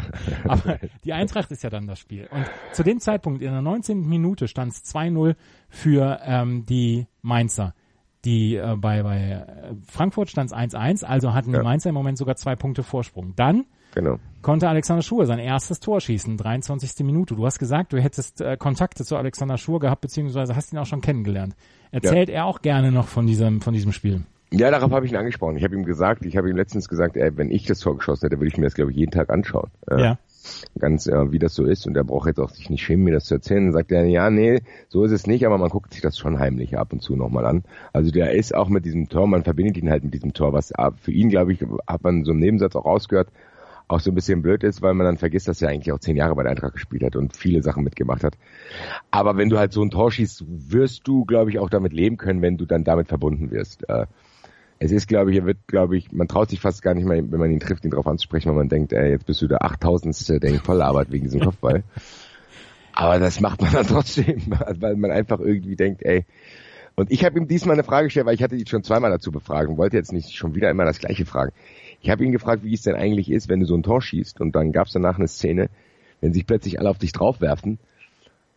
Aber 0.44 0.78
die 1.04 1.12
Eintracht 1.12 1.50
ist 1.50 1.64
ja 1.64 1.70
dann 1.70 1.86
das 1.88 1.98
Spiel. 1.98 2.28
Und 2.30 2.46
zu 2.72 2.84
dem 2.84 3.00
Zeitpunkt, 3.00 3.42
in 3.42 3.50
der 3.50 3.62
19. 3.62 4.06
Minute, 4.08 4.46
stand 4.46 4.72
es 4.72 4.84
2-0 4.84 5.34
für 5.68 6.20
ähm, 6.24 6.64
die 6.66 7.06
Mainzer. 7.22 7.74
Die 8.28 8.56
äh, 8.56 8.76
bei, 8.76 9.02
bei 9.02 9.46
Frankfurt 9.90 10.28
stand 10.28 10.50
es 10.50 10.56
1-1, 10.56 11.02
also 11.02 11.32
hatten 11.32 11.50
ja. 11.50 11.60
die 11.60 11.64
Mainzer 11.64 11.88
im 11.88 11.94
Moment 11.94 12.18
sogar 12.18 12.36
zwei 12.36 12.56
Punkte 12.56 12.82
Vorsprung. 12.82 13.32
Dann 13.36 13.64
genau. 13.94 14.18
konnte 14.42 14.68
Alexander 14.68 15.00
Schur 15.00 15.24
sein 15.24 15.38
erstes 15.38 15.80
Tor 15.80 15.98
schießen, 16.02 16.36
23. 16.36 17.06
Minute. 17.06 17.36
Du 17.36 17.46
hast 17.46 17.58
gesagt, 17.58 17.94
du 17.94 17.98
hättest 17.98 18.42
äh, 18.42 18.58
Kontakte 18.58 19.02
zu 19.02 19.16
Alexander 19.16 19.56
Schur 19.56 19.80
gehabt, 19.80 20.02
beziehungsweise 20.02 20.54
hast 20.54 20.74
ihn 20.74 20.78
auch 20.78 20.84
schon 20.84 21.00
kennengelernt. 21.00 21.54
Erzählt 21.90 22.28
ja. 22.28 22.34
er 22.34 22.44
auch 22.44 22.60
gerne 22.60 22.92
noch 22.92 23.08
von 23.08 23.26
diesem, 23.26 23.62
von 23.62 23.72
diesem 23.72 23.92
Spiel? 23.92 24.24
Ja, 24.52 24.70
darauf 24.70 24.90
habe 24.90 25.06
ich 25.06 25.12
ihn 25.12 25.18
angesprochen. 25.18 25.56
Ich 25.56 25.64
habe 25.64 25.74
ihm 25.74 25.86
gesagt, 25.86 26.26
ich 26.26 26.36
habe 26.36 26.50
ihm 26.50 26.56
letztens 26.56 26.86
gesagt, 26.86 27.16
ey, 27.16 27.34
wenn 27.38 27.50
ich 27.50 27.64
das 27.64 27.80
Tor 27.80 27.96
geschossen 27.96 28.26
hätte, 28.26 28.38
würde 28.38 28.48
ich 28.48 28.58
mir 28.58 28.64
das, 28.64 28.74
glaube 28.74 28.90
ich, 28.90 28.98
jeden 28.98 29.10
Tag 29.10 29.30
anschauen. 29.30 29.70
Äh, 29.90 30.02
ja 30.02 30.18
ganz 30.78 31.06
äh, 31.06 31.32
wie 31.32 31.38
das 31.38 31.54
so 31.54 31.64
ist 31.64 31.86
und 31.86 31.96
er 31.96 32.04
braucht 32.04 32.26
jetzt 32.26 32.40
auch 32.40 32.50
sich 32.50 32.70
nicht 32.70 32.82
schämen, 32.82 33.04
mir 33.04 33.12
das 33.12 33.24
zu 33.24 33.34
erzählen. 33.34 33.64
Dann 33.64 33.72
sagt 33.72 33.92
er, 33.92 34.04
ja, 34.06 34.30
nee, 34.30 34.60
so 34.88 35.04
ist 35.04 35.12
es 35.12 35.26
nicht, 35.26 35.46
aber 35.46 35.58
man 35.58 35.70
guckt 35.70 35.92
sich 35.92 36.02
das 36.02 36.18
schon 36.18 36.38
heimlich 36.38 36.78
ab 36.78 36.92
und 36.92 37.02
zu 37.02 37.16
nochmal 37.16 37.46
an. 37.46 37.64
Also 37.92 38.10
der 38.10 38.32
ist 38.32 38.54
auch 38.54 38.68
mit 38.68 38.84
diesem 38.84 39.08
Tor, 39.08 39.26
man 39.26 39.44
verbindet 39.44 39.76
ihn 39.76 39.90
halt 39.90 40.04
mit 40.04 40.14
diesem 40.14 40.32
Tor, 40.32 40.52
was 40.52 40.72
für 41.00 41.12
ihn, 41.12 41.28
glaube 41.28 41.52
ich, 41.52 41.64
hat 41.86 42.02
man 42.02 42.24
so 42.24 42.32
einen 42.32 42.40
Nebensatz 42.40 42.76
auch 42.76 42.84
rausgehört, 42.84 43.28
auch 43.88 44.00
so 44.00 44.10
ein 44.10 44.14
bisschen 44.14 44.42
blöd 44.42 44.62
ist, 44.64 44.82
weil 44.82 44.94
man 44.94 45.06
dann 45.06 45.16
vergisst, 45.16 45.48
dass 45.48 45.62
er 45.62 45.70
eigentlich 45.70 45.92
auch 45.92 45.98
zehn 45.98 46.16
Jahre 46.16 46.34
bei 46.34 46.42
der 46.42 46.52
Eintracht 46.52 46.74
gespielt 46.74 47.02
hat 47.02 47.16
und 47.16 47.36
viele 47.36 47.62
Sachen 47.62 47.84
mitgemacht 47.84 48.22
hat. 48.22 48.36
Aber 49.10 49.36
wenn 49.36 49.48
du 49.48 49.58
halt 49.58 49.72
so 49.72 49.82
ein 49.82 49.90
Tor 49.90 50.12
schießt, 50.12 50.44
wirst 50.46 51.08
du, 51.08 51.24
glaube 51.24 51.50
ich, 51.50 51.58
auch 51.58 51.70
damit 51.70 51.92
leben 51.92 52.18
können, 52.18 52.42
wenn 52.42 52.58
du 52.58 52.66
dann 52.66 52.84
damit 52.84 53.08
verbunden 53.08 53.50
wirst. 53.50 53.88
Äh, 53.88 54.06
es 54.78 54.92
ist, 54.92 55.08
glaube 55.08 55.30
ich, 55.30 55.38
er 55.38 55.46
wird, 55.46 55.58
glaube 55.66 55.96
ich, 55.96 56.12
man 56.12 56.28
traut 56.28 56.50
sich 56.50 56.60
fast 56.60 56.82
gar 56.82 56.94
nicht 56.94 57.04
mehr, 57.04 57.16
wenn 57.16 57.40
man 57.40 57.50
ihn 57.50 57.60
trifft, 57.60 57.84
ihn 57.84 57.90
darauf 57.90 58.06
anzusprechen, 58.06 58.48
weil 58.48 58.56
man 58.56 58.68
denkt, 58.68 58.92
ey, 58.92 59.10
jetzt 59.10 59.26
bist 59.26 59.42
du 59.42 59.48
der 59.48 59.64
8000. 59.64 60.42
der 60.42 60.50
in 60.50 60.60
Vollarbeit 60.60 61.10
wegen 61.10 61.24
diesem 61.24 61.40
Kopfball. 61.40 61.82
Aber 62.92 63.18
das 63.18 63.40
macht 63.40 63.60
man 63.62 63.72
dann 63.72 63.86
trotzdem, 63.86 64.42
weil 64.48 64.96
man 64.96 65.10
einfach 65.10 65.40
irgendwie 65.40 65.76
denkt, 65.76 66.02
ey, 66.02 66.24
und 66.96 67.12
ich 67.12 67.24
habe 67.24 67.38
ihm 67.38 67.46
diesmal 67.46 67.74
eine 67.74 67.84
Frage 67.84 68.06
gestellt, 68.06 68.26
weil 68.26 68.34
ich 68.34 68.42
hatte 68.42 68.56
ihn 68.56 68.66
schon 68.66 68.82
zweimal 68.82 69.10
dazu 69.10 69.30
befragt 69.30 69.68
und 69.68 69.76
wollte 69.76 69.96
jetzt 69.96 70.12
nicht 70.12 70.34
schon 70.34 70.56
wieder 70.56 70.68
immer 70.68 70.84
das 70.84 70.98
gleiche 70.98 71.26
fragen. 71.26 71.52
Ich 72.00 72.10
habe 72.10 72.24
ihn 72.24 72.32
gefragt, 72.32 72.64
wie 72.64 72.74
es 72.74 72.82
denn 72.82 72.96
eigentlich 72.96 73.30
ist, 73.30 73.48
wenn 73.48 73.60
du 73.60 73.66
so 73.66 73.76
ein 73.76 73.84
Tor 73.84 74.02
schießt 74.02 74.40
und 74.40 74.56
dann 74.56 74.72
gab 74.72 74.88
es 74.88 74.94
danach 74.94 75.16
eine 75.16 75.28
Szene, 75.28 75.70
wenn 76.20 76.32
sich 76.32 76.44
plötzlich 76.44 76.80
alle 76.80 76.90
auf 76.90 76.98
dich 76.98 77.12
draufwerfen 77.12 77.78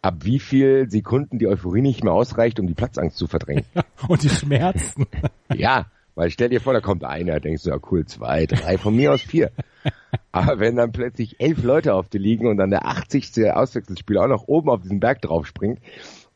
ab 0.02 0.16
wie 0.22 0.40
viel 0.40 0.90
Sekunden 0.90 1.40
die 1.40 1.48
Euphorie 1.48 1.82
nicht 1.82 2.04
mehr 2.04 2.14
ausreicht, 2.14 2.60
um 2.60 2.68
die 2.68 2.74
Platzangst 2.74 3.18
zu 3.18 3.28
verdrängen. 3.28 3.66
Und 4.08 4.24
die 4.24 4.30
Schmerzen. 4.30 5.06
ja, 5.54 5.86
weil 6.16 6.30
stell 6.30 6.50
dir 6.50 6.62
vor, 6.62 6.74
da 6.74 6.82
kommt 6.82 7.04
einer, 7.04 7.40
denkst 7.40 7.64
du, 7.64 7.70
ja 7.70 7.80
cool, 7.92 8.06
zwei, 8.06 8.46
drei, 8.46 8.78
von 8.78 8.96
mir 8.96 9.14
aus 9.14 9.22
vier. 9.22 9.52
Aber 10.32 10.60
wenn 10.60 10.76
dann 10.76 10.92
plötzlich 10.92 11.40
elf 11.40 11.64
Leute 11.64 11.94
auf 11.94 12.10
dir 12.10 12.20
liegen 12.20 12.48
und 12.48 12.58
dann 12.58 12.70
der 12.70 12.86
80. 12.86 13.52
Auswechselspieler 13.52 14.24
auch 14.24 14.28
noch 14.28 14.48
oben 14.48 14.70
auf 14.70 14.82
diesen 14.82 15.00
Berg 15.00 15.22
drauf 15.22 15.48
springt 15.48 15.80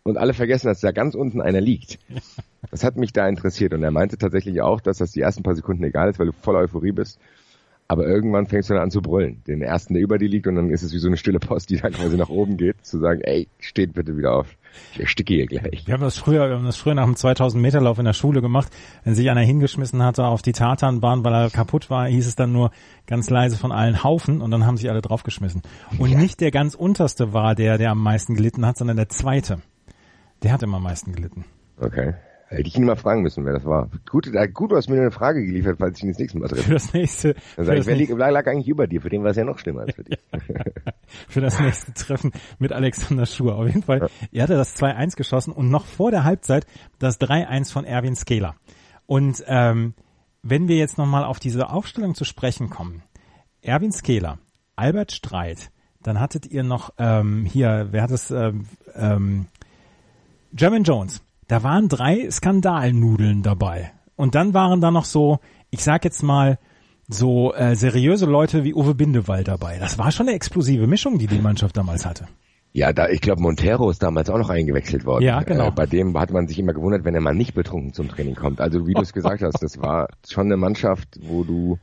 und 0.04 0.18
alle 0.18 0.34
vergessen, 0.34 0.68
dass 0.68 0.80
da 0.80 0.92
ganz 0.92 1.16
unten 1.16 1.42
einer 1.42 1.62
liegt. 1.62 2.00
Das 2.72 2.84
hat 2.84 2.96
mich 2.96 3.14
da 3.14 3.28
interessiert 3.28 3.74
und 3.74 3.84
er 3.84 3.92
meinte 3.92 4.18
tatsächlich 4.18 4.62
auch, 4.62 4.82
dass 4.82 4.98
das 4.98 5.12
die 5.12 5.22
ersten 5.22 5.44
paar 5.44 5.56
Sekunden 5.56 5.84
egal 5.84 6.10
ist, 6.10 6.20
weil 6.20 6.28
du 6.28 6.34
voller 6.34 6.60
Euphorie 6.60 6.92
bist 6.92 7.20
aber 7.88 8.08
irgendwann 8.08 8.48
fängst 8.48 8.70
du 8.70 8.74
dann 8.74 8.84
an 8.84 8.92
zu 8.92 9.02
brüllen. 9.02 9.44
Den 9.46 9.62
ersten, 9.62 9.94
der 9.94 10.02
über 10.02 10.18
dir 10.18 10.28
liegt 10.28 10.48
und 10.48 10.56
dann 10.56 10.70
ist 10.70 10.82
es 10.84 10.94
wie 10.94 10.98
so 10.98 11.08
eine 11.08 11.18
stille 11.18 11.40
Post, 11.40 11.70
die 11.70 11.78
dann 11.78 11.94
quasi 11.94 12.18
nach 12.18 12.30
oben 12.30 12.58
geht, 12.58 12.84
zu 12.86 13.00
sagen, 13.00 13.22
ey, 13.22 13.48
steht 13.60 13.94
bitte 13.94 14.18
wieder 14.18 14.34
auf. 14.34 14.58
Ich 14.94 15.00
ersticke 15.00 15.34
hier 15.34 15.48
gleich. 15.48 15.86
Wir 15.86 15.94
haben 15.94 16.02
das 16.02 16.18
früher, 16.18 16.48
wir 16.50 16.56
haben 16.56 16.66
das 16.66 16.78
früher 16.78 16.96
nach 16.96 17.06
dem 17.06 17.16
2000 17.16 17.62
Meter 17.62 17.82
Lauf 17.82 18.00
in 18.00 18.06
der 18.06 18.14
Schule 18.14 18.42
gemacht. 18.42 18.72
Wenn 19.04 19.16
sich 19.16 19.30
einer 19.30 19.42
hingeschmissen 19.42 20.04
hatte 20.04 20.26
auf 20.26 20.42
die 20.42 20.52
Tatanbahn, 20.52 21.24
weil 21.24 21.34
er 21.34 21.50
kaputt 21.50 21.90
war, 21.90 22.08
hieß 22.08 22.28
es 22.28 22.36
dann 22.36 22.52
nur 22.52 22.72
ganz 23.08 23.30
leise 23.30 23.58
von 23.58 23.72
allen 23.72 24.04
Haufen 24.04 24.42
und 24.42 24.52
dann 24.52 24.66
haben 24.66 24.78
sich 24.78 24.90
alle 24.90 25.02
draufgeschmissen. 25.02 25.62
Und 25.98 26.12
ja. 26.12 26.18
nicht 26.18 26.42
der 26.42 26.52
ganz 26.52 26.76
unterste 26.76 27.34
war 27.34 27.56
der, 27.56 27.78
der 27.78 27.92
am 27.92 28.02
meisten 28.02 28.36
gelitten 28.36 28.66
hat, 28.66 28.78
sondern 28.78 28.98
der 28.98 29.10
zweite. 29.10 29.62
Der 30.44 30.52
hat 30.52 30.64
immer 30.64 30.78
am 30.78 30.84
meisten 30.84 31.14
gelitten. 31.14 31.46
Okay. 31.80 32.14
Hätte 32.48 32.68
ich 32.68 32.78
ihn 32.78 32.86
mal 32.86 32.96
fragen 32.96 33.24
müssen, 33.24 33.44
wer 33.44 33.54
das 33.54 33.66
war. 33.66 33.90
Gut, 34.10 34.32
gut, 34.54 34.72
du 34.72 34.76
hast 34.76 34.88
mir 34.88 35.02
eine 35.02 35.12
Frage 35.12 35.44
geliefert, 35.44 35.78
falls 35.80 35.98
ich 35.98 36.04
ihn 36.04 36.10
das 36.10 36.20
nächste 36.20 36.38
Mal 36.38 36.48
treffe. 36.48 36.64
Für 36.64 36.74
das 36.74 36.94
nächste. 36.94 37.36
Dann 37.56 37.66
sag 37.66 37.78
ich, 37.78 37.86
wer 37.86 37.96
liegt, 37.96 38.14
lag 38.14 38.48
eigentlich 38.48 38.68
über 38.68 38.86
dir? 38.86 39.02
Für 39.02 39.10
den 39.10 39.24
war 39.24 39.32
es 39.32 39.38
ja 39.38 39.44
noch 39.44 39.58
schlimmer 39.58 39.82
als 39.82 39.96
für 39.96 40.04
dich. 40.04 40.20
für 41.28 41.42
das 41.42 41.60
nächste 41.60 41.94
Treffen 41.94 42.32
mit 42.60 42.72
Alexander 42.72 43.26
Schur. 43.26 43.56
Auf 43.56 43.66
jeden 43.66 43.82
Fall, 43.82 44.00
ja. 44.00 44.08
er 44.32 44.44
hatte 44.44 44.56
das 44.56 44.76
2-1 44.76 45.16
geschossen 45.16 45.54
und 45.54 45.70
noch 45.70 45.86
vor 45.86 46.12
der 46.12 46.24
Halbzeit 46.24 46.68
das 47.00 47.20
3-1 47.20 47.72
von 47.72 47.84
Erwin 47.84 48.16
Skeler. 48.16 48.56
Und 49.08 49.44
ähm, 49.48 49.96
wenn 50.48 50.68
wir 50.68 50.78
jetzt 50.78 51.00
nochmal 51.00 51.24
auf 51.24 51.40
diese 51.40 51.70
Aufstellung 51.72 52.14
zu 52.14 52.24
sprechen 52.24 52.70
kommen. 52.70 53.02
Erwin 53.62 53.92
Skeler, 53.92 54.38
Albert 54.76 55.12
Streit, 55.12 55.72
dann 56.04 56.20
hattet 56.20 56.46
ihr 56.46 56.62
noch 56.62 56.94
ähm, 57.00 57.46
hier, 57.46 57.88
wer 57.90 58.04
hat 58.04 58.12
es, 58.12 58.30
ähm, 58.30 58.68
ähm, 58.94 59.48
German 60.54 60.84
Jones 60.84 61.24
da 61.48 61.64
waren 61.64 61.90
drei 61.90 62.30
Skandalnudeln 62.30 63.44
dabei. 63.44 63.92
Und 64.16 64.36
dann 64.36 64.54
waren 64.54 64.82
da 64.82 64.92
noch 64.92 65.06
so, 65.06 65.40
ich 65.70 65.84
sag 65.84 66.06
jetzt 66.06 66.24
mal, 66.24 66.58
so 67.08 67.54
äh, 67.54 67.76
seriöse 67.76 68.26
Leute 68.26 68.64
wie 68.64 68.74
Uwe 68.74 68.96
Bindewald 68.96 69.48
dabei. 69.48 69.78
Das 69.78 70.00
war 70.00 70.12
schon 70.12 70.28
eine 70.28 70.36
explosive 70.36 70.88
Mischung, 70.88 71.20
die 71.20 71.28
die 71.28 71.40
Mannschaft 71.40 71.78
damals 71.78 72.06
hatte. 72.06 72.26
Ja, 72.74 72.92
da 72.92 73.08
ich 73.08 73.22
glaube 73.22 73.42
Montero 73.42 73.90
ist 73.90 74.04
damals 74.04 74.30
auch 74.30 74.38
noch 74.38 74.50
eingewechselt 74.50 75.06
worden. 75.06 75.24
Ja, 75.24 75.44
genau. 75.44 75.68
Äh, 75.68 75.72
bei 75.72 75.86
dem 75.86 76.18
hat 76.18 76.32
man 76.32 76.48
sich 76.48 76.60
immer 76.60 76.74
gewundert, 76.74 77.06
wenn 77.06 77.16
er 77.16 77.22
mal 77.22 77.36
nicht 77.36 77.54
betrunken 77.54 77.94
zum 77.94 78.10
Training 78.10 78.36
kommt. 78.36 78.60
Also 78.60 78.88
wie 78.88 78.94
du 78.94 79.02
es 79.02 79.14
gesagt 79.14 79.44
hast, 79.44 79.62
das 79.62 79.80
war 79.80 80.10
schon 80.28 80.48
eine 80.48 80.58
Mannschaft, 80.58 81.20
wo 81.22 81.44
du 81.44 81.78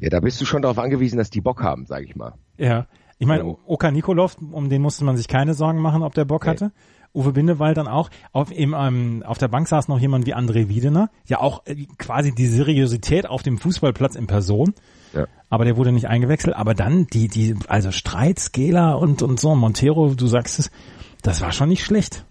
ja, 0.00 0.10
da 0.10 0.20
bist 0.20 0.40
du 0.40 0.44
schon 0.44 0.62
darauf 0.62 0.78
angewiesen, 0.78 1.18
dass 1.18 1.30
die 1.30 1.40
Bock 1.40 1.62
haben, 1.62 1.86
sag 1.86 2.04
ich 2.04 2.14
mal. 2.14 2.34
Ja, 2.56 2.86
ich 3.18 3.26
meine, 3.26 3.56
Oka 3.66 3.90
Nikolov, 3.90 4.36
um 4.52 4.68
den 4.68 4.80
musste 4.80 5.04
man 5.04 5.16
sich 5.16 5.26
keine 5.26 5.54
Sorgen 5.54 5.80
machen, 5.80 6.02
ob 6.02 6.14
der 6.14 6.24
Bock 6.24 6.44
nee. 6.44 6.50
hatte. 6.50 6.72
Uwe 7.14 7.32
Bindewald 7.32 7.76
dann 7.76 7.88
auch. 7.88 8.10
Auf, 8.32 8.50
eben, 8.50 8.74
ähm, 8.76 9.22
auf 9.26 9.38
der 9.38 9.48
Bank 9.48 9.68
saß 9.68 9.88
noch 9.88 9.98
jemand 9.98 10.26
wie 10.26 10.34
André 10.34 10.68
Wiedener, 10.68 11.10
ja 11.26 11.40
auch 11.40 11.66
äh, 11.66 11.86
quasi 11.98 12.34
die 12.34 12.46
Seriosität 12.46 13.28
auf 13.28 13.42
dem 13.42 13.58
Fußballplatz 13.58 14.14
in 14.14 14.26
Person. 14.26 14.74
Ja. 15.14 15.26
Aber 15.50 15.64
der 15.64 15.76
wurde 15.76 15.92
nicht 15.92 16.08
eingewechselt. 16.08 16.54
Aber 16.56 16.74
dann 16.74 17.06
die, 17.06 17.28
die, 17.28 17.54
also 17.68 17.90
Streit, 17.90 18.38
Skela 18.38 18.94
und, 18.94 19.22
und 19.22 19.40
so, 19.40 19.54
Montero, 19.54 20.14
du 20.14 20.26
sagst 20.26 20.58
es, 20.58 20.70
das 21.22 21.40
war 21.40 21.52
schon 21.52 21.68
nicht 21.68 21.84
schlecht. 21.84 22.24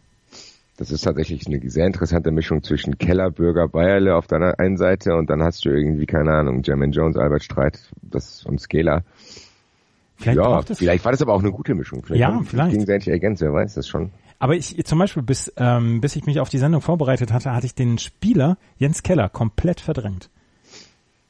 Das 0.78 0.92
ist 0.92 1.02
tatsächlich 1.02 1.48
eine 1.48 1.68
sehr 1.70 1.88
interessante 1.88 2.30
Mischung 2.30 2.62
zwischen 2.62 3.00
Keller, 3.00 3.32
Bürger, 3.32 3.68
Bayerle 3.68 4.16
auf 4.16 4.28
deiner 4.28 4.60
einen 4.60 4.78
Seite 4.78 5.16
und 5.16 5.28
dann 5.28 5.42
hast 5.42 5.66
du 5.66 5.70
irgendwie, 5.70 6.06
keine 6.06 6.32
Ahnung, 6.32 6.62
Jermaine 6.63 6.94
Jones, 6.94 7.18
Albert 7.18 7.44
Streit 7.44 7.80
das, 8.04 8.46
und 8.46 8.62
Skela. 8.62 9.02
Vielleicht 10.17 10.38
ja, 10.38 10.62
vielleicht 10.62 11.06
war 11.06 11.12
das 11.12 11.21
aber 11.21 11.34
auch 11.34 11.41
eine 11.41 11.51
gute 11.51 11.75
Mischung. 11.75 12.03
Vielleicht 12.03 12.21
ja, 12.21 12.41
vielleicht. 12.43 12.71
Gegenseitig 12.71 13.08
ergänzt, 13.10 13.41
wer 13.41 13.53
weiß 13.53 13.75
das 13.75 13.88
schon. 13.88 14.12
Aber 14.39 14.56
ich 14.56 14.84
zum 14.86 14.99
Beispiel, 14.99 15.23
bis, 15.23 15.51
ähm, 15.58 16.01
bis 16.01 16.15
ich 16.15 16.25
mich 16.25 16.39
auf 16.39 16.49
die 16.49 16.58
Sendung 16.58 16.82
vorbereitet 16.82 17.32
hatte, 17.32 17.53
hatte 17.53 17.65
ich 17.65 17.75
den 17.75 17.97
Spieler 17.97 18.58
Jens 18.77 19.03
Keller 19.03 19.30
komplett 19.30 19.80
verdrängt. 19.80 20.30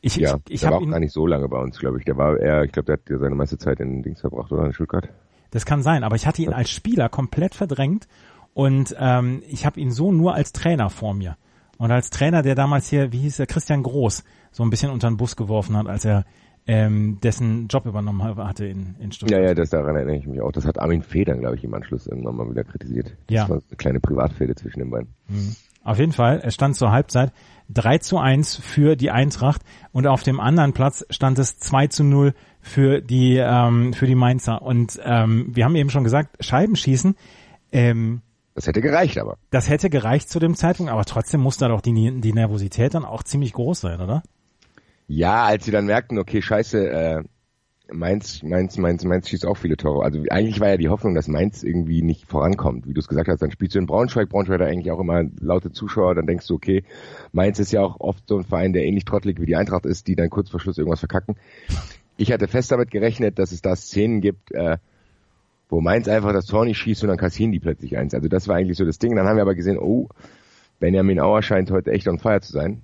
Ich, 0.02 0.16
ja, 0.16 0.38
ich, 0.48 0.56
ich 0.56 0.62
der 0.62 0.72
war 0.72 0.78
auch 0.78 0.90
gar 0.90 1.00
nicht 1.00 1.14
so 1.14 1.28
lange 1.28 1.48
bei 1.50 1.60
uns, 1.60 1.80
glaube 1.80 2.00
ich. 2.00 2.06
Der 2.06 2.18
war 2.18 2.38
eher, 2.40 2.64
ich 2.64 2.72
glaube, 2.72 2.86
der 2.86 2.94
hat 2.94 3.10
ja 3.10 3.18
seine 3.18 3.36
meiste 3.36 3.58
Zeit 3.58 3.80
in 3.80 4.04
Dings 4.04 4.22
verbracht, 4.22 4.52
oder 4.52 4.66
in 4.66 4.74
Stuttgart. 4.74 5.10
Das 5.52 5.66
kann 5.66 5.82
sein, 5.82 6.04
aber 6.04 6.16
ich 6.16 6.28
hatte 6.28 6.42
ihn 6.42 6.54
als 6.54 6.70
Spieler 6.70 7.10
komplett 7.10 7.56
verdrängt 7.56 8.08
und 8.54 8.96
ähm, 9.00 9.42
ich 9.48 9.66
habe 9.66 9.80
ihn 9.80 9.92
so 9.92 10.12
nur 10.12 10.34
als 10.34 10.52
Trainer 10.52 10.90
vor 10.90 11.14
mir. 11.14 11.38
Und 11.78 11.92
als 11.92 12.10
Trainer, 12.10 12.42
der 12.42 12.56
damals 12.56 12.90
hier, 12.90 13.12
wie 13.12 13.20
hieß 13.20 13.40
er, 13.40 13.46
Christian 13.46 13.84
Groß, 13.84 14.24
so 14.52 14.64
ein 14.64 14.70
bisschen 14.70 14.92
unter 14.92 15.08
den 15.08 15.18
Bus 15.18 15.36
geworfen 15.36 15.78
hat, 15.78 15.88
als 15.88 16.06
er 16.06 16.26
ähm, 16.68 17.20
dessen 17.22 17.68
Job 17.68 17.86
übernommen 17.86 18.24
hatte 18.24 18.66
in, 18.66 18.96
in 19.00 19.12
Stuttgart. 19.12 19.42
Ja, 19.42 19.48
ja, 19.48 19.54
das 19.54 19.70
daran 19.70 19.96
erinnere 19.96 20.18
ich 20.18 20.28
mich 20.28 20.42
auch. 20.42 20.52
Das 20.52 20.66
hat 20.66 20.80
Armin 20.80 21.02
Federn, 21.02 21.40
glaube 21.40 21.56
ich, 21.56 21.64
im 21.64 21.74
Anschluss 21.74 22.08
irgendwann 22.08 22.36
mal 22.36 22.50
wieder 22.50 22.64
kritisiert. 22.64 23.16
Ja. 23.30 23.42
Das 23.42 23.50
war 23.50 23.58
eine 23.58 23.78
kleine 23.78 24.00
Privatfehde 24.00 24.56
zwischen 24.56 24.80
den 24.80 24.90
beiden. 24.90 25.14
Mhm. 25.30 25.56
Auf 25.84 26.00
jeden 26.00 26.12
Fall, 26.12 26.42
es 26.44 26.54
stand 26.54 26.76
zur 26.76 26.92
Halbzeit 26.92 27.32
3 27.70 28.00
zu 28.00 28.18
1 28.18 28.58
für 28.58 28.98
die 28.98 29.10
Eintracht 29.10 29.62
und 29.94 30.06
auf 30.06 30.24
dem 30.24 30.42
anderen 30.42 30.74
Platz 30.74 31.06
stand 31.10 31.40
es 31.40 31.58
2 31.60 31.88
zu 31.88 32.04
0 32.04 32.34
für 32.60 33.02
die, 33.02 33.38
ähm, 33.38 33.94
für 33.94 34.06
die 34.06 34.16
Mainzer. 34.16 34.62
Und 34.62 35.00
ähm, 35.04 35.56
wir 35.56 35.64
haben 35.64 35.76
eben 35.76 35.90
schon 35.90 36.04
gesagt, 36.04 36.44
Scheibenschießen, 36.44 37.16
ähm, 37.72 38.22
das 38.54 38.66
hätte 38.66 38.82
gereicht, 38.82 39.20
aber. 39.20 39.38
Das 39.52 39.70
hätte 39.70 39.90
gereicht 39.90 40.30
zu 40.30 40.40
dem 40.40 40.56
Zeitpunkt, 40.56 40.92
aber 40.92 41.06
trotzdem 41.06 41.42
muss 41.42 41.58
da 41.58 41.68
doch 41.68 41.80
die, 41.80 42.20
die 42.20 42.34
Nervosität 42.34 42.96
dann 42.96 43.06
auch 43.06 43.22
ziemlich 43.22 43.54
groß 43.54 43.82
sein, 43.82 44.02
oder? 44.02 44.24
Ja, 45.08 45.46
als 45.46 45.66
sie 45.66 45.72
dann 45.72 45.86
merkten, 45.86 46.20
okay, 46.20 46.42
scheiße, 46.42 46.90
äh, 46.90 47.24
Mainz, 47.92 48.44
Mainz, 48.44 48.78
Mainz, 48.78 49.06
Mainz 49.06 49.30
schießt 49.30 49.46
auch 49.46 49.56
viele 49.56 49.78
Tore. 49.78 50.04
Also 50.04 50.22
eigentlich 50.30 50.60
war 50.60 50.70
ja 50.70 50.78
die 50.78 50.90
Hoffnung, 50.90 51.16
dass 51.16 51.28
Mainz 51.28 51.64
irgendwie 51.64 52.02
nicht 52.02 52.26
vorankommt. 52.28 52.86
Wie 52.88 52.94
du 52.94 53.00
es 53.00 53.08
gesagt 53.08 53.30
hast, 53.30 53.42
dann 53.42 53.52
spielst 53.52 53.76
du 53.76 53.80
in 53.80 53.86
Braunschweig, 53.86 54.30
Braunschweig 54.30 54.60
hat 54.60 54.68
eigentlich 54.68 54.92
auch 54.92 55.00
immer 55.00 55.24
laute 55.40 55.72
Zuschauer, 55.72 56.16
dann 56.16 56.28
denkst 56.28 56.48
du, 56.48 56.56
okay, 56.56 56.84
Mainz 57.32 57.60
ist 57.60 57.72
ja 57.72 57.82
auch 57.82 58.00
oft 58.00 58.28
so 58.28 58.38
ein 58.38 58.44
Verein, 58.44 58.74
der 58.74 58.84
ähnlich 58.84 59.06
trottelig 59.06 59.40
wie 59.40 59.46
die 59.46 59.56
Eintracht 59.56 59.86
ist, 59.86 60.08
die 60.08 60.16
dann 60.16 60.30
kurz 60.30 60.50
vor 60.50 60.60
Schluss 60.60 60.78
irgendwas 60.78 61.00
verkacken. 61.00 61.36
Ich 62.18 62.32
hatte 62.32 62.48
fest 62.48 62.72
damit 62.72 62.92
gerechnet, 62.92 63.40
dass 63.40 63.52
es 63.52 63.62
da 63.62 63.76
Szenen 63.76 64.22
gibt, 64.22 64.52
äh, 64.52 64.78
wo 65.70 65.82
Mainz 65.82 66.08
einfach 66.08 66.34
das 66.34 66.46
Tor 66.46 66.66
nicht 66.66 66.78
schießt 66.78 67.04
und 67.04 67.10
dann 67.10 67.18
kassieren 67.18 67.52
die 67.52 67.60
plötzlich 67.60 67.98
eins. 67.98 68.14
Also 68.14 68.28
das 68.28 68.48
war 68.48 68.56
eigentlich 68.56 68.78
so 68.78 68.86
das 68.86 69.00
Ding. 69.00 69.16
Dann 69.16 69.28
haben 69.28 69.36
wir 69.36 69.44
aber 69.44 69.56
gesehen, 69.56 69.78
oh, 69.78 70.10
Benjamin 70.80 71.20
Auer 71.20 71.42
scheint 71.42 71.72
heute 71.72 71.92
echt 71.92 72.08
on 72.08 72.20
fire 72.20 72.42
zu 72.42 72.52
sein. 72.52 72.82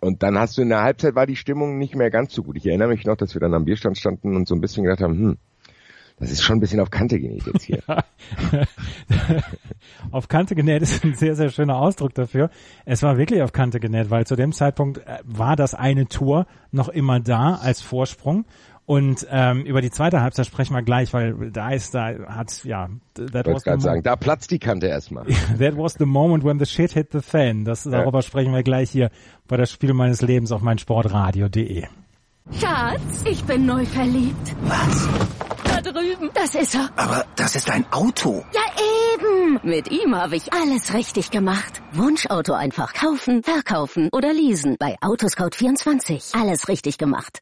Und 0.00 0.22
dann 0.22 0.38
hast 0.38 0.58
du 0.58 0.62
in 0.62 0.68
der 0.68 0.82
Halbzeit 0.82 1.14
war 1.14 1.26
die 1.26 1.36
Stimmung 1.36 1.78
nicht 1.78 1.96
mehr 1.96 2.10
ganz 2.10 2.34
so 2.34 2.42
gut. 2.42 2.56
Ich 2.56 2.66
erinnere 2.66 2.88
mich 2.88 3.04
noch, 3.04 3.16
dass 3.16 3.34
wir 3.34 3.40
dann 3.40 3.54
am 3.54 3.64
Bierstand 3.64 3.96
standen 3.98 4.36
und 4.36 4.46
so 4.46 4.54
ein 4.54 4.60
bisschen 4.60 4.84
gedacht 4.84 5.00
haben, 5.00 5.14
hm, 5.14 5.38
das 6.18 6.30
ist 6.30 6.42
schon 6.42 6.56
ein 6.56 6.60
bisschen 6.60 6.80
auf 6.80 6.90
Kante 6.90 7.20
genäht 7.20 7.46
jetzt 7.46 7.64
hier. 7.64 7.82
auf 10.10 10.28
Kante 10.28 10.54
genäht 10.54 10.80
ist 10.80 11.04
ein 11.04 11.14
sehr, 11.14 11.34
sehr 11.34 11.50
schöner 11.50 11.76
Ausdruck 11.76 12.14
dafür. 12.14 12.48
Es 12.86 13.02
war 13.02 13.18
wirklich 13.18 13.42
auf 13.42 13.52
Kante 13.52 13.80
genäht, 13.80 14.08
weil 14.08 14.26
zu 14.26 14.34
dem 14.34 14.52
Zeitpunkt 14.52 14.98
äh, 14.98 15.18
war 15.24 15.56
das 15.56 15.74
eine 15.74 16.06
Tor 16.06 16.46
noch 16.70 16.88
immer 16.88 17.20
da 17.20 17.56
als 17.56 17.82
Vorsprung 17.82 18.46
und 18.86 19.26
ähm, 19.30 19.64
über 19.66 19.80
die 19.80 19.90
zweite 19.90 20.22
Halbzeit 20.22 20.46
sprechen 20.46 20.72
wir 20.72 20.82
gleich, 20.82 21.12
weil 21.12 21.50
da 21.50 21.70
ist, 21.70 21.92
da 21.92 22.14
hat, 22.28 22.62
ja, 22.64 22.88
that 23.14 23.46
was 23.46 23.64
the 23.64 23.72
sagen, 23.78 24.02
da 24.04 24.14
platzt 24.14 24.52
die 24.52 24.60
Kante 24.60 24.86
erstmal. 24.86 25.24
that 25.58 25.76
was 25.76 25.94
the 25.94 26.06
moment 26.06 26.44
when 26.44 26.60
the 26.60 26.66
shit 26.66 26.92
hit 26.92 27.08
the 27.10 27.20
fan. 27.20 27.64
Das, 27.64 27.84
ja. 27.84 27.90
Darüber 27.90 28.22
sprechen 28.22 28.52
wir 28.52 28.62
gleich 28.62 28.90
hier 28.90 29.10
bei 29.48 29.56
das 29.56 29.72
Spiel 29.72 29.92
meines 29.92 30.22
Lebens 30.22 30.52
auf 30.52 30.62
meinsportradio.de. 30.62 31.84
Schatz, 32.52 33.24
ich 33.24 33.42
bin 33.44 33.66
neu 33.66 33.84
verliebt. 33.84 34.54
Was? 34.62 35.08
Da 35.64 35.80
drüben. 35.80 36.30
Das 36.32 36.54
ist 36.54 36.76
er. 36.76 36.88
Aber 36.94 37.24
das 37.34 37.56
ist 37.56 37.68
ein 37.68 37.84
Auto. 37.90 38.44
Ja, 38.54 38.60
eben. 39.14 39.58
Mit 39.64 39.90
ihm 39.90 40.14
habe 40.14 40.36
ich 40.36 40.52
alles 40.52 40.94
richtig 40.94 41.32
gemacht. 41.32 41.82
Wunschauto 41.92 42.52
einfach 42.52 42.94
kaufen, 42.94 43.42
verkaufen 43.42 44.10
oder 44.12 44.32
leasen. 44.32 44.76
Bei 44.78 44.96
Autoscout24. 45.00 46.40
Alles 46.40 46.68
richtig 46.68 46.98
gemacht. 46.98 47.40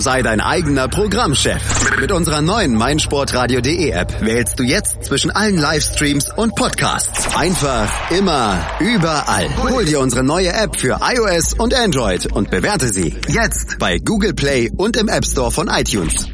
Sei 0.00 0.22
dein 0.22 0.40
eigener 0.40 0.88
Programmchef. 0.88 2.00
Mit 2.00 2.10
unserer 2.10 2.40
neuen 2.40 2.74
meinsportradio.de 2.74 3.90
App 3.90 4.22
wählst 4.22 4.58
du 4.58 4.62
jetzt 4.62 5.04
zwischen 5.04 5.30
allen 5.30 5.58
Livestreams 5.58 6.32
und 6.38 6.54
Podcasts. 6.54 7.36
Einfach, 7.36 8.10
immer, 8.10 8.58
überall. 8.80 9.54
Hol 9.58 9.84
dir 9.84 10.00
unsere 10.00 10.24
neue 10.24 10.54
App 10.54 10.80
für 10.80 11.00
iOS 11.02 11.52
und 11.52 11.74
Android 11.74 12.32
und 12.32 12.50
bewerte 12.50 12.88
sie 12.88 13.14
jetzt 13.28 13.78
bei 13.78 13.98
Google 13.98 14.32
Play 14.32 14.70
und 14.74 14.96
im 14.96 15.08
App 15.08 15.26
Store 15.26 15.50
von 15.50 15.68
iTunes. 15.68 16.30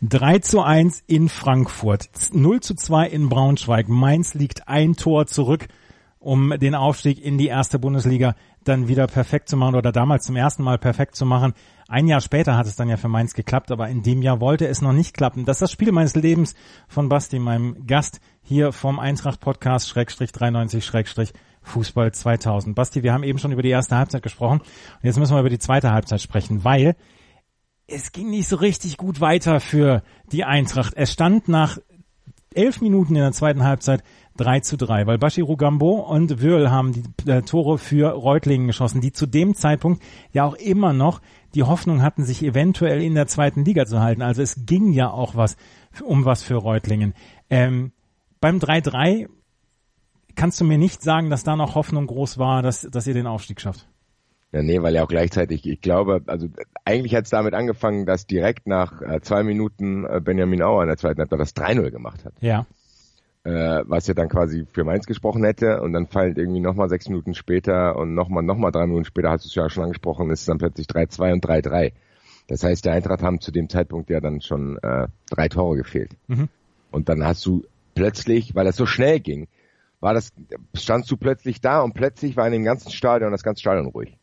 3 0.00 0.38
zu 0.38 0.62
1 0.62 1.02
in 1.06 1.28
Frankfurt, 1.28 2.08
0 2.32 2.60
zu 2.60 2.74
2 2.74 3.06
in 3.08 3.28
Braunschweig. 3.28 3.90
Mainz 3.90 4.32
liegt 4.32 4.66
ein 4.66 4.96
Tor 4.96 5.26
zurück 5.26 5.66
um 6.26 6.52
den 6.58 6.74
Aufstieg 6.74 7.24
in 7.24 7.38
die 7.38 7.46
erste 7.46 7.78
Bundesliga 7.78 8.34
dann 8.64 8.88
wieder 8.88 9.06
perfekt 9.06 9.48
zu 9.48 9.56
machen 9.56 9.76
oder 9.76 9.92
damals 9.92 10.24
zum 10.24 10.34
ersten 10.34 10.64
Mal 10.64 10.76
perfekt 10.76 11.14
zu 11.14 11.24
machen. 11.24 11.54
Ein 11.88 12.08
Jahr 12.08 12.20
später 12.20 12.56
hat 12.56 12.66
es 12.66 12.74
dann 12.74 12.88
ja 12.88 12.96
für 12.96 13.08
Mainz 13.08 13.32
geklappt, 13.34 13.70
aber 13.70 13.88
in 13.88 14.02
dem 14.02 14.20
Jahr 14.20 14.40
wollte 14.40 14.66
es 14.66 14.82
noch 14.82 14.92
nicht 14.92 15.16
klappen. 15.16 15.44
Das 15.44 15.56
ist 15.56 15.62
das 15.62 15.72
Spiel 15.72 15.92
meines 15.92 16.16
Lebens 16.16 16.56
von 16.88 17.08
Basti, 17.08 17.38
meinem 17.38 17.86
Gast 17.86 18.20
hier 18.42 18.72
vom 18.72 18.98
Eintracht 18.98 19.40
Podcast 19.40 19.88
Schrägstrich 19.88 20.32
93 20.32 20.84
Schrägstrich 20.84 21.32
Fußball 21.62 22.12
2000. 22.12 22.74
Basti, 22.74 23.04
wir 23.04 23.12
haben 23.12 23.22
eben 23.22 23.38
schon 23.38 23.52
über 23.52 23.62
die 23.62 23.70
erste 23.70 23.96
Halbzeit 23.96 24.24
gesprochen 24.24 24.60
und 24.60 25.04
jetzt 25.04 25.18
müssen 25.18 25.34
wir 25.34 25.40
über 25.40 25.50
die 25.50 25.60
zweite 25.60 25.92
Halbzeit 25.92 26.20
sprechen, 26.20 26.64
weil 26.64 26.96
es 27.86 28.10
ging 28.10 28.30
nicht 28.30 28.48
so 28.48 28.56
richtig 28.56 28.96
gut 28.96 29.20
weiter 29.20 29.60
für 29.60 30.02
die 30.32 30.44
Eintracht. 30.44 30.94
Es 30.96 31.12
stand 31.12 31.46
nach 31.46 31.78
elf 32.56 32.80
Minuten 32.80 33.14
in 33.14 33.22
der 33.22 33.32
zweiten 33.32 33.64
Halbzeit 33.64 34.02
3 34.36 34.60
zu 34.60 34.76
3, 34.76 35.06
weil 35.06 35.18
Bashiru 35.18 35.56
Gambo 35.56 36.00
und 36.00 36.42
Wörl 36.42 36.70
haben 36.70 36.92
die 36.92 37.30
äh, 37.30 37.42
Tore 37.42 37.78
für 37.78 38.10
Reutlingen 38.10 38.66
geschossen, 38.66 39.00
die 39.00 39.12
zu 39.12 39.26
dem 39.26 39.54
Zeitpunkt 39.54 40.02
ja 40.32 40.44
auch 40.44 40.54
immer 40.54 40.92
noch 40.92 41.20
die 41.54 41.62
Hoffnung 41.62 42.02
hatten, 42.02 42.24
sich 42.24 42.42
eventuell 42.42 43.02
in 43.02 43.14
der 43.14 43.26
zweiten 43.26 43.64
Liga 43.64 43.86
zu 43.86 44.00
halten. 44.00 44.22
Also 44.22 44.42
es 44.42 44.66
ging 44.66 44.92
ja 44.92 45.10
auch 45.10 45.36
was 45.36 45.56
um 46.02 46.24
was 46.24 46.42
für 46.42 46.56
Reutlingen. 46.56 47.14
Ähm, 47.48 47.92
beim 48.40 48.58
3-3 48.58 49.28
kannst 50.34 50.60
du 50.60 50.64
mir 50.64 50.78
nicht 50.78 51.02
sagen, 51.02 51.30
dass 51.30 51.44
da 51.44 51.56
noch 51.56 51.74
Hoffnung 51.74 52.06
groß 52.06 52.38
war, 52.38 52.62
dass, 52.62 52.82
dass 52.82 53.06
ihr 53.06 53.14
den 53.14 53.26
Aufstieg 53.26 53.60
schafft. 53.60 53.88
Ja, 54.52 54.62
nee, 54.62 54.80
weil 54.80 54.94
ja 54.94 55.02
auch 55.02 55.08
gleichzeitig, 55.08 55.66
ich 55.66 55.80
glaube, 55.80 56.22
also 56.26 56.48
eigentlich 56.84 57.14
hat 57.14 57.24
es 57.24 57.30
damit 57.30 57.52
angefangen, 57.54 58.06
dass 58.06 58.26
direkt 58.26 58.66
nach 58.66 59.02
äh, 59.02 59.20
zwei 59.20 59.42
Minuten 59.42 60.04
äh, 60.04 60.20
Benjamin 60.20 60.62
Auer 60.62 60.82
in 60.82 60.88
der 60.88 60.96
zweiten 60.96 61.20
Halbzeit 61.20 61.40
das 61.40 61.56
3-0 61.56 61.90
gemacht 61.90 62.24
hat. 62.24 62.32
Ja. 62.40 62.66
Äh, 63.44 63.84
was 63.86 64.06
ja 64.06 64.14
dann 64.14 64.28
quasi 64.28 64.66
für 64.72 64.84
Mainz 64.84 65.06
gesprochen 65.06 65.44
hätte 65.44 65.80
und 65.80 65.92
dann 65.92 66.06
fallen 66.06 66.36
irgendwie 66.36 66.60
nochmal 66.60 66.88
sechs 66.88 67.08
Minuten 67.08 67.34
später 67.34 67.96
und 67.96 68.14
nochmal 68.14 68.42
nochmal 68.42 68.72
drei 68.72 68.86
Minuten 68.86 69.04
später, 69.04 69.30
hast 69.30 69.44
du 69.44 69.48
es 69.48 69.54
ja 69.54 69.68
schon 69.68 69.84
angesprochen, 69.84 70.30
ist 70.30 70.48
dann 70.48 70.58
plötzlich 70.58 70.86
3-2 70.86 71.32
und 71.32 71.44
3-3. 71.44 71.92
Das 72.48 72.62
heißt, 72.62 72.84
der 72.84 72.92
Eintracht 72.92 73.22
haben 73.22 73.40
zu 73.40 73.50
dem 73.50 73.68
Zeitpunkt 73.68 74.10
ja 74.10 74.20
dann 74.20 74.40
schon 74.40 74.78
äh, 74.78 75.08
drei 75.30 75.48
Tore 75.48 75.76
gefehlt. 75.76 76.16
Mhm. 76.28 76.48
Und 76.90 77.08
dann 77.08 77.24
hast 77.24 77.44
du 77.46 77.64
plötzlich, 77.94 78.54
weil 78.54 78.64
das 78.64 78.76
so 78.76 78.86
schnell 78.86 79.20
ging, 79.20 79.48
war 80.00 80.14
das, 80.14 80.32
standst 80.74 81.10
du 81.10 81.16
plötzlich 81.16 81.60
da 81.60 81.82
und 81.82 81.94
plötzlich 81.94 82.36
war 82.36 82.46
in 82.46 82.52
dem 82.52 82.64
ganzen 82.64 82.90
Stadion 82.90 83.32
das 83.32 83.42
ganze 83.42 83.60
Stadion 83.60 83.86
ruhig. 83.86 84.16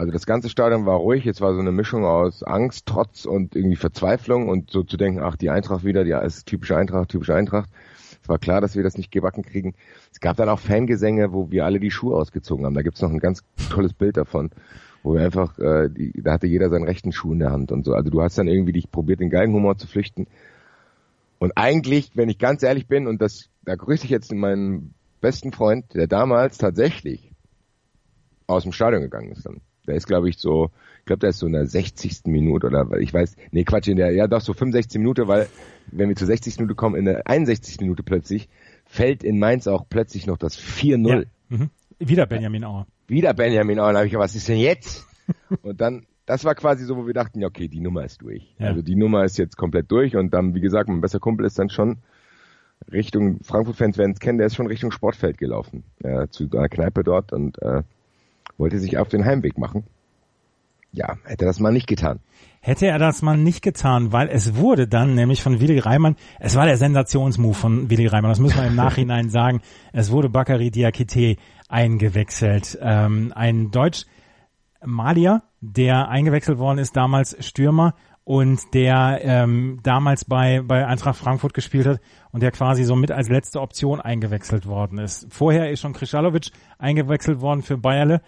Also 0.00 0.12
das 0.12 0.24
ganze 0.24 0.48
Stadion 0.48 0.86
war 0.86 0.96
ruhig, 0.96 1.26
es 1.26 1.42
war 1.42 1.52
so 1.52 1.60
eine 1.60 1.72
Mischung 1.72 2.06
aus 2.06 2.42
Angst, 2.42 2.86
Trotz 2.86 3.26
und 3.26 3.54
irgendwie 3.54 3.76
Verzweiflung 3.76 4.48
und 4.48 4.70
so 4.70 4.82
zu 4.82 4.96
denken, 4.96 5.20
ach, 5.22 5.36
die 5.36 5.50
Eintracht 5.50 5.84
wieder, 5.84 6.04
die 6.04 6.12
ist 6.12 6.46
typische 6.46 6.74
Eintracht, 6.74 7.10
typische 7.10 7.34
Eintracht. 7.34 7.68
Es 8.22 8.26
war 8.26 8.38
klar, 8.38 8.62
dass 8.62 8.76
wir 8.76 8.82
das 8.82 8.96
nicht 8.96 9.12
gebacken 9.12 9.42
kriegen. 9.42 9.74
Es 10.10 10.20
gab 10.20 10.38
dann 10.38 10.48
auch 10.48 10.58
Fangesänge, 10.58 11.34
wo 11.34 11.50
wir 11.50 11.66
alle 11.66 11.80
die 11.80 11.90
Schuhe 11.90 12.16
ausgezogen 12.16 12.64
haben. 12.64 12.72
Da 12.72 12.80
gibt's 12.80 13.02
noch 13.02 13.10
ein 13.10 13.18
ganz 13.18 13.42
tolles 13.68 13.92
Bild 13.92 14.16
davon, 14.16 14.48
wo 15.02 15.12
wir 15.12 15.20
einfach, 15.20 15.58
äh, 15.58 15.90
die, 15.90 16.12
da 16.22 16.32
hatte 16.32 16.46
jeder 16.46 16.70
seinen 16.70 16.84
rechten 16.84 17.12
Schuh 17.12 17.34
in 17.34 17.40
der 17.40 17.52
Hand 17.52 17.70
und 17.70 17.84
so. 17.84 17.92
Also 17.92 18.08
du 18.08 18.22
hast 18.22 18.38
dann 18.38 18.48
irgendwie 18.48 18.72
dich 18.72 18.90
probiert, 18.90 19.20
den 19.20 19.28
Geigenhumor 19.28 19.76
zu 19.76 19.86
flüchten. 19.86 20.28
Und 21.38 21.52
eigentlich, 21.56 22.12
wenn 22.14 22.30
ich 22.30 22.38
ganz 22.38 22.62
ehrlich 22.62 22.88
bin, 22.88 23.06
und 23.06 23.20
das, 23.20 23.50
da 23.66 23.74
grüße 23.74 24.04
ich 24.04 24.10
jetzt 24.10 24.32
meinen 24.32 24.94
besten 25.20 25.52
Freund, 25.52 25.92
der 25.92 26.06
damals 26.06 26.56
tatsächlich 26.56 27.32
aus 28.46 28.62
dem 28.62 28.72
Stadion 28.72 29.02
gegangen 29.02 29.32
ist 29.32 29.44
dann. 29.44 29.60
Der 29.86 29.94
ist, 29.94 30.06
glaube 30.06 30.28
ich, 30.28 30.38
so, 30.38 30.70
ich 31.00 31.04
glaube, 31.06 31.20
der 31.20 31.30
ist 31.30 31.38
so 31.38 31.46
in 31.46 31.52
der 31.52 31.66
60. 31.66 32.26
Minute 32.26 32.66
oder 32.66 32.86
ich 32.98 33.12
weiß, 33.12 33.36
nee, 33.50 33.64
Quatsch, 33.64 33.88
in 33.88 33.96
der, 33.96 34.12
ja 34.12 34.26
doch, 34.26 34.40
so 34.40 34.52
65. 34.52 34.98
Minute, 34.98 35.28
weil 35.28 35.48
wenn 35.90 36.08
wir 36.08 36.16
zur 36.16 36.26
60. 36.26 36.58
Minute 36.58 36.74
kommen, 36.74 36.96
in 36.96 37.06
der 37.06 37.26
61. 37.26 37.80
Minute 37.80 38.02
plötzlich, 38.02 38.48
fällt 38.86 39.24
in 39.24 39.38
Mainz 39.38 39.66
auch 39.66 39.84
plötzlich 39.88 40.26
noch 40.26 40.36
das 40.36 40.58
4-0. 40.58 41.08
Ja, 41.08 41.24
mhm. 41.48 41.70
Wieder 41.98 42.26
Benjamin 42.26 42.64
Auer. 42.64 42.86
Wieder 43.06 43.34
Benjamin 43.34 43.78
Auer. 43.78 43.92
Da 43.92 43.98
habe 43.98 44.08
ich 44.08 44.14
was 44.14 44.34
ist 44.34 44.48
denn 44.48 44.58
jetzt? 44.58 45.06
und 45.62 45.80
dann, 45.80 46.06
das 46.26 46.44
war 46.44 46.54
quasi 46.54 46.84
so, 46.84 46.96
wo 46.96 47.06
wir 47.06 47.14
dachten, 47.14 47.40
ja, 47.40 47.48
okay, 47.48 47.68
die 47.68 47.80
Nummer 47.80 48.04
ist 48.04 48.22
durch. 48.22 48.54
Ja. 48.58 48.68
Also 48.68 48.82
die 48.82 48.96
Nummer 48.96 49.24
ist 49.24 49.38
jetzt 49.38 49.56
komplett 49.56 49.90
durch 49.90 50.16
und 50.16 50.32
dann, 50.32 50.54
wie 50.54 50.60
gesagt, 50.60 50.88
mein 50.88 51.00
bester 51.00 51.20
Kumpel 51.20 51.46
ist 51.46 51.58
dann 51.58 51.70
schon 51.70 51.98
Richtung, 52.90 53.40
Frankfurt-Fans 53.42 53.98
werden 53.98 54.12
es 54.12 54.20
kennen, 54.20 54.38
der 54.38 54.46
ist 54.46 54.54
schon 54.54 54.66
Richtung 54.66 54.90
Sportfeld 54.90 55.38
gelaufen, 55.38 55.84
äh, 56.02 56.28
zu 56.28 56.48
einer 56.52 56.68
Kneipe 56.68 57.02
dort 57.02 57.32
und 57.32 57.60
äh, 57.62 57.82
wollte 58.60 58.78
sich 58.78 58.98
auf 58.98 59.08
den 59.08 59.24
Heimweg 59.24 59.58
machen. 59.58 59.84
Ja, 60.92 61.16
hätte 61.24 61.44
das 61.44 61.60
mal 61.60 61.72
nicht 61.72 61.86
getan. 61.86 62.20
Hätte 62.60 62.86
er 62.86 62.98
das 62.98 63.22
mal 63.22 63.36
nicht 63.36 63.62
getan, 63.62 64.12
weil 64.12 64.28
es 64.28 64.56
wurde 64.56 64.86
dann 64.86 65.14
nämlich 65.14 65.42
von 65.42 65.60
Willi 65.60 65.78
Reimann, 65.78 66.16
es 66.38 66.56
war 66.56 66.66
der 66.66 66.76
Sensationsmove 66.76 67.56
von 67.56 67.90
Willi 67.90 68.06
Reimann, 68.06 68.30
das 68.30 68.40
müssen 68.40 68.58
wir 68.58 68.66
im 68.66 68.74
Nachhinein 68.76 69.30
sagen, 69.30 69.62
es 69.92 70.10
wurde 70.10 70.28
Bakary 70.28 70.70
Diakite 70.70 71.36
eingewechselt. 71.68 72.78
Ähm, 72.82 73.32
ein 73.34 73.70
Deutsch-Malier, 73.70 75.42
der 75.60 76.08
eingewechselt 76.08 76.58
worden 76.58 76.78
ist, 76.78 76.96
damals 76.96 77.36
Stürmer 77.40 77.94
und 78.24 78.74
der 78.74 79.20
ähm, 79.22 79.80
damals 79.82 80.24
bei, 80.24 80.60
bei 80.60 80.86
Eintracht 80.86 81.18
Frankfurt 81.18 81.54
gespielt 81.54 81.86
hat 81.86 82.00
und 82.30 82.42
der 82.42 82.50
quasi 82.50 82.84
so 82.84 82.94
mit 82.94 83.10
als 83.10 83.28
letzte 83.28 83.60
Option 83.60 84.00
eingewechselt 84.00 84.66
worden 84.66 84.98
ist. 84.98 85.26
Vorher 85.30 85.70
ist 85.70 85.80
schon 85.80 85.94
Krischalovic 85.94 86.50
eingewechselt 86.78 87.40
worden 87.40 87.62
für 87.62 87.78
Bayerle 87.78 88.20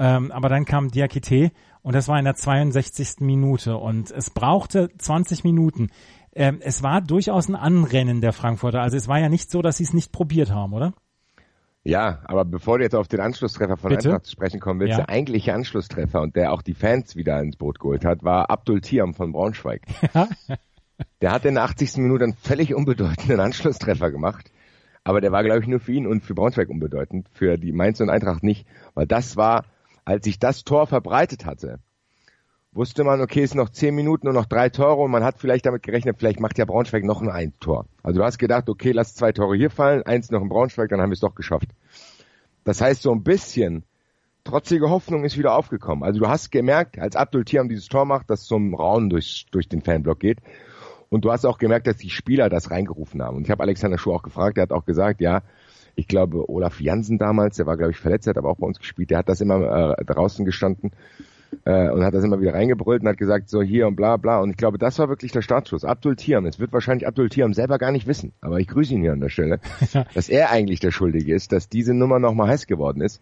ähm, 0.00 0.32
aber 0.32 0.48
dann 0.48 0.64
kam 0.64 0.90
Diakite 0.90 1.52
und 1.82 1.94
das 1.94 2.08
war 2.08 2.18
in 2.18 2.24
der 2.24 2.34
62. 2.34 3.20
Minute 3.20 3.76
und 3.76 4.10
es 4.10 4.30
brauchte 4.30 4.88
20 4.96 5.44
Minuten. 5.44 5.90
Ähm, 6.34 6.60
es 6.62 6.82
war 6.82 7.02
durchaus 7.02 7.48
ein 7.48 7.54
Anrennen 7.54 8.22
der 8.22 8.32
Frankfurter. 8.32 8.80
Also 8.80 8.96
es 8.96 9.08
war 9.08 9.20
ja 9.20 9.28
nicht 9.28 9.50
so, 9.50 9.60
dass 9.60 9.76
sie 9.76 9.84
es 9.84 9.92
nicht 9.92 10.10
probiert 10.10 10.50
haben, 10.50 10.72
oder? 10.72 10.94
Ja, 11.84 12.20
aber 12.24 12.46
bevor 12.46 12.78
du 12.78 12.84
jetzt 12.84 12.94
auf 12.94 13.08
den 13.08 13.20
Anschlusstreffer 13.20 13.76
von 13.76 13.90
Bitte? 13.90 14.08
Eintracht 14.08 14.24
zu 14.24 14.32
sprechen 14.32 14.58
kommen 14.58 14.80
willst, 14.80 14.92
ja. 14.92 15.04
der 15.04 15.10
eigentliche 15.10 15.52
Anschlusstreffer 15.52 16.22
und 16.22 16.34
der 16.34 16.52
auch 16.52 16.62
die 16.62 16.74
Fans 16.74 17.14
wieder 17.14 17.38
ins 17.40 17.56
Boot 17.56 17.78
geholt 17.78 18.06
hat, 18.06 18.22
war 18.22 18.48
Abdul 18.48 18.80
Tiam 18.80 19.12
von 19.12 19.32
Braunschweig. 19.32 19.82
der 21.20 21.32
hat 21.32 21.44
in 21.44 21.54
der 21.54 21.64
80. 21.64 21.98
Minute 21.98 22.24
einen 22.24 22.34
völlig 22.34 22.74
unbedeutenden 22.74 23.38
Anschlusstreffer 23.40 24.10
gemacht. 24.10 24.50
Aber 25.04 25.20
der 25.20 25.32
war, 25.32 25.44
glaube 25.44 25.60
ich, 25.60 25.66
nur 25.66 25.80
für 25.80 25.92
ihn 25.92 26.06
und 26.06 26.22
für 26.22 26.34
Braunschweig 26.34 26.70
unbedeutend, 26.70 27.28
für 27.32 27.58
die 27.58 27.72
Mainz 27.72 28.00
und 28.00 28.08
Eintracht 28.08 28.42
nicht, 28.42 28.66
weil 28.94 29.06
das 29.06 29.36
war 29.36 29.64
als 30.10 30.24
sich 30.24 30.38
das 30.38 30.64
Tor 30.64 30.86
verbreitet 30.86 31.46
hatte, 31.46 31.78
wusste 32.72 33.04
man, 33.04 33.20
okay, 33.20 33.42
es 33.42 33.50
sind 33.50 33.60
noch 33.60 33.70
zehn 33.70 33.94
Minuten 33.94 34.28
und 34.28 34.34
noch 34.34 34.46
drei 34.46 34.68
Tore 34.68 35.02
und 35.02 35.10
man 35.10 35.24
hat 35.24 35.38
vielleicht 35.38 35.66
damit 35.66 35.82
gerechnet, 35.82 36.16
vielleicht 36.18 36.40
macht 36.40 36.58
ja 36.58 36.64
Braunschweig 36.64 37.04
noch 37.04 37.22
ein 37.22 37.52
Tor. 37.60 37.86
Also 38.02 38.18
du 38.18 38.24
hast 38.24 38.38
gedacht, 38.38 38.68
okay, 38.68 38.90
lass 38.92 39.14
zwei 39.14 39.32
Tore 39.32 39.56
hier 39.56 39.70
fallen, 39.70 40.02
eins 40.02 40.30
noch 40.30 40.42
in 40.42 40.48
Braunschweig, 40.48 40.88
dann 40.88 41.00
haben 41.00 41.10
wir 41.10 41.14
es 41.14 41.20
doch 41.20 41.34
geschafft. 41.34 41.68
Das 42.64 42.80
heißt, 42.80 43.02
so 43.02 43.12
ein 43.12 43.22
bisschen 43.22 43.84
trotzige 44.42 44.90
Hoffnung 44.90 45.24
ist 45.24 45.38
wieder 45.38 45.54
aufgekommen. 45.54 46.02
Also 46.02 46.18
du 46.18 46.28
hast 46.28 46.50
gemerkt, 46.50 46.98
als 46.98 47.14
Abdul 47.14 47.44
Tiam 47.44 47.68
dieses 47.68 47.86
Tor 47.86 48.04
macht, 48.04 48.30
dass 48.30 48.46
so 48.46 48.56
ein 48.56 48.74
Raun 48.74 49.10
durch, 49.10 49.46
durch 49.52 49.68
den 49.68 49.82
Fanblock 49.82 50.18
geht. 50.18 50.38
Und 51.08 51.24
du 51.24 51.32
hast 51.32 51.44
auch 51.44 51.58
gemerkt, 51.58 51.86
dass 51.86 51.96
die 51.96 52.10
Spieler 52.10 52.48
das 52.48 52.70
reingerufen 52.70 53.22
haben. 53.22 53.36
Und 53.36 53.44
ich 53.44 53.50
habe 53.50 53.62
Alexander 53.62 53.98
Schuh 53.98 54.12
auch 54.12 54.22
gefragt, 54.22 54.56
der 54.56 54.62
hat 54.62 54.72
auch 54.72 54.84
gesagt, 54.84 55.20
ja, 55.20 55.42
ich 56.00 56.08
glaube, 56.08 56.48
Olaf 56.48 56.80
Jansen 56.80 57.18
damals, 57.18 57.56
der 57.56 57.66
war, 57.66 57.76
glaube 57.76 57.92
ich, 57.92 57.98
verletzt, 57.98 58.26
der 58.26 58.30
hat 58.30 58.38
aber 58.38 58.48
auch 58.48 58.56
bei 58.56 58.66
uns 58.66 58.78
gespielt, 58.78 59.10
der 59.10 59.18
hat 59.18 59.28
das 59.28 59.42
immer 59.42 59.98
äh, 59.98 60.04
draußen 60.04 60.46
gestanden 60.46 60.92
äh, 61.66 61.90
und 61.90 62.02
hat 62.02 62.14
das 62.14 62.24
immer 62.24 62.40
wieder 62.40 62.54
reingebrüllt 62.54 63.02
und 63.02 63.08
hat 63.08 63.18
gesagt, 63.18 63.50
so 63.50 63.60
hier 63.60 63.86
und 63.86 63.96
bla 63.96 64.16
bla. 64.16 64.40
Und 64.40 64.50
ich 64.50 64.56
glaube, 64.56 64.78
das 64.78 64.98
war 64.98 65.10
wirklich 65.10 65.30
der 65.32 65.42
Startschuss. 65.42 65.84
Abdul 65.84 66.16
Tiam, 66.16 66.46
es 66.46 66.58
wird 66.58 66.72
wahrscheinlich 66.72 67.06
Abdul 67.06 67.28
Tiam 67.28 67.52
selber 67.52 67.76
gar 67.76 67.92
nicht 67.92 68.06
wissen, 68.06 68.32
aber 68.40 68.58
ich 68.60 68.68
grüße 68.68 68.94
ihn 68.94 69.02
hier 69.02 69.12
an 69.12 69.20
der 69.20 69.28
Stelle, 69.28 69.60
dass 70.14 70.30
er 70.30 70.50
eigentlich 70.50 70.80
der 70.80 70.90
Schuldige 70.90 71.34
ist, 71.34 71.52
dass 71.52 71.68
diese 71.68 71.92
Nummer 71.92 72.18
nochmal 72.18 72.48
heiß 72.48 72.66
geworden 72.66 73.02
ist. 73.02 73.20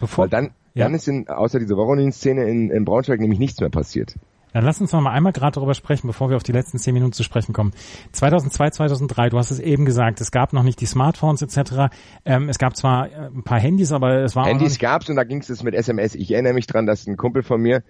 Bevor, 0.00 0.24
Weil 0.24 0.30
dann, 0.30 0.50
ja. 0.74 0.84
dann 0.84 0.94
ist 0.94 1.06
in, 1.06 1.28
außer 1.28 1.60
dieser 1.60 1.76
Voronin-Szene 1.76 2.44
in, 2.50 2.70
in 2.70 2.84
Braunschweig 2.84 3.20
nämlich 3.20 3.38
nichts 3.38 3.60
mehr 3.60 3.70
passiert. 3.70 4.16
Dann 4.56 4.64
lass 4.64 4.80
uns 4.80 4.90
noch 4.90 5.02
mal 5.02 5.10
einmal 5.10 5.34
gerade 5.34 5.52
darüber 5.52 5.74
sprechen, 5.74 6.06
bevor 6.06 6.30
wir 6.30 6.36
auf 6.38 6.42
die 6.42 6.52
letzten 6.52 6.78
zehn 6.78 6.94
Minuten 6.94 7.12
zu 7.12 7.22
sprechen 7.22 7.52
kommen. 7.52 7.74
2002, 8.12 8.70
2003, 8.70 9.28
du 9.28 9.36
hast 9.36 9.50
es 9.50 9.60
eben 9.60 9.84
gesagt, 9.84 10.18
es 10.22 10.30
gab 10.30 10.54
noch 10.54 10.62
nicht 10.62 10.80
die 10.80 10.86
Smartphones 10.86 11.42
etc. 11.42 11.94
Ähm, 12.24 12.48
es 12.48 12.56
gab 12.56 12.74
zwar 12.74 13.10
äh, 13.12 13.26
ein 13.26 13.42
paar 13.42 13.60
Handys, 13.60 13.92
aber 13.92 14.22
es 14.22 14.34
war 14.34 14.46
Handys 14.46 14.78
gab's 14.78 15.10
und 15.10 15.16
da 15.16 15.24
ging 15.24 15.44
es 15.46 15.62
mit 15.62 15.74
SMS. 15.74 16.14
Ich 16.14 16.32
erinnere 16.32 16.54
mich 16.54 16.66
dran, 16.66 16.86
dass 16.86 17.06
ein 17.06 17.18
Kumpel 17.18 17.42
von 17.42 17.60
mir 17.60 17.82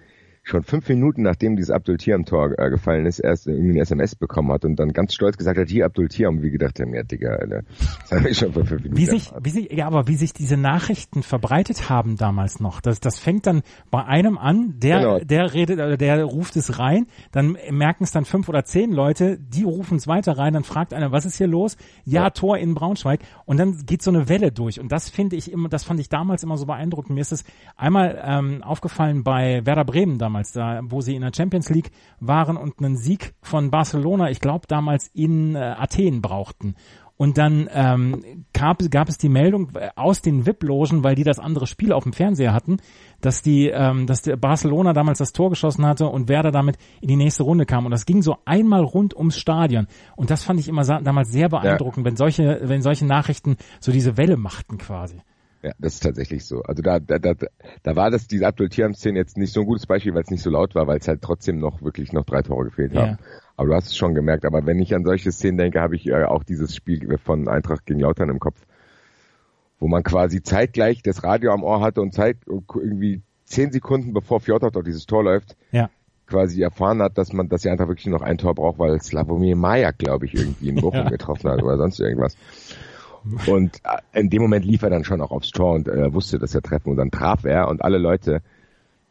schon 0.47 0.63
fünf 0.63 0.89
Minuten 0.89 1.23
nachdem 1.23 1.57
dieses 1.57 1.71
Abdul 1.71 1.97
Tiam 1.97 2.25
Tor 2.25 2.57
äh, 2.57 2.71
gefallen 2.71 3.05
ist, 3.05 3.19
erst 3.19 3.49
irgendwie 3.49 3.73
ein 3.73 3.81
SMS 3.81 4.15
bekommen 4.15 4.53
hat 4.53 4.65
und 4.65 4.77
dann 4.77 4.93
ganz 4.93 5.13
stolz 5.13 5.37
gesagt 5.37 5.59
hat, 5.59 5.69
hier 5.69 5.85
Abdul 5.85 6.09
Tiam, 6.09 6.41
wie 6.43 6.51
gedacht 6.51 6.79
haben, 6.79 6.95
ja 6.95 7.03
Digga, 7.03 7.31
Alter. 7.31 7.63
Das 7.79 8.13
habe 8.13 8.31
ich 8.31 8.39
schon 8.39 8.53
vor 8.53 8.65
fünf 8.65 8.85
Minuten. 8.85 8.97
Wie 8.97 9.07
sich, 9.07 9.33
wie 9.43 9.51
sich, 9.51 9.73
ja, 9.73 9.87
aber 9.87 10.07
wie 10.07 10.15
sich 10.15 10.33
diese 10.33 10.57
Nachrichten 10.57 11.25
verbreitet 11.25 11.91
haben 11.91 12.17
damals 12.17 12.61
noch, 12.61 12.81
das, 12.81 13.01
das 13.01 13.19
fängt 13.19 13.47
dann 13.47 13.63
bei 13.91 14.05
einem 14.05 14.39
an, 14.39 14.75
der, 14.79 14.99
genau. 14.99 15.19
der 15.19 15.53
redet, 15.53 15.81
oder 15.81 15.97
der 15.97 16.23
ruft 16.23 16.55
es 16.57 16.79
rein, 16.79 17.07
dann 17.33 17.59
merken 17.71 18.05
es 18.05 18.13
dann 18.13 18.25
fünf 18.25 18.49
oder 18.49 18.65
zehn 18.65 18.93
Leute, 18.93 19.39
die 19.39 19.65
rufen 19.65 19.97
es 19.97 20.07
weiter 20.07 20.39
rein, 20.39 20.53
dann 20.53 20.65
fragt 20.65 20.95
einer, 20.95 21.11
was 21.11 21.27
ist 21.27 21.39
hier 21.39 21.49
los? 21.49 21.77
Ja, 22.05 22.23
ja. 22.23 22.31
Tor 22.31 22.57
in 22.59 22.75
Braunschweig 22.75 23.21
und 23.47 23.59
dann 23.59 23.85
geht 23.85 24.01
so 24.01 24.13
eine 24.13 24.29
Welle 24.29 24.53
durch 24.53 24.79
und 24.79 24.93
das 24.93 25.11
finde 25.11 25.35
ich 25.35 25.51
immer, 25.51 25.69
das 25.69 25.83
fand 25.83 25.99
ich 25.99 26.09
damals 26.09 26.45
immer 26.45 26.57
so 26.57 26.67
beeindruckend. 26.67 27.17
Mir 27.17 27.21
ist 27.21 27.33
es 27.33 27.45
einmal 27.77 28.23
ähm, 28.25 28.63
aufgefallen 28.63 29.25
bei 29.25 29.67
Werder 29.67 29.85
Bremen 29.85 30.19
damals 30.19 30.36
damals, 30.37 30.53
da, 30.53 30.81
wo 30.85 31.01
sie 31.01 31.15
in 31.15 31.23
der 31.23 31.33
Champions 31.35 31.71
League 31.71 31.91
waren 32.21 32.57
und 32.57 32.79
einen 32.79 32.97
Sieg 32.97 33.35
von 33.43 33.71
Barcelona, 33.71 34.31
ich 34.31 34.41
glaube 34.41 34.67
damals 34.69 35.09
in 35.15 35.55
äh, 35.55 35.59
Athen 35.59 36.21
brauchten. 36.21 36.75
und 37.17 37.39
dann 37.39 37.71
ähm, 37.73 38.45
gab, 38.53 38.79
gab 38.91 39.09
es 39.09 39.17
die 39.17 39.31
Meldung 39.31 39.71
aus 39.95 40.21
den 40.21 40.45
VIP-Logen, 40.45 41.03
weil 41.03 41.15
die 41.15 41.25
das 41.25 41.39
andere 41.39 41.67
Spiel 41.67 41.95
auf 41.95 42.03
dem 42.03 42.13
Fernseher 42.13 42.53
hatten, 42.53 42.77
dass 43.23 43.41
die, 43.41 43.69
ähm, 43.69 44.07
dass 44.07 44.21
der 44.21 44.37
Barcelona 44.37 44.93
damals 44.93 45.19
das 45.19 45.33
Tor 45.33 45.49
geschossen 45.49 45.87
hatte 45.87 46.09
und 46.09 46.29
Werder 46.29 46.51
damit 46.51 46.77
in 47.01 47.09
die 47.09 47.17
nächste 47.17 47.45
Runde 47.45 47.65
kam. 47.65 47.87
Und 47.87 47.93
das 47.93 48.05
ging 48.05 48.21
so 48.21 48.37
einmal 48.45 48.83
rund 48.83 49.17
ums 49.17 49.39
Stadion. 49.39 49.87
Und 50.15 50.31
das 50.31 50.45
fand 50.45 50.61
ich 50.61 50.69
immer 50.69 50.85
damals 50.85 51.31
sehr 51.33 51.49
beeindruckend, 51.49 52.05
ja. 52.05 52.11
wenn 52.11 52.17
solche, 52.17 52.61
wenn 52.65 52.83
solche 52.83 53.07
Nachrichten 53.07 53.57
so 53.81 53.91
diese 53.91 54.19
Welle 54.19 54.37
machten 54.37 54.77
quasi. 54.77 55.23
Ja, 55.67 55.73
das 55.81 55.95
ist 55.95 56.05
tatsächlich 56.05 56.45
so. 56.45 56.63
Also 56.63 56.81
da, 56.81 57.01
da, 57.01 57.19
da, 57.19 57.35
da 57.83 57.97
war 57.97 58.13
das, 58.13 58.29
diese 58.29 58.47
Abdul 58.47 58.69
Tiam-Szene 58.69 59.19
jetzt 59.19 59.37
nicht 59.37 59.53
so 59.53 59.63
ein 59.63 59.67
gutes 59.67 59.85
Beispiel, 59.85 60.15
weil 60.15 60.23
es 60.23 60.31
nicht 60.31 60.45
so 60.45 60.51
laut 60.51 60.77
war, 60.77 60.87
weil 60.87 60.99
es 60.99 61.09
halt 61.09 61.23
trotzdem 61.23 61.59
noch 61.59 61.83
wirklich 61.83 62.13
noch 62.13 62.25
drei 62.25 62.43
Tore 62.43 62.67
gefehlt 62.67 62.93
ja. 62.93 63.01
haben. 63.01 63.19
Aber 63.57 63.71
du 63.71 63.75
hast 63.75 63.89
es 63.89 63.97
schon 63.97 64.15
gemerkt. 64.15 64.45
Aber 64.45 64.65
wenn 64.65 64.79
ich 64.79 64.95
an 64.95 65.05
solche 65.05 65.33
Szenen 65.33 65.59
denke, 65.59 65.81
habe 65.81 65.97
ich 65.97 66.07
äh, 66.07 66.23
auch 66.23 66.45
dieses 66.45 66.77
Spiel 66.77 67.19
von 67.19 67.49
Eintracht 67.49 67.85
gegen 67.85 67.99
Lautern 67.99 68.31
im 68.31 68.39
Kopf, 68.39 68.61
wo 69.81 69.89
man 69.89 70.05
quasi 70.05 70.41
zeitgleich 70.41 71.03
das 71.03 71.25
Radio 71.25 71.53
am 71.53 71.65
Ohr 71.65 71.81
hatte 71.81 72.01
und 72.01 72.15
Zeit 72.15 72.37
irgendwie 72.47 73.23
zehn 73.43 73.73
Sekunden 73.73 74.13
bevor 74.13 74.39
Fjordhoff 74.39 74.77
auf 74.77 74.85
dieses 74.85 75.07
Tor 75.07 75.25
läuft, 75.25 75.57
ja. 75.73 75.91
quasi 76.29 76.63
erfahren 76.63 77.03
hat, 77.03 77.19
dass 77.19 77.33
man, 77.33 77.49
dass 77.49 77.63
die 77.63 77.71
Eintracht 77.71 77.89
wirklich 77.89 78.07
noch 78.07 78.23
ein 78.23 78.39
Tor 78.39 78.55
braucht, 78.55 78.79
weil 78.79 79.03
Slavomir 79.03 79.57
Majak, 79.57 79.99
glaube 79.99 80.27
ich, 80.27 80.35
irgendwie 80.35 80.69
in 80.69 80.77
Bochum 80.77 81.01
ja. 81.07 81.09
getroffen 81.09 81.51
hat 81.51 81.61
oder 81.61 81.77
sonst 81.77 81.99
irgendwas. 81.99 82.37
Und 83.47 83.81
äh, 83.85 84.21
in 84.21 84.31
dem 84.31 84.43
Moment 84.43 84.65
lief 84.65 84.83
er 84.83 84.91
dann 84.91 85.05
schon 85.05 85.21
auch 85.21 85.31
aufs 85.31 85.51
Tor 85.51 85.73
und 85.73 85.89
äh, 85.89 86.13
wusste, 86.13 86.39
dass 86.39 86.55
er 86.55 86.63
treffen 86.63 86.91
und 86.91 86.97
dann 86.97 87.11
traf 87.11 87.45
er 87.45 87.69
und 87.69 87.83
alle 87.83 87.99
Leute 87.99 88.43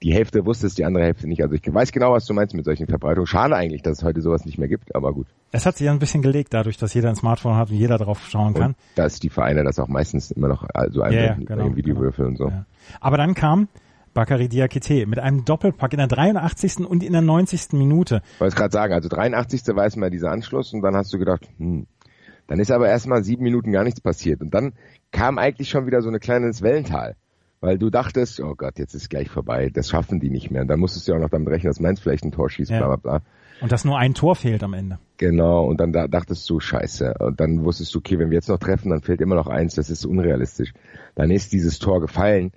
die 0.03 0.13
Hälfte 0.13 0.45
wusste 0.45 0.67
es, 0.67 0.75
die 0.75 0.85
andere 0.85 1.03
Hälfte 1.03 1.27
nicht. 1.27 1.41
Also 1.41 1.55
ich 1.55 1.61
weiß 1.65 1.91
genau, 1.91 2.11
was 2.11 2.25
du 2.25 2.33
meinst 2.33 2.53
mit 2.53 2.65
solchen 2.65 2.87
Verbreitungen. 2.87 3.27
Schade 3.27 3.55
eigentlich, 3.55 3.81
dass 3.81 3.99
es 3.99 4.03
heute 4.03 4.21
sowas 4.21 4.45
nicht 4.45 4.57
mehr 4.57 4.67
gibt, 4.67 4.93
aber 4.93 5.13
gut. 5.13 5.27
Es 5.51 5.65
hat 5.65 5.77
sich 5.77 5.85
ja 5.85 5.91
ein 5.91 5.99
bisschen 5.99 6.21
gelegt, 6.21 6.53
dadurch, 6.53 6.77
dass 6.77 6.93
jeder 6.93 7.09
ein 7.09 7.15
Smartphone 7.15 7.55
hat 7.55 7.69
und 7.71 7.77
jeder 7.77 7.97
drauf 7.97 8.19
schauen 8.27 8.53
kann. 8.53 8.71
Und 8.71 8.77
dass 8.95 9.19
die 9.19 9.29
Vereine 9.29 9.63
das 9.63 9.79
auch 9.79 9.87
meistens 9.87 10.31
immer 10.31 10.47
noch 10.47 10.63
also 10.73 11.01
einblenden 11.01 11.47
ja, 11.47 11.55
ja, 11.55 11.63
genau, 11.63 11.75
Videowürfel 11.75 12.25
genau. 12.25 12.29
und 12.29 12.37
so. 12.37 12.49
Ja. 12.49 12.65
Aber 12.99 13.17
dann 13.17 13.33
kam 13.35 13.67
Bakary 14.13 14.47
Diakite 14.47 15.07
mit 15.07 15.19
einem 15.19 15.43
Doppelpack 15.43 15.93
in 15.93 15.97
der 15.97 16.07
83. 16.07 16.85
und 16.85 17.03
in 17.03 17.13
der 17.13 17.21
90. 17.21 17.73
Minute. 17.73 18.21
Ich 18.35 18.41
wollte 18.41 18.55
gerade 18.55 18.71
sagen, 18.71 18.93
also 18.93 19.09
83. 19.09 19.63
war 19.75 19.85
erstmal 19.85 20.09
dieser 20.09 20.31
Anschluss 20.31 20.73
und 20.73 20.81
dann 20.81 20.95
hast 20.95 21.11
du 21.13 21.17
gedacht, 21.17 21.49
hm, 21.57 21.87
dann 22.47 22.59
ist 22.59 22.71
aber 22.71 22.87
erstmal 22.87 23.23
sieben 23.23 23.43
Minuten 23.43 23.71
gar 23.71 23.83
nichts 23.83 24.01
passiert. 24.01 24.41
Und 24.41 24.53
dann 24.53 24.73
kam 25.11 25.37
eigentlich 25.37 25.69
schon 25.69 25.87
wieder 25.87 26.01
so 26.01 26.09
eine 26.09 26.19
kleines 26.19 26.61
Wellental 26.61 27.15
weil 27.65 27.79
du 27.79 27.89
dachtest, 27.89 28.39
oh 28.41 28.53
Gott, 28.55 28.77
jetzt 28.77 28.93
ist 28.93 29.09
gleich 29.09 29.29
vorbei, 29.29 29.71
das 29.73 29.89
schaffen 29.89 30.19
die 30.19 30.29
nicht 30.29 30.51
mehr. 30.51 30.61
Und 30.61 30.67
dann 30.67 30.79
musstest 30.79 31.07
du 31.07 31.11
ja 31.11 31.17
auch 31.17 31.21
noch 31.21 31.29
damit 31.29 31.49
rechnen, 31.49 31.71
dass 31.71 31.79
Mainz 31.79 31.99
vielleicht 31.99 32.23
ein 32.23 32.31
Tor 32.31 32.49
schießt, 32.49 32.69
ja. 32.69 32.77
bla 32.77 32.95
bla 32.95 32.95
bla. 32.97 33.21
Und 33.61 33.71
dass 33.71 33.85
nur 33.85 33.97
ein 33.97 34.13
Tor 34.13 34.35
fehlt 34.35 34.63
am 34.63 34.73
Ende. 34.73 34.99
Genau, 35.17 35.65
und 35.65 35.79
dann 35.79 35.91
da 35.91 36.07
dachtest 36.07 36.47
du, 36.49 36.59
scheiße. 36.59 37.15
Und 37.19 37.39
dann 37.39 37.63
wusstest 37.63 37.95
du, 37.95 37.99
okay, 37.99 38.19
wenn 38.19 38.29
wir 38.29 38.35
jetzt 38.35 38.49
noch 38.49 38.59
treffen, 38.59 38.89
dann 38.89 39.01
fehlt 39.01 39.19
immer 39.19 39.35
noch 39.35 39.47
eins, 39.47 39.75
das 39.75 39.89
ist 39.89 40.05
unrealistisch. 40.05 40.73
Dann 41.15 41.31
ist 41.31 41.53
dieses 41.53 41.79
Tor 41.79 42.01
gefallen. 42.01 42.51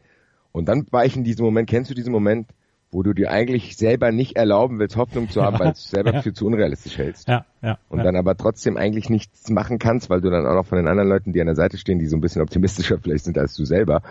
Und 0.52 0.68
dann 0.68 0.86
war 0.90 1.06
ich 1.06 1.16
in 1.16 1.24
diesem 1.24 1.44
Moment, 1.44 1.70
kennst 1.70 1.90
du 1.90 1.94
diesen 1.94 2.12
Moment, 2.12 2.48
wo 2.90 3.02
du 3.02 3.12
dir 3.12 3.30
eigentlich 3.30 3.76
selber 3.76 4.12
nicht 4.12 4.36
erlauben 4.36 4.78
willst, 4.78 4.96
Hoffnung 4.96 5.28
zu 5.28 5.42
haben, 5.42 5.54
ja, 5.54 5.60
weil 5.60 5.66
du 5.68 5.72
es 5.72 5.90
selber 5.90 6.14
ja. 6.14 6.22
für 6.22 6.32
zu 6.32 6.46
unrealistisch 6.46 6.96
hältst. 6.96 7.28
Ja, 7.28 7.44
ja, 7.62 7.78
und 7.88 7.98
ja. 7.98 8.04
dann 8.04 8.16
aber 8.16 8.36
trotzdem 8.36 8.76
eigentlich 8.76 9.10
nichts 9.10 9.50
machen 9.50 9.78
kannst, 9.78 10.08
weil 10.08 10.20
du 10.20 10.30
dann 10.30 10.46
auch 10.46 10.54
noch 10.54 10.66
von 10.66 10.78
den 10.78 10.88
anderen 10.88 11.08
Leuten, 11.08 11.32
die 11.32 11.40
an 11.40 11.46
der 11.46 11.56
Seite 11.56 11.76
stehen, 11.76 11.98
die 11.98 12.06
so 12.06 12.16
ein 12.16 12.20
bisschen 12.20 12.42
optimistischer 12.42 12.98
vielleicht 13.02 13.24
sind 13.24 13.38
als 13.38 13.54
du 13.54 13.64
selber, 13.64 14.02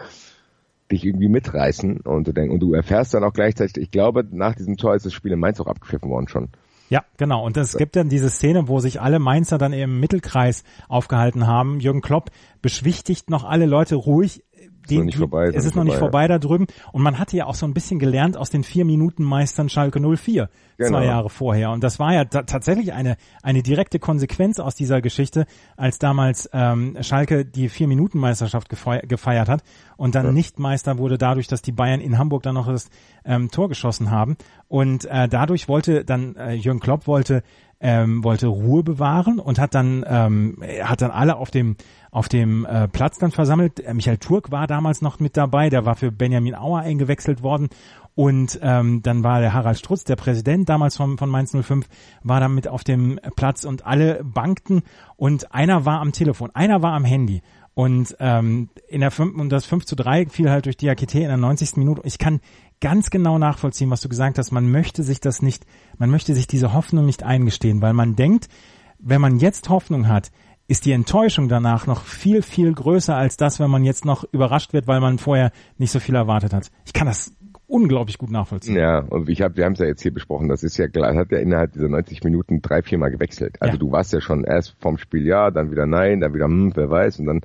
dich 0.91 1.03
irgendwie 1.03 1.27
mitreißen 1.27 2.01
und 2.01 2.27
du 2.27 2.33
denkst, 2.33 2.53
und 2.53 2.59
du 2.59 2.73
erfährst 2.73 3.13
dann 3.13 3.23
auch 3.23 3.33
gleichzeitig, 3.33 3.77
ich 3.77 3.91
glaube, 3.91 4.25
nach 4.29 4.55
diesem 4.55 4.77
Tor 4.77 4.95
ist 4.95 5.05
das 5.05 5.13
Spiel 5.13 5.31
in 5.33 5.39
Mainz 5.39 5.59
auch 5.59 5.67
abgepfiffen 5.67 6.09
worden 6.09 6.27
schon. 6.27 6.49
Ja, 6.89 7.03
genau. 7.17 7.45
Und 7.45 7.57
es 7.57 7.75
gibt 7.75 7.95
dann 7.97 8.07
diese 8.07 8.29
Szene, 8.29 8.69
wo 8.69 8.79
sich 8.79 9.01
alle 9.01 9.19
Mainzer 9.19 9.57
dann 9.57 9.73
im 9.73 9.99
Mittelkreis 9.99 10.63
aufgehalten 10.87 11.45
haben. 11.45 11.79
Jürgen 11.79 12.01
Klopp 12.01 12.29
beschwichtigt 12.61 13.29
noch 13.29 13.43
alle 13.43 13.65
Leute 13.65 13.95
ruhig, 13.95 14.43
die, 14.89 14.97
ist 14.97 15.15
vorbei, 15.15 15.51
es 15.53 15.65
ist 15.65 15.75
noch 15.75 15.83
nicht 15.83 15.97
vorbei 15.97 16.27
da 16.27 16.39
drüben. 16.39 16.67
Und 16.91 17.01
man 17.01 17.19
hatte 17.19 17.37
ja 17.37 17.45
auch 17.45 17.55
so 17.55 17.65
ein 17.65 17.73
bisschen 17.73 17.99
gelernt 17.99 18.37
aus 18.37 18.49
den 18.49 18.63
vier 18.63 18.85
Minuten 18.85 19.23
Meistern 19.23 19.69
Schalke 19.69 19.99
04 19.99 20.49
genau. 20.77 20.89
zwei 20.89 21.05
Jahre 21.05 21.29
vorher. 21.29 21.71
Und 21.71 21.83
das 21.83 21.99
war 21.99 22.13
ja 22.13 22.25
tatsächlich 22.25 22.93
eine, 22.93 23.17
eine 23.43 23.63
direkte 23.63 23.99
Konsequenz 23.99 24.59
aus 24.59 24.75
dieser 24.75 25.01
Geschichte, 25.01 25.45
als 25.75 25.99
damals 25.99 26.49
ähm, 26.53 26.97
Schalke 27.01 27.45
die 27.45 27.69
vier 27.69 27.87
Minuten 27.87 28.19
Meisterschaft 28.19 28.69
gefeiert 28.69 29.49
hat 29.49 29.63
und 29.97 30.15
dann 30.15 30.27
ja. 30.27 30.31
nicht 30.31 30.59
Meister 30.59 30.97
wurde 30.97 31.17
dadurch, 31.17 31.47
dass 31.47 31.61
die 31.61 31.71
Bayern 31.71 32.01
in 32.01 32.17
Hamburg 32.17 32.43
dann 32.43 32.55
noch 32.55 32.67
das 32.67 32.89
ähm, 33.25 33.49
Tor 33.51 33.67
geschossen 33.67 34.11
haben. 34.11 34.37
Und 34.67 35.05
äh, 35.05 35.27
dadurch 35.27 35.67
wollte 35.67 36.05
dann 36.05 36.35
äh, 36.35 36.53
Jürgen 36.53 36.79
Klopp 36.79 37.07
wollte 37.07 37.43
ähm, 37.79 38.23
wollte 38.23 38.47
Ruhe 38.47 38.83
bewahren 38.83 39.39
und 39.39 39.59
hat 39.59 39.75
dann 39.75 40.03
ähm, 40.07 40.57
hat 40.81 41.01
dann 41.01 41.11
alle 41.11 41.37
auf 41.37 41.51
dem 41.51 41.75
auf 42.11 42.29
dem 42.29 42.65
äh, 42.65 42.87
Platz 42.87 43.19
dann 43.19 43.31
versammelt. 43.31 43.79
Äh, 43.79 43.93
Michael 43.93 44.17
Turk 44.17 44.51
war 44.51 44.67
damals 44.67 45.01
noch 45.01 45.19
mit 45.19 45.37
dabei, 45.37 45.69
der 45.69 45.85
war 45.85 45.95
für 45.95 46.11
Benjamin 46.11 46.55
Auer 46.55 46.79
eingewechselt 46.79 47.43
worden. 47.43 47.69
Und 48.15 48.59
ähm, 48.63 49.03
dann 49.03 49.23
war 49.23 49.41
der 49.41 49.53
Harald 49.53 49.77
Strutz, 49.77 50.03
der 50.03 50.15
Präsident 50.15 50.67
damals 50.69 50.97
von, 50.97 51.19
von 51.19 51.29
Mainz 51.29 51.55
05, 51.55 51.87
war 52.23 52.39
dann 52.39 52.55
mit 52.55 52.67
auf 52.67 52.83
dem 52.83 53.19
Platz 53.35 53.63
und 53.63 53.85
alle 53.85 54.23
bankten 54.23 54.81
und 55.17 55.53
einer 55.53 55.85
war 55.85 56.01
am 56.01 56.13
Telefon, 56.13 56.49
einer 56.55 56.81
war 56.81 56.93
am 56.93 57.05
Handy 57.05 57.43
und 57.77 58.17
ähm, 58.19 58.69
in 58.87 59.01
der 59.01 59.11
5, 59.11 59.37
und 59.37 59.49
das 59.49 59.67
5 59.67 59.85
zu 59.85 59.95
3 59.95 60.25
fiel 60.25 60.49
halt 60.49 60.65
durch 60.65 60.77
Diakite 60.77 61.19
in 61.19 61.27
der 61.27 61.37
90. 61.37 61.77
Minute. 61.77 62.01
Ich 62.05 62.17
kann 62.17 62.41
ganz 62.81 63.11
genau 63.11 63.37
nachvollziehen, 63.37 63.91
was 63.91 64.01
du 64.01 64.09
gesagt 64.09 64.39
hast. 64.39 64.49
Man 64.49 64.71
möchte 64.71 65.03
sich 65.03 65.19
das 65.19 65.43
nicht, 65.43 65.63
man 65.99 66.09
möchte 66.09 66.33
sich 66.33 66.47
diese 66.47 66.73
Hoffnung 66.73 67.05
nicht 67.05 67.21
eingestehen, 67.21 67.79
weil 67.83 67.93
man 67.93 68.15
denkt, 68.15 68.49
wenn 68.97 69.21
man 69.21 69.37
jetzt 69.37 69.69
Hoffnung 69.69 70.07
hat, 70.07 70.31
ist 70.67 70.85
die 70.85 70.91
Enttäuschung 70.91 71.49
danach 71.49 71.85
noch 71.85 72.03
viel, 72.03 72.41
viel 72.41 72.73
größer 72.73 73.15
als 73.15 73.37
das, 73.37 73.59
wenn 73.59 73.69
man 73.69 73.83
jetzt 73.83 74.05
noch 74.05 74.23
überrascht 74.31 74.73
wird, 74.73 74.87
weil 74.87 74.99
man 74.99 75.19
vorher 75.19 75.51
nicht 75.77 75.91
so 75.91 75.99
viel 75.99 76.15
erwartet 76.15 76.53
hat. 76.53 76.71
Ich 76.83 76.93
kann 76.93 77.05
das 77.05 77.31
unglaublich 77.67 78.17
gut 78.17 78.31
nachvollziehen. 78.31 78.75
Ja, 78.75 78.99
und 78.99 79.29
ich 79.29 79.41
hab, 79.41 79.57
wir 79.57 79.65
haben 79.65 79.73
es 79.73 79.79
ja 79.79 79.85
jetzt 79.85 80.01
hier 80.01 80.13
besprochen, 80.13 80.47
das 80.47 80.63
ist 80.63 80.77
ja 80.77 80.87
klar, 80.87 81.15
hat 81.15 81.31
ja 81.31 81.39
innerhalb 81.39 81.73
dieser 81.73 81.89
90 81.89 82.23
Minuten 82.23 82.61
drei, 82.61 82.81
viermal 82.81 83.11
gewechselt. 83.11 83.57
Also 83.59 83.73
ja. 83.73 83.79
du 83.79 83.91
warst 83.91 84.13
ja 84.13 84.21
schon 84.21 84.43
erst 84.43 84.75
vom 84.79 84.97
Spiel 84.97 85.25
ja, 85.25 85.51
dann 85.51 85.71
wieder 85.71 85.85
nein, 85.85 86.21
dann 86.21 86.33
wieder 86.33 86.45
hm, 86.45 86.71
wer 86.75 86.89
weiß, 86.89 87.19
und 87.19 87.25
dann 87.25 87.41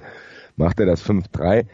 macht 0.56 0.80
er 0.80 0.86
das 0.86 1.04
5-3. 1.04 1.66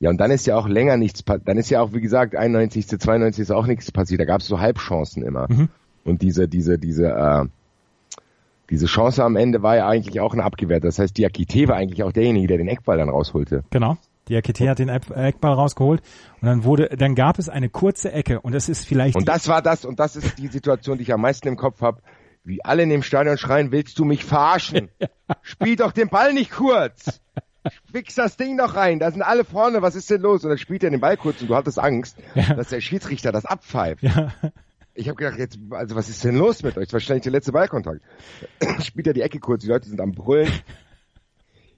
Ja, 0.00 0.10
und 0.10 0.18
dann 0.18 0.30
ist 0.30 0.46
ja 0.46 0.56
auch 0.56 0.68
länger 0.68 0.96
nichts, 0.96 1.24
dann 1.24 1.56
ist 1.56 1.70
ja 1.70 1.80
auch, 1.80 1.92
wie 1.92 2.00
gesagt, 2.00 2.36
91. 2.36 2.86
92. 2.86 3.42
ist 3.42 3.50
auch 3.50 3.66
nichts 3.66 3.90
passiert. 3.90 4.20
Da 4.20 4.24
gab 4.24 4.40
es 4.40 4.46
so 4.46 4.60
Halbchancen 4.60 5.22
immer. 5.22 5.46
Mhm. 5.50 5.68
Und 6.04 6.20
diese, 6.20 6.48
diese, 6.48 6.78
diese, 6.78 7.08
äh, 7.08 7.46
diese 8.70 8.86
Chance 8.86 9.24
am 9.24 9.36
Ende 9.36 9.62
war 9.62 9.76
ja 9.76 9.88
eigentlich 9.88 10.20
auch 10.20 10.34
ein 10.34 10.40
Abgewehrt. 10.40 10.84
Das 10.84 10.98
heißt, 10.98 11.16
Diakite 11.16 11.68
war 11.68 11.76
eigentlich 11.76 12.02
auch 12.02 12.12
derjenige, 12.12 12.48
der 12.48 12.58
den 12.58 12.68
Eckball 12.68 12.98
dann 12.98 13.08
rausholte. 13.08 13.64
Genau. 13.70 13.96
Diakite 14.28 14.68
hat 14.68 14.78
den 14.78 14.88
Eckball 14.88 15.52
rausgeholt 15.52 16.02
und 16.40 16.46
dann 16.46 16.64
wurde, 16.64 16.88
dann 16.96 17.14
gab 17.14 17.38
es 17.38 17.48
eine 17.48 17.68
kurze 17.68 18.12
Ecke 18.12 18.40
und 18.40 18.52
das 18.52 18.68
ist 18.68 18.86
vielleicht. 18.86 19.16
Und 19.16 19.28
das 19.28 19.48
war 19.48 19.62
das 19.62 19.84
und 19.84 20.00
das 20.00 20.16
ist 20.16 20.38
die 20.38 20.48
Situation, 20.48 20.98
die 20.98 21.02
ich 21.02 21.12
am 21.12 21.20
meisten 21.20 21.48
im 21.48 21.56
Kopf 21.56 21.80
habe. 21.80 22.00
Wie 22.46 22.62
alle 22.62 22.82
in 22.82 22.90
dem 22.90 23.02
Stadion 23.02 23.38
schreien, 23.38 23.72
willst 23.72 23.98
du 23.98 24.04
mich 24.04 24.24
verarschen? 24.24 24.90
Spiel 25.42 25.76
doch 25.76 25.92
den 25.92 26.08
Ball 26.08 26.34
nicht 26.34 26.50
kurz 26.50 27.20
fix 27.90 28.14
das 28.14 28.36
Ding 28.36 28.56
noch 28.56 28.76
rein, 28.76 28.98
da 28.98 29.10
sind 29.10 29.22
alle 29.22 29.44
vorne, 29.44 29.82
was 29.82 29.94
ist 29.94 30.10
denn 30.10 30.20
los? 30.20 30.44
Und 30.44 30.50
dann 30.50 30.58
spielt 30.58 30.84
er 30.84 30.90
den 30.90 31.00
Ball 31.00 31.16
kurz 31.16 31.40
und 31.40 31.48
du 31.48 31.56
hattest 31.56 31.78
Angst, 31.78 32.16
ja. 32.34 32.54
dass 32.54 32.68
der 32.68 32.80
Schiedsrichter 32.80 33.32
das 33.32 33.44
abpfeift. 33.44 34.02
Ja. 34.02 34.32
Ich 34.96 35.08
habe 35.08 35.16
gedacht, 35.16 35.38
jetzt, 35.38 35.58
also 35.70 35.96
was 35.96 36.08
ist 36.08 36.22
denn 36.22 36.36
los 36.36 36.62
mit 36.62 36.76
euch? 36.76 36.84
Das 36.84 36.92
war 36.92 37.00
wahrscheinlich 37.00 37.24
der 37.24 37.32
letzte 37.32 37.52
Ballkontakt. 37.52 38.00
spielt 38.84 39.08
er 39.08 39.12
die 39.12 39.22
Ecke 39.22 39.40
kurz, 39.40 39.62
die 39.62 39.68
Leute 39.68 39.88
sind 39.88 40.00
am 40.00 40.12
Brüllen. 40.12 40.52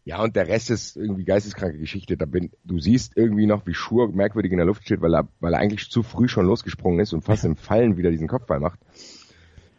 Ja, 0.07 0.23
und 0.23 0.37
der 0.37 0.47
Rest 0.47 0.71
ist 0.71 0.97
irgendwie 0.97 1.25
geisteskranke 1.25 1.79
Geschichte. 1.79 2.17
Da 2.17 2.27
bin, 2.27 2.53
du 2.63 2.79
siehst 2.79 3.17
irgendwie 3.17 3.47
noch, 3.47 3.67
wie 3.67 3.75
Schur 3.75 4.09
merkwürdig 4.09 4.53
in 4.53 4.59
der 4.59 4.67
Luft 4.67 4.85
steht, 4.85 5.01
weil 5.01 5.13
er, 5.13 5.27
weil 5.41 5.53
er 5.53 5.59
eigentlich 5.59 5.91
zu 5.91 6.05
früh 6.05 6.29
schon 6.29 6.47
losgesprungen 6.47 7.01
ist 7.01 7.13
und 7.13 7.23
fast 7.23 7.45
im 7.45 7.57
Fallen 7.57 7.97
wieder 7.97 8.13
diesen 8.13 8.29
Kopfball 8.29 8.61
macht. 8.61 8.79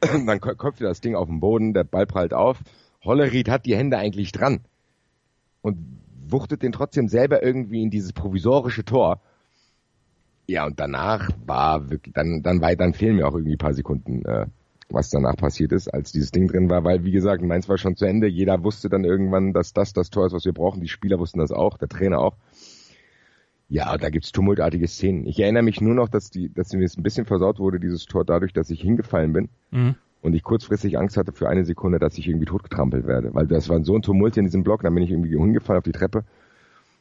dann 0.01 0.41
köpft 0.41 0.81
er 0.81 0.89
das 0.89 0.99
Ding 0.99 1.15
auf 1.15 1.29
den 1.29 1.39
Boden, 1.39 1.73
der 1.73 1.85
Ball 1.85 2.05
prallt 2.05 2.33
auf. 2.33 2.59
Hollerried 3.05 3.47
hat 3.47 3.65
die 3.65 3.77
Hände 3.77 3.97
eigentlich 3.97 4.33
dran 4.33 4.59
und 5.61 5.77
wuchtet 6.27 6.61
den 6.61 6.73
trotzdem 6.73 7.07
selber 7.07 7.41
irgendwie 7.41 7.81
in 7.81 7.89
dieses 7.89 8.11
provisorische 8.11 8.83
Tor. 8.83 9.21
Ja, 10.45 10.65
und 10.65 10.77
danach 10.77 11.29
war 11.45 11.89
wirklich, 11.89 12.13
dann, 12.13 12.43
dann, 12.43 12.59
war, 12.59 12.75
dann 12.75 12.93
fehlen 12.93 13.15
mir 13.15 13.29
auch 13.29 13.33
irgendwie 13.33 13.55
ein 13.55 13.59
paar 13.59 13.73
Sekunden, 13.73 14.25
äh, 14.25 14.47
was 14.89 15.09
danach 15.09 15.35
passiert 15.35 15.71
ist, 15.71 15.93
als 15.93 16.11
dieses 16.11 16.31
Ding 16.31 16.47
drin 16.47 16.69
war, 16.69 16.83
weil, 16.83 17.03
wie 17.03 17.11
gesagt, 17.11 17.41
meins 17.41 17.67
war 17.67 17.77
schon 17.77 17.95
zu 17.95 18.05
Ende. 18.05 18.27
Jeder 18.27 18.63
wusste 18.63 18.89
dann 18.89 19.03
irgendwann, 19.03 19.53
dass 19.53 19.73
das 19.73 19.93
das 19.93 20.09
Tor 20.09 20.25
ist, 20.25 20.33
was 20.33 20.45
wir 20.45 20.53
brauchen. 20.53 20.81
Die 20.81 20.87
Spieler 20.87 21.19
wussten 21.19 21.39
das 21.39 21.51
auch, 21.51 21.77
der 21.77 21.89
Trainer 21.89 22.19
auch. 22.19 22.35
Ja, 23.69 23.97
da 23.97 24.09
gibt's 24.09 24.31
tumultartige 24.31 24.87
Szenen. 24.87 25.25
Ich 25.27 25.39
erinnere 25.39 25.63
mich 25.63 25.81
nur 25.81 25.93
noch, 25.93 26.07
dass 26.07 26.29
die, 26.29 26.53
dass 26.53 26.71
mir 26.71 26.81
jetzt 26.81 26.97
ein 26.97 27.03
bisschen 27.03 27.25
versaut 27.25 27.59
wurde, 27.59 27.81
dieses 27.81 28.05
Tor, 28.05 28.23
dadurch, 28.23 28.53
dass 28.53 28.69
ich 28.69 28.81
hingefallen 28.81 29.33
bin. 29.33 29.49
Mhm 29.71 29.95
und 30.21 30.33
ich 30.33 30.43
kurzfristig 30.43 30.97
Angst 30.97 31.17
hatte 31.17 31.31
für 31.31 31.47
eine 31.47 31.63
Sekunde, 31.63 31.99
dass 31.99 32.17
ich 32.17 32.27
irgendwie 32.27 32.45
totgetrampelt 32.45 33.07
werde. 33.07 33.33
Weil 33.33 33.47
das 33.47 33.69
war 33.69 33.83
so 33.83 33.95
ein 33.95 34.01
Tumult 34.01 34.37
in 34.37 34.45
diesem 34.45 34.63
Block, 34.63 34.81
dann 34.81 34.93
bin 34.93 35.03
ich 35.03 35.11
irgendwie 35.11 35.37
hingefallen 35.37 35.77
auf 35.77 35.83
die 35.83 35.91
Treppe 35.91 36.23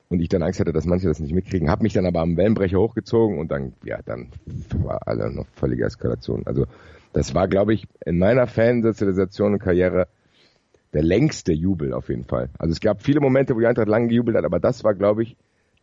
und 0.09 0.21
ich 0.21 0.29
dann 0.29 0.43
Angst 0.43 0.61
hatte, 0.61 0.73
dass 0.73 0.85
manche 0.85 1.09
das 1.09 1.19
nicht 1.19 1.35
mitkriegen. 1.35 1.71
Hab 1.71 1.83
mich 1.83 1.93
dann 1.93 2.07
aber 2.07 2.21
am 2.21 2.37
Wellenbrecher 2.37 2.79
hochgezogen 2.79 3.39
und 3.39 3.51
dann, 3.51 3.73
ja, 3.85 3.99
dann 4.05 4.29
war 4.79 5.07
alle 5.07 5.33
noch 5.33 5.47
völlige 5.55 5.85
Eskalation. 5.85 6.43
Also 6.47 6.67
das 7.17 7.35
war, 7.35 7.49
glaube 7.49 7.73
ich, 7.73 7.89
in 8.05 8.19
meiner 8.19 8.47
Fansozialisation 8.47 9.55
und 9.55 9.59
Karriere 9.59 10.07
der 10.93 11.03
längste 11.03 11.55
Jubel 11.55 11.95
auf 11.95 12.11
jeden 12.11 12.25
Fall. 12.25 12.51
Also 12.59 12.73
es 12.73 12.81
gab 12.81 13.03
viele 13.03 13.21
Momente, 13.21 13.57
wo 13.57 13.61
die 13.61 13.67
Eintracht 13.67 13.89
lange 13.89 14.09
gejubelt 14.09 14.37
hat, 14.37 14.45
aber 14.45 14.61
das 14.61 14.85
war, 14.85 14.95
glaube 14.95 15.23
ich, 15.23 15.35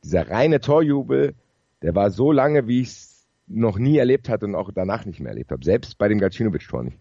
dieser 0.03 0.29
reine 0.29 0.59
Torjubel, 0.59 1.33
der 1.81 1.95
war 1.95 2.11
so 2.11 2.31
lange, 2.31 2.67
wie 2.67 2.81
ich 2.81 2.89
es 2.89 3.27
noch 3.47 3.79
nie 3.79 3.97
erlebt 3.97 4.29
hatte 4.29 4.45
und 4.45 4.53
auch 4.53 4.69
danach 4.71 5.05
nicht 5.05 5.21
mehr 5.21 5.31
erlebt 5.31 5.51
habe. 5.51 5.65
Selbst 5.65 5.97
bei 5.97 6.07
dem 6.07 6.19
Gacinovic-Tor 6.19 6.83
nicht. 6.83 6.99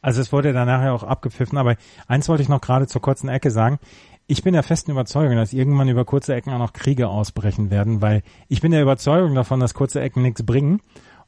Also 0.00 0.22
es 0.22 0.32
wurde 0.32 0.54
danach 0.54 0.82
ja 0.82 0.92
auch 0.92 1.02
abgepfiffen, 1.02 1.58
aber 1.58 1.76
eins 2.06 2.26
wollte 2.30 2.42
ich 2.42 2.48
noch 2.48 2.62
gerade 2.62 2.86
zur 2.86 3.02
kurzen 3.02 3.28
Ecke 3.28 3.50
sagen. 3.50 3.78
Ich 4.26 4.42
bin 4.42 4.54
der 4.54 4.62
festen 4.62 4.92
Überzeugung, 4.92 5.36
dass 5.36 5.52
irgendwann 5.52 5.90
über 5.90 6.06
kurze 6.06 6.34
Ecken 6.34 6.54
auch 6.54 6.58
noch 6.58 6.72
Kriege 6.72 7.08
ausbrechen 7.08 7.70
werden, 7.70 8.00
weil 8.00 8.22
ich 8.48 8.62
bin 8.62 8.72
der 8.72 8.80
Überzeugung 8.80 9.34
davon, 9.34 9.60
dass 9.60 9.74
kurze 9.74 10.00
Ecken 10.00 10.22
nichts 10.22 10.42
bringen. 10.42 10.80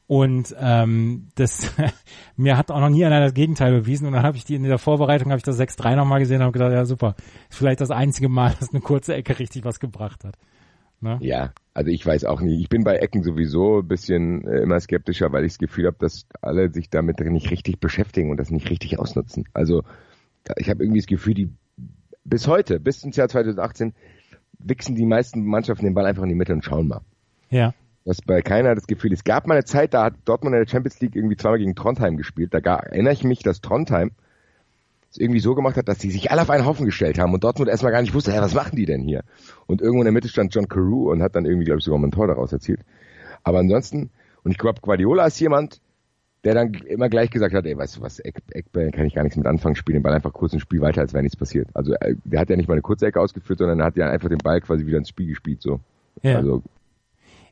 Und 0.07 0.55
ähm, 0.57 1.27
das 1.35 1.71
mir 2.37 2.57
hat 2.57 2.71
auch 2.71 2.79
noch 2.79 2.89
nie 2.89 3.05
einer 3.05 3.19
das 3.19 3.33
Gegenteil 3.33 3.71
bewiesen. 3.73 4.07
Und 4.07 4.13
dann 4.13 4.23
habe 4.23 4.37
ich 4.37 4.45
die 4.45 4.55
in 4.55 4.63
der 4.63 4.77
Vorbereitung 4.77 5.31
habe 5.31 5.37
ich 5.37 5.43
das 5.43 5.59
6-3 5.59 5.95
nochmal 5.95 6.19
gesehen 6.19 6.37
und 6.37 6.43
habe 6.43 6.53
gedacht, 6.53 6.71
ja 6.71 6.85
super, 6.85 7.15
ist 7.49 7.57
vielleicht 7.57 7.81
das 7.81 7.91
einzige 7.91 8.29
Mal, 8.29 8.55
dass 8.59 8.73
eine 8.73 8.81
kurze 8.81 9.13
Ecke 9.13 9.37
richtig 9.37 9.65
was 9.65 9.79
gebracht 9.79 10.23
hat. 10.23 10.35
Ne? 10.99 11.19
Ja, 11.21 11.53
also 11.73 11.91
ich 11.91 12.03
weiß 12.03 12.25
auch 12.25 12.41
nicht. 12.41 12.59
Ich 12.59 12.69
bin 12.69 12.83
bei 12.83 12.95
Ecken 12.95 13.21
sowieso 13.21 13.79
ein 13.79 13.87
bisschen 13.87 14.47
äh, 14.47 14.61
immer 14.61 14.79
skeptischer, 14.79 15.31
weil 15.31 15.45
ich 15.45 15.53
das 15.53 15.59
Gefühl 15.59 15.85
habe, 15.85 15.97
dass 15.99 16.25
alle 16.41 16.71
sich 16.71 16.89
damit 16.89 17.19
nicht 17.19 17.51
richtig 17.51 17.79
beschäftigen 17.79 18.31
und 18.31 18.37
das 18.37 18.49
nicht 18.49 18.69
richtig 18.69 18.97
ausnutzen. 18.97 19.47
Also 19.53 19.83
ich 20.55 20.69
habe 20.69 20.83
irgendwie 20.83 21.01
das 21.01 21.07
Gefühl, 21.07 21.33
die 21.33 21.49
bis 22.23 22.47
heute, 22.47 22.79
bis 22.79 23.03
ins 23.03 23.15
Jahr 23.15 23.27
2018, 23.27 23.93
wichsen 24.59 24.95
die 24.95 25.05
meisten 25.05 25.45
Mannschaften 25.45 25.85
den 25.85 25.93
Ball 25.93 26.05
einfach 26.05 26.23
in 26.23 26.29
die 26.29 26.35
Mitte 26.35 26.53
und 26.53 26.63
schauen 26.63 26.87
mal. 26.87 27.01
Ja. 27.49 27.73
Was 28.07 28.21
bei 28.21 28.41
keiner 28.41 28.73
das 28.73 28.87
Gefühl, 28.87 29.11
es 29.11 29.25
gab 29.25 29.47
mal 29.47 29.55
eine 29.55 29.65
Zeit, 29.65 29.93
da 29.93 30.05
hat 30.05 30.13
Dortmund 30.23 30.55
in 30.55 30.61
der 30.61 30.69
Champions 30.69 31.01
League 31.01 31.13
irgendwie 31.13 31.35
zweimal 31.35 31.59
gegen 31.59 31.75
Trondheim 31.75 32.15
gespielt. 32.15 32.53
Da 32.53 32.61
gar, 32.61 32.85
erinnere 32.85 33.11
ich 33.11 33.25
mich, 33.25 33.39
dass 33.39 33.59
Trondheim 33.59 34.11
es 35.11 35.17
irgendwie 35.17 35.41
so 35.41 35.55
gemacht 35.55 35.75
hat, 35.75 35.89
dass 35.89 35.99
sie 35.99 36.09
sich 36.09 36.31
alle 36.31 36.41
auf 36.41 36.49
einen 36.49 36.65
Haufen 36.65 36.85
gestellt 36.85 37.19
haben 37.19 37.33
und 37.33 37.43
Dortmund 37.43 37.69
erstmal 37.69 37.91
gar 37.91 38.01
nicht 38.01 38.13
wusste, 38.13 38.31
hey, 38.31 38.39
was 38.39 38.53
machen 38.53 38.77
die 38.77 38.85
denn 38.85 39.01
hier? 39.01 39.25
Und 39.65 39.81
irgendwo 39.81 40.03
in 40.03 40.05
der 40.05 40.13
Mitte 40.13 40.29
stand 40.29 40.55
John 40.55 40.69
Carew 40.69 41.11
und 41.11 41.21
hat 41.21 41.35
dann 41.35 41.43
irgendwie, 41.43 41.65
glaube 41.65 41.79
ich, 41.79 41.83
sogar 41.83 41.99
mal 41.99 42.07
ein 42.07 42.11
Tor 42.11 42.27
daraus 42.27 42.53
erzielt. 42.53 42.79
Aber 43.43 43.59
ansonsten, 43.59 44.09
und 44.45 44.51
ich 44.51 44.57
glaube, 44.57 44.79
Guardiola 44.79 45.25
ist 45.25 45.41
jemand, 45.41 45.81
der 46.45 46.53
dann 46.53 46.75
immer 46.75 47.09
gleich 47.09 47.29
gesagt 47.29 47.53
hat, 47.53 47.65
ey, 47.65 47.77
weißt 47.77 47.97
du 47.97 48.01
was, 48.01 48.19
Eck, 48.19 48.41
Eckball 48.51 48.91
kann 48.91 49.05
ich 49.05 49.15
gar 49.15 49.23
nichts 49.23 49.35
mit 49.35 49.47
anfangen, 49.47 49.75
spielen 49.75 49.97
den 49.97 50.03
Ball 50.03 50.13
einfach 50.13 50.31
kurz 50.31 50.53
und 50.53 50.61
spiel 50.61 50.79
weiter, 50.79 51.01
als 51.01 51.13
wäre 51.13 51.23
nichts 51.23 51.35
passiert. 51.35 51.67
Also 51.73 51.93
äh, 51.95 52.15
der 52.23 52.39
hat 52.39 52.49
ja 52.49 52.55
nicht 52.55 52.69
mal 52.69 52.75
eine 52.75 52.81
kurze 52.81 53.07
Ecke 53.07 53.19
ausgeführt, 53.19 53.59
sondern 53.59 53.81
er 53.81 53.87
hat 53.87 53.97
ja 53.97 54.09
einfach 54.09 54.29
den 54.29 54.37
Ball 54.37 54.61
quasi 54.61 54.85
wieder 54.85 54.97
ins 54.97 55.09
Spiel 55.09 55.27
gespielt, 55.27 55.61
so. 55.61 55.81
Ja. 56.21 56.37
Also, 56.37 56.63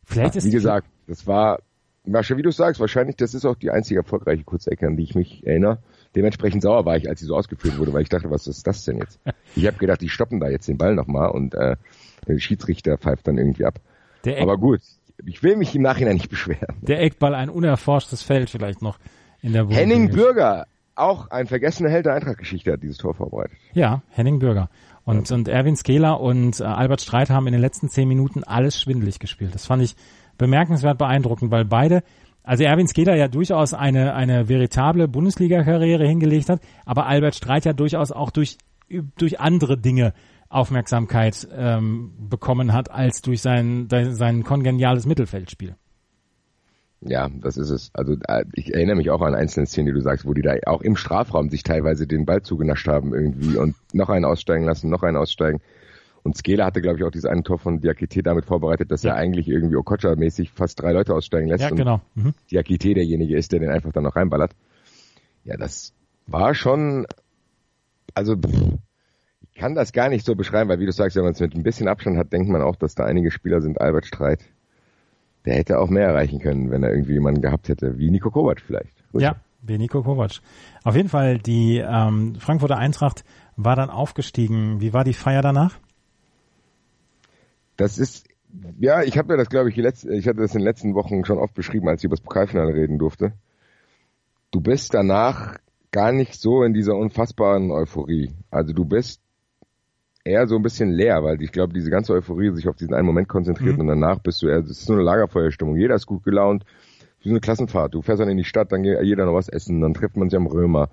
Vielleicht 0.05 0.35
ist 0.35 0.45
wie 0.45 0.51
gesagt, 0.51 0.87
das 1.07 1.27
war, 1.27 1.59
wie 2.03 2.41
du 2.41 2.51
sagst, 2.51 2.79
wahrscheinlich, 2.79 3.15
das 3.15 3.33
ist 3.33 3.45
auch 3.45 3.55
die 3.55 3.71
einzige 3.71 3.99
erfolgreiche 3.99 4.43
kurze 4.43 4.71
Ecke, 4.71 4.87
an 4.87 4.95
die 4.95 5.03
ich 5.03 5.15
mich 5.15 5.45
erinnere. 5.45 5.79
Dementsprechend 6.15 6.61
sauer 6.61 6.85
war 6.85 6.95
ich, 6.95 7.09
als 7.09 7.19
sie 7.19 7.25
so 7.25 7.35
ausgeführt 7.35 7.77
wurde, 7.77 7.91
weil 7.93 8.03
ich 8.03 8.09
dachte, 8.09 8.31
was 8.31 8.47
ist 8.47 8.65
das 8.65 8.85
denn 8.85 8.99
jetzt? 8.99 9.19
Ich 9.55 9.65
habe 9.67 9.77
gedacht, 9.77 10.01
die 10.01 10.09
stoppen 10.09 10.39
da 10.39 10.47
jetzt 10.49 10.67
den 10.67 10.77
Ball 10.77 10.95
nochmal 10.95 11.31
und 11.31 11.55
äh, 11.55 11.75
der 12.27 12.39
Schiedsrichter 12.39 12.97
pfeift 12.97 13.27
dann 13.27 13.37
irgendwie 13.37 13.65
ab. 13.65 13.79
Aber 14.39 14.57
gut, 14.57 14.81
ich 15.25 15.43
will 15.43 15.55
mich 15.55 15.75
im 15.75 15.81
Nachhinein 15.81 16.13
nicht 16.15 16.29
beschweren. 16.29 16.75
Der 16.81 17.01
Eckball, 17.01 17.35
ein 17.35 17.49
unerforschtes 17.49 18.21
Feld 18.21 18.49
vielleicht 18.49 18.81
noch 18.81 18.97
in 19.41 19.53
der 19.53 19.63
Bundesliga. 19.63 19.93
Henning 19.93 20.11
Bürger, 20.11 20.67
auch 20.95 21.29
ein 21.29 21.47
vergessener 21.47 21.89
Held 21.89 22.05
der 22.05 22.13
Eintracht-Geschichte, 22.13 22.71
hat 22.73 22.83
dieses 22.83 22.97
Tor 22.97 23.13
vorbereitet. 23.13 23.57
Ja, 23.73 24.01
Henning 24.09 24.39
Bürger. 24.39 24.69
Und, 25.05 25.31
und 25.31 25.47
Erwin 25.47 25.75
Skeler 25.75 26.19
und 26.19 26.59
äh, 26.59 26.63
Albert 26.63 27.01
Streit 27.01 27.29
haben 27.29 27.45
in 27.45 27.53
den 27.53 27.61
letzten 27.61 27.89
zehn 27.89 28.07
Minuten 28.07 28.43
alles 28.43 28.81
schwindelig 28.81 29.19
gespielt. 29.19 29.53
Das 29.53 29.67
fand 29.67 29.83
ich 29.83 29.95
bemerkenswert 30.37 30.97
beeindruckend, 30.97 31.51
weil 31.51 31.63
beide, 31.63 32.03
also 32.43 32.63
Erwin 32.63 32.87
Skeler 32.87 33.15
ja 33.15 33.27
durchaus 33.27 33.73
eine, 33.73 34.15
eine 34.15 34.49
veritable 34.49 35.07
Bundesliga-Karriere 35.07 36.07
hingelegt 36.07 36.49
hat, 36.49 36.59
aber 36.85 37.05
Albert 37.05 37.35
Streit 37.35 37.65
ja 37.65 37.73
durchaus 37.73 38.11
auch 38.11 38.31
durch, 38.31 38.57
durch 39.17 39.39
andere 39.39 39.77
Dinge 39.77 40.13
Aufmerksamkeit 40.49 41.47
ähm, 41.55 42.13
bekommen 42.29 42.73
hat 42.73 42.89
als 42.89 43.21
durch 43.21 43.41
sein, 43.41 43.87
sein 43.89 44.43
kongeniales 44.43 45.05
Mittelfeldspiel. 45.05 45.75
Ja, 47.07 47.29
das 47.29 47.57
ist 47.57 47.69
es. 47.69 47.91
Also 47.93 48.17
äh, 48.27 48.45
ich 48.53 48.73
erinnere 48.73 48.95
mich 48.95 49.11
auch 49.11 49.21
an 49.21 49.35
einzelne 49.35 49.67
Szenen, 49.67 49.87
die 49.87 49.93
du 49.93 50.01
sagst, 50.01 50.25
wo 50.25 50.33
die 50.33 50.41
da 50.41 50.55
auch 50.65 50.81
im 50.81 50.95
Strafraum 50.95 51.49
sich 51.49 51.61
teilweise 51.61 52.07
den 52.07 52.25
Ball 52.25 52.41
zugenascht 52.41 52.87
haben 52.87 53.13
irgendwie 53.13 53.57
und 53.57 53.75
noch 53.93 54.09
einen 54.09 54.25
aussteigen 54.25 54.65
lassen, 54.65 54.89
noch 54.89 55.03
einen 55.03 55.17
aussteigen. 55.17 55.61
Und 56.23 56.35
Skela 56.35 56.65
hatte, 56.65 56.81
glaube 56.81 56.97
ich, 56.97 57.03
auch 57.03 57.11
dieses 57.11 57.29
eine 57.29 57.43
Tor 57.43 57.59
von 57.59 57.79
Diakite 57.79 58.23
damit 58.23 58.45
vorbereitet, 58.45 58.91
dass 58.91 59.03
ja. 59.03 59.11
er 59.11 59.17
eigentlich 59.17 59.47
irgendwie 59.47 59.75
Okocha-mäßig 59.75 60.49
fast 60.51 60.81
drei 60.81 60.91
Leute 60.91 61.13
aussteigen 61.13 61.47
lässt. 61.47 61.61
Ja, 61.61 61.69
genau. 61.69 62.01
Mhm. 62.15 62.33
Diakite 62.49 62.95
derjenige 62.95 63.37
ist, 63.37 63.51
der 63.51 63.59
den 63.59 63.69
einfach 63.69 63.91
dann 63.91 64.03
noch 64.03 64.15
reinballert. 64.15 64.53
Ja, 65.43 65.55
das 65.57 65.93
war 66.25 66.55
schon, 66.55 67.05
also 68.15 68.35
pff, 68.35 68.79
ich 69.41 69.53
kann 69.53 69.75
das 69.75 69.93
gar 69.93 70.09
nicht 70.09 70.25
so 70.25 70.33
beschreiben, 70.33 70.67
weil 70.67 70.79
wie 70.79 70.87
du 70.87 70.91
sagst, 70.91 71.15
wenn 71.15 71.23
man 71.23 71.33
es 71.33 71.39
mit 71.39 71.53
ein 71.53 71.61
bisschen 71.61 71.87
Abstand 71.87 72.17
hat, 72.17 72.33
denkt 72.33 72.49
man 72.49 72.63
auch, 72.63 72.75
dass 72.75 72.95
da 72.95 73.05
einige 73.05 73.29
Spieler 73.29 73.61
sind. 73.61 73.79
Albert 73.79 74.07
Streit, 74.07 74.39
der 75.45 75.55
hätte 75.55 75.79
auch 75.79 75.89
mehr 75.89 76.07
erreichen 76.07 76.39
können, 76.39 76.71
wenn 76.71 76.83
er 76.83 76.91
irgendwie 76.91 77.13
jemanden 77.13 77.41
gehabt 77.41 77.69
hätte, 77.69 77.97
wie 77.97 78.09
Nico 78.09 78.31
Kovac 78.31 78.61
vielleicht. 78.61 78.95
Gut. 79.11 79.21
Ja, 79.21 79.35
wie 79.61 79.77
Nico 79.77 80.01
Kovac. 80.01 80.41
Auf 80.83 80.95
jeden 80.95 81.09
Fall, 81.09 81.37
die 81.39 81.77
ähm, 81.77 82.35
Frankfurter 82.35 82.77
Eintracht 82.77 83.23
war 83.55 83.75
dann 83.75 83.89
aufgestiegen. 83.89 84.81
Wie 84.81 84.93
war 84.93 85.03
die 85.03 85.13
Feier 85.13 85.41
danach? 85.41 85.79
Das 87.77 87.97
ist, 87.97 88.27
ja, 88.79 89.03
ich 89.03 89.17
habe 89.17 89.33
ja 89.33 89.37
das, 89.37 89.49
glaube 89.49 89.69
ich, 89.69 89.77
ich 89.77 90.27
hatte 90.27 90.41
das 90.41 90.53
in 90.53 90.59
den 90.59 90.65
letzten 90.65 90.95
Wochen 90.95 91.25
schon 91.25 91.37
oft 91.37 91.53
beschrieben, 91.53 91.89
als 91.89 92.01
ich 92.01 92.05
über 92.05 92.15
das 92.15 92.23
Pokalfinale 92.23 92.73
reden 92.73 92.97
durfte. 92.97 93.33
Du 94.51 94.61
bist 94.61 94.93
danach 94.93 95.57
gar 95.91 96.11
nicht 96.11 96.39
so 96.39 96.63
in 96.63 96.73
dieser 96.73 96.95
unfassbaren 96.95 97.71
Euphorie. 97.71 98.31
Also 98.51 98.73
du 98.73 98.85
bist 98.85 99.21
eher 100.25 100.47
so 100.47 100.55
ein 100.55 100.63
bisschen 100.63 100.91
leer, 100.91 101.23
weil 101.23 101.41
ich 101.41 101.51
glaube, 101.51 101.73
diese 101.73 101.91
ganze 101.91 102.13
Euphorie 102.13 102.53
sich 102.53 102.67
auf 102.67 102.75
diesen 102.75 102.93
einen 102.93 103.05
Moment 103.05 103.29
konzentriert 103.29 103.75
mhm. 103.75 103.81
und 103.81 103.87
danach 103.87 104.19
bist 104.19 104.41
du 104.41 104.47
eher, 104.47 104.61
das 104.61 104.71
ist 104.71 104.85
so 104.85 104.93
eine 104.93 105.03
Lagerfeuerstimmung. 105.03 105.77
Jeder 105.77 105.95
ist 105.95 106.07
gut 106.07 106.23
gelaunt, 106.23 106.65
wie 107.21 107.29
so 107.29 107.33
eine 107.33 107.39
Klassenfahrt. 107.39 107.93
Du 107.93 108.01
fährst 108.01 108.21
dann 108.21 108.29
in 108.29 108.37
die 108.37 108.43
Stadt, 108.43 108.71
dann 108.71 108.83
geht 108.83 109.01
jeder 109.03 109.25
noch 109.25 109.35
was 109.35 109.47
essen, 109.47 109.81
dann 109.81 109.93
trifft 109.93 110.17
man 110.17 110.29
sich 110.29 110.37
am 110.37 110.47
Römer, 110.47 110.89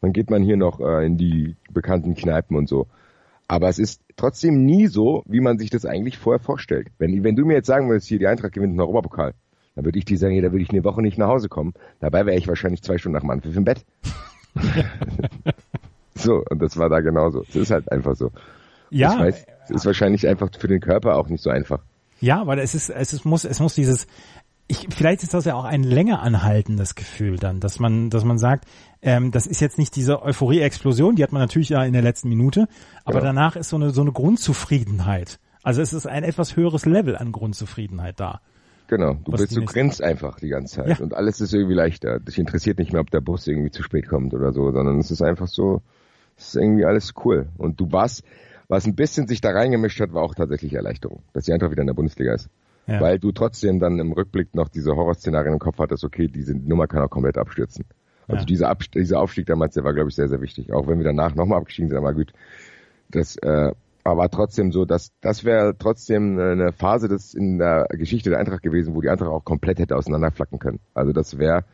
dann 0.00 0.12
geht 0.12 0.30
man 0.30 0.42
hier 0.42 0.56
noch 0.56 0.80
äh, 0.80 1.06
in 1.06 1.16
die 1.16 1.56
bekannten 1.72 2.14
Kneipen 2.16 2.56
und 2.56 2.68
so. 2.68 2.88
Aber 3.46 3.68
es 3.68 3.78
ist 3.78 4.02
trotzdem 4.16 4.64
nie 4.64 4.88
so, 4.88 5.22
wie 5.26 5.40
man 5.40 5.58
sich 5.58 5.70
das 5.70 5.86
eigentlich 5.86 6.18
vorher 6.18 6.40
vorstellt. 6.40 6.88
Wenn, 6.98 7.22
wenn 7.22 7.36
du 7.36 7.44
mir 7.44 7.54
jetzt 7.54 7.66
sagen 7.66 7.88
würdest, 7.88 8.08
hier 8.08 8.18
die 8.18 8.26
Eintracht 8.26 8.52
gewinnt 8.52 8.72
einen 8.72 8.80
Europapokal, 8.80 9.34
dann 9.76 9.84
würde 9.84 9.98
ich 9.98 10.04
dir 10.04 10.18
sagen, 10.18 10.34
ja, 10.34 10.42
da 10.42 10.52
würde 10.52 10.62
ich 10.62 10.70
eine 10.70 10.84
Woche 10.84 11.02
nicht 11.02 11.18
nach 11.18 11.28
Hause 11.28 11.48
kommen. 11.48 11.72
Dabei 12.00 12.26
wäre 12.26 12.36
ich 12.36 12.48
wahrscheinlich 12.48 12.82
zwei 12.82 12.98
Stunden 12.98 13.14
nach 13.14 13.22
dem 13.22 13.30
Anpfiff 13.30 13.56
im 13.56 13.64
Bett. 13.64 13.84
so, 16.14 16.42
und 16.50 16.60
das 16.60 16.76
war 16.76 16.88
da 16.88 17.00
genauso. 17.00 17.42
Es 17.48 17.56
ist 17.56 17.70
halt 17.70 17.90
einfach 17.92 18.16
so. 18.16 18.32
Ja. 18.92 19.14
Ich 19.14 19.20
weiß, 19.20 19.46
es 19.64 19.70
ist 19.70 19.86
wahrscheinlich 19.86 20.28
einfach 20.28 20.50
für 20.56 20.68
den 20.68 20.80
Körper 20.80 21.16
auch 21.16 21.28
nicht 21.28 21.42
so 21.42 21.50
einfach. 21.50 21.80
Ja, 22.20 22.46
weil 22.46 22.58
es 22.58 22.74
ist, 22.74 22.90
es 22.90 23.12
ist, 23.12 23.24
muss, 23.24 23.44
es 23.44 23.58
muss 23.58 23.74
dieses, 23.74 24.06
ich, 24.68 24.86
vielleicht 24.90 25.22
ist 25.22 25.34
das 25.34 25.44
ja 25.44 25.54
auch 25.54 25.64
ein 25.64 25.82
länger 25.82 26.22
anhaltendes 26.22 26.94
Gefühl 26.94 27.36
dann, 27.36 27.58
dass 27.58 27.80
man, 27.80 28.10
dass 28.10 28.24
man 28.24 28.38
sagt, 28.38 28.66
ähm, 29.00 29.30
das 29.30 29.46
ist 29.46 29.60
jetzt 29.60 29.78
nicht 29.78 29.96
diese 29.96 30.22
Euphorie-Explosion, 30.22 31.16
die 31.16 31.22
hat 31.22 31.32
man 31.32 31.42
natürlich 31.42 31.70
ja 31.70 31.82
in 31.82 31.92
der 31.92 32.02
letzten 32.02 32.28
Minute, 32.28 32.68
aber 33.04 33.18
ja. 33.18 33.24
danach 33.24 33.56
ist 33.56 33.70
so 33.70 33.76
eine, 33.76 33.90
so 33.90 34.02
eine 34.02 34.12
Grundzufriedenheit. 34.12 35.40
Also 35.62 35.80
es 35.80 35.92
ist 35.92 36.06
ein 36.06 36.22
etwas 36.22 36.56
höheres 36.56 36.86
Level 36.86 37.16
an 37.16 37.32
Grundzufriedenheit 37.32 38.20
da. 38.20 38.40
Genau, 38.88 39.14
du 39.24 39.32
bist, 39.32 39.56
du 39.56 39.64
grinst 39.64 40.02
einfach 40.02 40.38
die 40.38 40.48
ganze 40.48 40.76
Zeit 40.76 40.98
ja. 40.98 41.04
und 41.04 41.14
alles 41.14 41.40
ist 41.40 41.54
irgendwie 41.54 41.74
leichter. 41.74 42.20
Dich 42.20 42.38
interessiert 42.38 42.78
nicht 42.78 42.92
mehr, 42.92 43.00
ob 43.00 43.10
der 43.10 43.20
Bus 43.20 43.46
irgendwie 43.46 43.70
zu 43.70 43.82
spät 43.82 44.06
kommt 44.06 44.34
oder 44.34 44.52
so, 44.52 44.70
sondern 44.70 44.98
es 44.98 45.10
ist 45.10 45.22
einfach 45.22 45.48
so, 45.48 45.80
es 46.36 46.48
ist 46.48 46.56
irgendwie 46.56 46.84
alles 46.84 47.14
cool. 47.24 47.48
Und 47.56 47.80
du 47.80 47.90
warst, 47.90 48.22
was 48.72 48.86
ein 48.86 48.94
bisschen 48.94 49.28
sich 49.28 49.42
da 49.42 49.50
reingemischt 49.50 50.00
hat, 50.00 50.14
war 50.14 50.22
auch 50.22 50.34
tatsächlich 50.34 50.72
Erleichterung, 50.72 51.22
dass 51.34 51.44
sie 51.44 51.52
einfach 51.52 51.70
wieder 51.70 51.82
in 51.82 51.88
der 51.88 51.94
Bundesliga 51.94 52.32
ist. 52.32 52.48
Ja. 52.86 53.02
Weil 53.02 53.18
du 53.18 53.30
trotzdem 53.30 53.78
dann 53.80 53.98
im 53.98 54.12
Rückblick 54.12 54.54
noch 54.54 54.68
diese 54.68 54.96
Horrorszenarien 54.96 55.52
im 55.52 55.58
Kopf 55.58 55.78
hattest, 55.78 56.04
okay, 56.04 56.26
diese 56.26 56.54
Nummer 56.54 56.86
kann 56.86 57.02
auch 57.02 57.10
komplett 57.10 57.36
abstürzen. 57.36 57.84
Also 58.28 58.40
ja. 58.40 58.46
dieser, 58.46 58.70
Ab 58.70 58.82
dieser 58.94 59.20
Aufstieg 59.20 59.44
damals, 59.44 59.74
der 59.74 59.84
war, 59.84 59.92
glaube 59.92 60.08
ich, 60.08 60.14
sehr, 60.14 60.30
sehr 60.30 60.40
wichtig. 60.40 60.72
Auch 60.72 60.88
wenn 60.88 60.96
wir 60.96 61.04
danach 61.04 61.34
nochmal 61.34 61.58
abgestiegen 61.58 61.90
sind, 61.90 61.98
aber 61.98 62.14
gut. 62.14 62.32
Das 63.10 63.36
äh, 63.36 63.72
aber 64.04 64.30
trotzdem 64.30 64.72
so, 64.72 64.86
dass 64.86 65.12
das 65.20 65.44
wäre 65.44 65.76
trotzdem 65.78 66.38
eine 66.38 66.72
Phase 66.72 67.08
des 67.08 67.34
in 67.34 67.58
der 67.58 67.86
Geschichte 67.90 68.30
der 68.30 68.38
Eintracht 68.38 68.62
gewesen, 68.62 68.94
wo 68.94 69.02
die 69.02 69.10
Eintracht 69.10 69.30
auch 69.30 69.44
komplett 69.44 69.80
hätte 69.80 69.96
auseinanderflacken 69.96 70.58
können. 70.58 70.80
Also 70.94 71.12
das 71.12 71.36
wäre, 71.36 71.64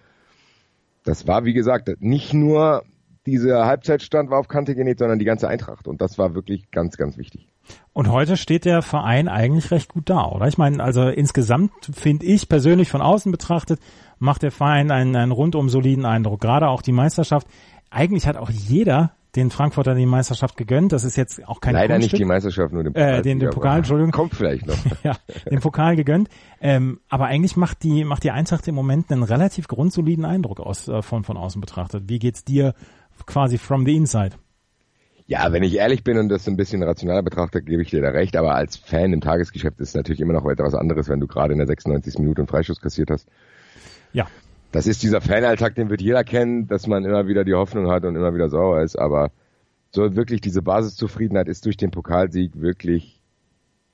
das 1.04 1.28
war 1.28 1.44
wie 1.44 1.54
gesagt 1.54 1.88
nicht 2.00 2.34
nur 2.34 2.82
dieser 3.26 3.66
Halbzeitstand 3.66 4.30
war 4.30 4.38
auf 4.38 4.48
Kante 4.48 4.74
genäht, 4.74 4.98
sondern 4.98 5.18
die 5.18 5.24
ganze 5.24 5.48
Eintracht. 5.48 5.86
Und 5.88 6.00
das 6.00 6.18
war 6.18 6.34
wirklich 6.34 6.70
ganz, 6.70 6.96
ganz 6.96 7.18
wichtig. 7.18 7.48
Und 7.92 8.10
heute 8.10 8.36
steht 8.36 8.64
der 8.64 8.82
Verein 8.82 9.28
eigentlich 9.28 9.70
recht 9.70 9.92
gut 9.92 10.08
da, 10.08 10.26
oder? 10.26 10.46
Ich 10.46 10.56
meine, 10.56 10.82
also 10.82 11.08
insgesamt 11.08 11.72
finde 11.92 12.26
ich 12.26 12.48
persönlich 12.48 12.90
von 12.90 13.02
außen 13.02 13.32
betrachtet, 13.32 13.80
macht 14.18 14.42
der 14.42 14.52
Verein 14.52 14.90
einen, 14.90 15.16
einen 15.16 15.32
rundum 15.32 15.68
soliden 15.68 16.06
Eindruck. 16.06 16.40
Gerade 16.40 16.68
auch 16.68 16.82
die 16.82 16.92
Meisterschaft. 16.92 17.46
Eigentlich 17.90 18.26
hat 18.26 18.36
auch 18.36 18.50
jeder 18.50 19.12
den 19.36 19.50
Frankfurter 19.50 19.94
die 19.94 20.06
Meisterschaft 20.06 20.56
gegönnt. 20.56 20.92
Das 20.92 21.04
ist 21.04 21.16
jetzt 21.16 21.46
auch 21.46 21.60
kein 21.60 21.74
Leider 21.74 21.94
Grundstück. 21.94 22.12
nicht 22.12 22.20
die 22.20 22.24
Meisterschaft, 22.24 22.72
nur 22.72 22.82
den 22.82 22.92
Pokal. 22.92 23.18
Äh, 23.18 23.22
den, 23.22 23.38
den 23.38 23.50
Pokal, 23.50 23.78
Entschuldigung. 23.78 24.10
Kommt 24.10 24.34
vielleicht 24.34 24.66
noch. 24.66 24.76
ja, 25.04 25.16
den 25.50 25.60
Pokal 25.60 25.96
gegönnt. 25.96 26.28
Ähm, 26.60 27.00
aber 27.08 27.26
eigentlich 27.26 27.56
macht 27.56 27.82
die, 27.82 28.04
macht 28.04 28.24
die 28.24 28.30
Eintracht 28.30 28.66
im 28.68 28.74
Moment 28.74 29.12
einen 29.12 29.22
relativ 29.22 29.68
grundsoliden 29.68 30.24
Eindruck 30.24 30.60
aus, 30.60 30.88
äh, 30.88 31.02
von, 31.02 31.24
von 31.24 31.36
außen 31.36 31.60
betrachtet. 31.60 32.04
Wie 32.08 32.18
geht's 32.18 32.44
dir 32.44 32.74
quasi 33.26 33.58
from 33.58 33.84
the 33.84 33.96
inside? 33.96 34.36
Ja, 35.26 35.52
wenn 35.52 35.62
ich 35.62 35.76
ehrlich 35.76 36.04
bin 36.04 36.16
und 36.18 36.30
das 36.30 36.48
ein 36.48 36.56
bisschen 36.56 36.82
rationaler 36.82 37.22
betrachte, 37.22 37.62
gebe 37.62 37.82
ich 37.82 37.90
dir 37.90 38.00
da 38.00 38.08
recht, 38.08 38.34
aber 38.34 38.54
als 38.54 38.76
Fan 38.76 39.12
im 39.12 39.20
Tagesgeschäft 39.20 39.78
ist 39.78 39.90
es 39.90 39.94
natürlich 39.94 40.20
immer 40.20 40.32
noch 40.32 40.46
etwas 40.46 40.74
anderes, 40.74 41.08
wenn 41.08 41.20
du 41.20 41.26
gerade 41.26 41.52
in 41.52 41.58
der 41.58 41.66
96. 41.66 42.18
Minute 42.18 42.40
einen 42.40 42.48
Freischuss 42.48 42.80
kassiert 42.80 43.10
hast. 43.10 43.28
Ja. 44.14 44.26
Das 44.72 44.86
ist 44.86 45.02
dieser 45.02 45.20
Fanalltag, 45.20 45.74
den 45.74 45.90
wird 45.90 46.00
jeder 46.00 46.24
kennen, 46.24 46.66
dass 46.66 46.86
man 46.86 47.04
immer 47.04 47.26
wieder 47.26 47.44
die 47.44 47.54
Hoffnung 47.54 47.90
hat 47.90 48.04
und 48.04 48.16
immer 48.16 48.34
wieder 48.34 48.48
sauer 48.48 48.80
ist, 48.82 48.98
aber 48.98 49.30
so 49.90 50.16
wirklich 50.16 50.40
diese 50.40 50.62
Basiszufriedenheit 50.62 51.48
ist 51.48 51.64
durch 51.66 51.76
den 51.76 51.90
Pokalsieg 51.90 52.60
wirklich 52.60 53.20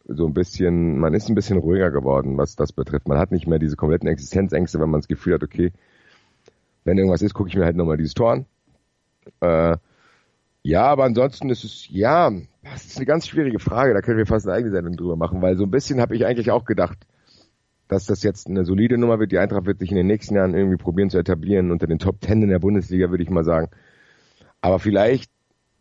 so 0.07 0.27
ein 0.27 0.35
bisschen, 0.35 0.99
man 0.99 1.14
ist 1.14 1.29
ein 1.29 1.35
bisschen 1.35 1.59
ruhiger 1.59 1.91
geworden, 1.91 2.37
was 2.37 2.57
das 2.57 2.72
betrifft. 2.72 3.09
Man 3.09 3.18
hat 3.18 3.33
nicht 3.33 3.47
mehr 3.47 3.59
diese 3.59 3.77
kompletten 3.77 4.09
Existenzängste, 4.09 4.79
wenn 4.81 4.91
man 4.91 5.01
das 5.01 5.09
Gefühl 5.09 5.35
hat, 5.35 5.43
okay, 5.43 5.72
wenn 6.85 6.99
irgendwas 6.99 7.22
ist, 7.22 7.35
gucke 7.35 7.49
ich 7.49 7.57
mir 7.57 7.64
halt 7.64 7.77
nochmal 7.77 7.97
dieses 7.97 8.14
Tor 8.14 8.33
an. 8.33 8.47
Äh, 9.41 9.77
ja, 10.62 10.87
aber 10.87 11.05
ansonsten 11.05 11.51
ist 11.51 11.64
es, 11.64 11.89
ja, 11.91 12.31
das 12.62 12.87
ist 12.87 12.97
eine 12.97 13.07
ganz 13.07 13.29
schwierige 13.29 13.59
Frage, 13.59 13.93
da 13.93 14.01
können 14.01 14.18
wir 14.18 14.27
fast 14.27 14.47
eine 14.47 14.57
eigene 14.57 14.72
Sendung 14.72 14.97
drüber 14.97 15.16
machen, 15.16 15.43
weil 15.43 15.57
so 15.57 15.64
ein 15.64 15.70
bisschen 15.70 16.01
habe 16.01 16.16
ich 16.16 16.25
eigentlich 16.25 16.51
auch 16.51 16.64
gedacht, 16.64 17.07
dass 17.89 18.07
das 18.07 18.22
jetzt 18.22 18.49
eine 18.49 18.64
solide 18.64 18.97
Nummer 18.97 19.18
wird. 19.18 19.33
Die 19.33 19.39
Eintracht 19.39 19.66
wird 19.66 19.79
sich 19.79 19.91
in 19.91 19.97
den 19.97 20.07
nächsten 20.07 20.35
Jahren 20.35 20.55
irgendwie 20.55 20.79
probieren 20.79 21.11
zu 21.11 21.18
etablieren 21.18 21.70
unter 21.70 21.87
den 21.87 21.99
Top 21.99 22.20
Ten 22.20 22.43
in 22.43 22.49
der 22.49 22.59
Bundesliga, 22.59 23.11
würde 23.11 23.22
ich 23.22 23.31
mal 23.31 23.45
sagen. 23.45 23.68
Aber 24.62 24.79
vielleicht 24.79 25.31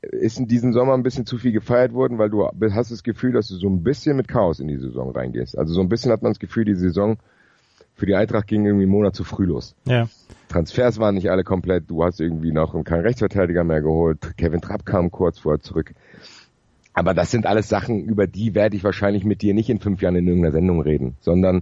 ist 0.01 0.37
in 0.37 0.47
diesem 0.47 0.73
Sommer 0.73 0.93
ein 0.95 1.03
bisschen 1.03 1.25
zu 1.25 1.37
viel 1.37 1.53
gefeiert 1.53 1.93
worden, 1.93 2.17
weil 2.17 2.29
du 2.29 2.45
hast 2.73 2.91
das 2.91 3.03
Gefühl, 3.03 3.31
dass 3.31 3.47
du 3.47 3.55
so 3.55 3.69
ein 3.69 3.83
bisschen 3.83 4.17
mit 4.17 4.27
Chaos 4.27 4.59
in 4.59 4.67
die 4.67 4.77
Saison 4.77 5.11
reingehst. 5.11 5.57
Also 5.57 5.73
so 5.73 5.79
ein 5.79 5.87
bisschen 5.87 6.11
hat 6.11 6.21
man 6.21 6.31
das 6.33 6.39
Gefühl, 6.39 6.65
die 6.65 6.75
Saison 6.75 7.17
für 7.95 8.05
die 8.05 8.15
Eintracht 8.15 8.47
ging 8.47 8.65
irgendwie 8.65 8.83
einen 8.83 8.91
Monat 8.91 9.15
zu 9.15 9.23
früh 9.23 9.45
los. 9.45 9.75
Ja. 9.85 10.07
Transfers 10.49 10.99
waren 10.99 11.15
nicht 11.15 11.29
alle 11.29 11.43
komplett. 11.43 11.89
Du 11.89 12.03
hast 12.03 12.19
irgendwie 12.19 12.51
noch 12.51 12.81
keinen 12.83 13.01
Rechtsverteidiger 13.01 13.63
mehr 13.63 13.81
geholt. 13.81 14.35
Kevin 14.37 14.61
Trapp 14.61 14.85
kam 14.85 15.11
kurz 15.11 15.39
vorher 15.39 15.59
zurück. 15.59 15.93
Aber 16.93 17.13
das 17.13 17.31
sind 17.31 17.45
alles 17.45 17.69
Sachen, 17.69 18.03
über 18.05 18.27
die 18.27 18.53
werde 18.53 18.75
ich 18.75 18.83
wahrscheinlich 18.83 19.25
mit 19.25 19.41
dir 19.41 19.53
nicht 19.53 19.69
in 19.69 19.79
fünf 19.79 20.01
Jahren 20.01 20.15
in 20.15 20.27
irgendeiner 20.27 20.53
Sendung 20.53 20.81
reden, 20.81 21.15
sondern 21.21 21.61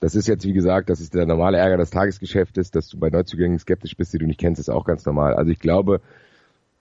das 0.00 0.14
ist 0.14 0.26
jetzt, 0.28 0.44
wie 0.44 0.52
gesagt, 0.52 0.90
das 0.90 1.00
ist 1.00 1.14
der 1.14 1.26
normale 1.26 1.58
Ärger 1.58 1.76
des 1.76 1.90
Tagesgeschäftes, 1.90 2.70
dass 2.70 2.88
du 2.88 2.98
bei 2.98 3.10
Neuzugängen 3.10 3.58
skeptisch 3.58 3.96
bist, 3.96 4.12
die 4.12 4.18
du 4.18 4.26
nicht 4.26 4.40
kennst, 4.40 4.60
ist 4.60 4.68
auch 4.68 4.84
ganz 4.84 5.04
normal. 5.04 5.34
Also 5.34 5.50
ich 5.50 5.58
glaube, 5.58 6.00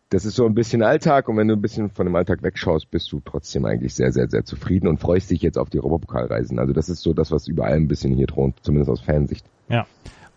das 0.09 0.25
ist 0.25 0.35
so 0.35 0.45
ein 0.45 0.53
bisschen 0.53 0.81
Alltag 0.83 1.27
und 1.27 1.37
wenn 1.37 1.47
du 1.47 1.55
ein 1.55 1.61
bisschen 1.61 1.89
von 1.89 2.05
dem 2.05 2.15
Alltag 2.15 2.41
wegschaust, 2.41 2.89
bist 2.89 3.11
du 3.11 3.19
trotzdem 3.19 3.65
eigentlich 3.65 3.93
sehr, 3.93 4.11
sehr, 4.11 4.29
sehr 4.29 4.45
zufrieden 4.45 4.87
und 4.87 4.99
freust 4.99 5.29
dich 5.29 5.41
jetzt 5.41 5.57
auf 5.57 5.69
die 5.69 5.79
Europapokalreisen. 5.79 6.59
Also 6.59 6.73
das 6.73 6.87
ist 6.87 7.01
so 7.01 7.13
das, 7.13 7.31
was 7.31 7.47
überall 7.47 7.73
ein 7.73 7.87
bisschen 7.87 8.15
hier 8.15 8.27
thront, 8.27 8.57
zumindest 8.61 8.89
aus 8.89 9.01
Fansicht. 9.01 9.45
Ja. 9.67 9.85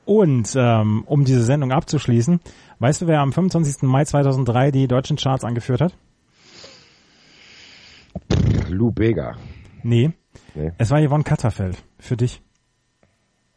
Und 0.04 0.54
ähm, 0.56 1.04
um 1.06 1.24
diese 1.24 1.44
Sendung 1.44 1.70
abzuschließen, 1.70 2.40
weißt 2.80 3.02
du, 3.02 3.06
wer 3.06 3.20
am 3.20 3.32
25. 3.32 3.82
Mai 3.82 4.04
2003 4.04 4.72
die 4.72 4.88
deutschen 4.88 5.16
Charts 5.16 5.44
angeführt 5.44 5.80
hat? 5.80 5.94
Lou 8.68 8.90
Bega. 8.90 9.36
Nee. 9.84 10.10
Nee. 10.54 10.72
Es 10.78 10.90
war 10.90 11.00
Yvonne 11.00 11.22
Katterfeld. 11.22 11.82
Für 11.98 12.16
dich. 12.16 12.42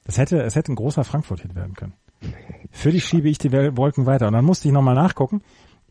Das 0.06 0.18
hätte, 0.18 0.44
es 0.44 0.56
hätte 0.56 0.72
ein 0.74 0.76
großer 0.76 1.04
Frankfurt-Hit 1.04 1.56
werden 1.56 1.74
können. 1.74 1.94
Für 2.72 2.92
dich 2.92 3.06
schiebe 3.06 3.30
ich 3.30 3.38
die 3.38 3.52
Wolken 3.52 4.06
weiter. 4.06 4.28
Und 4.28 4.34
dann 4.34 4.46
musste 4.46 4.68
ich 4.68 4.74
nochmal 4.74 4.96
nachgucken. 4.96 5.42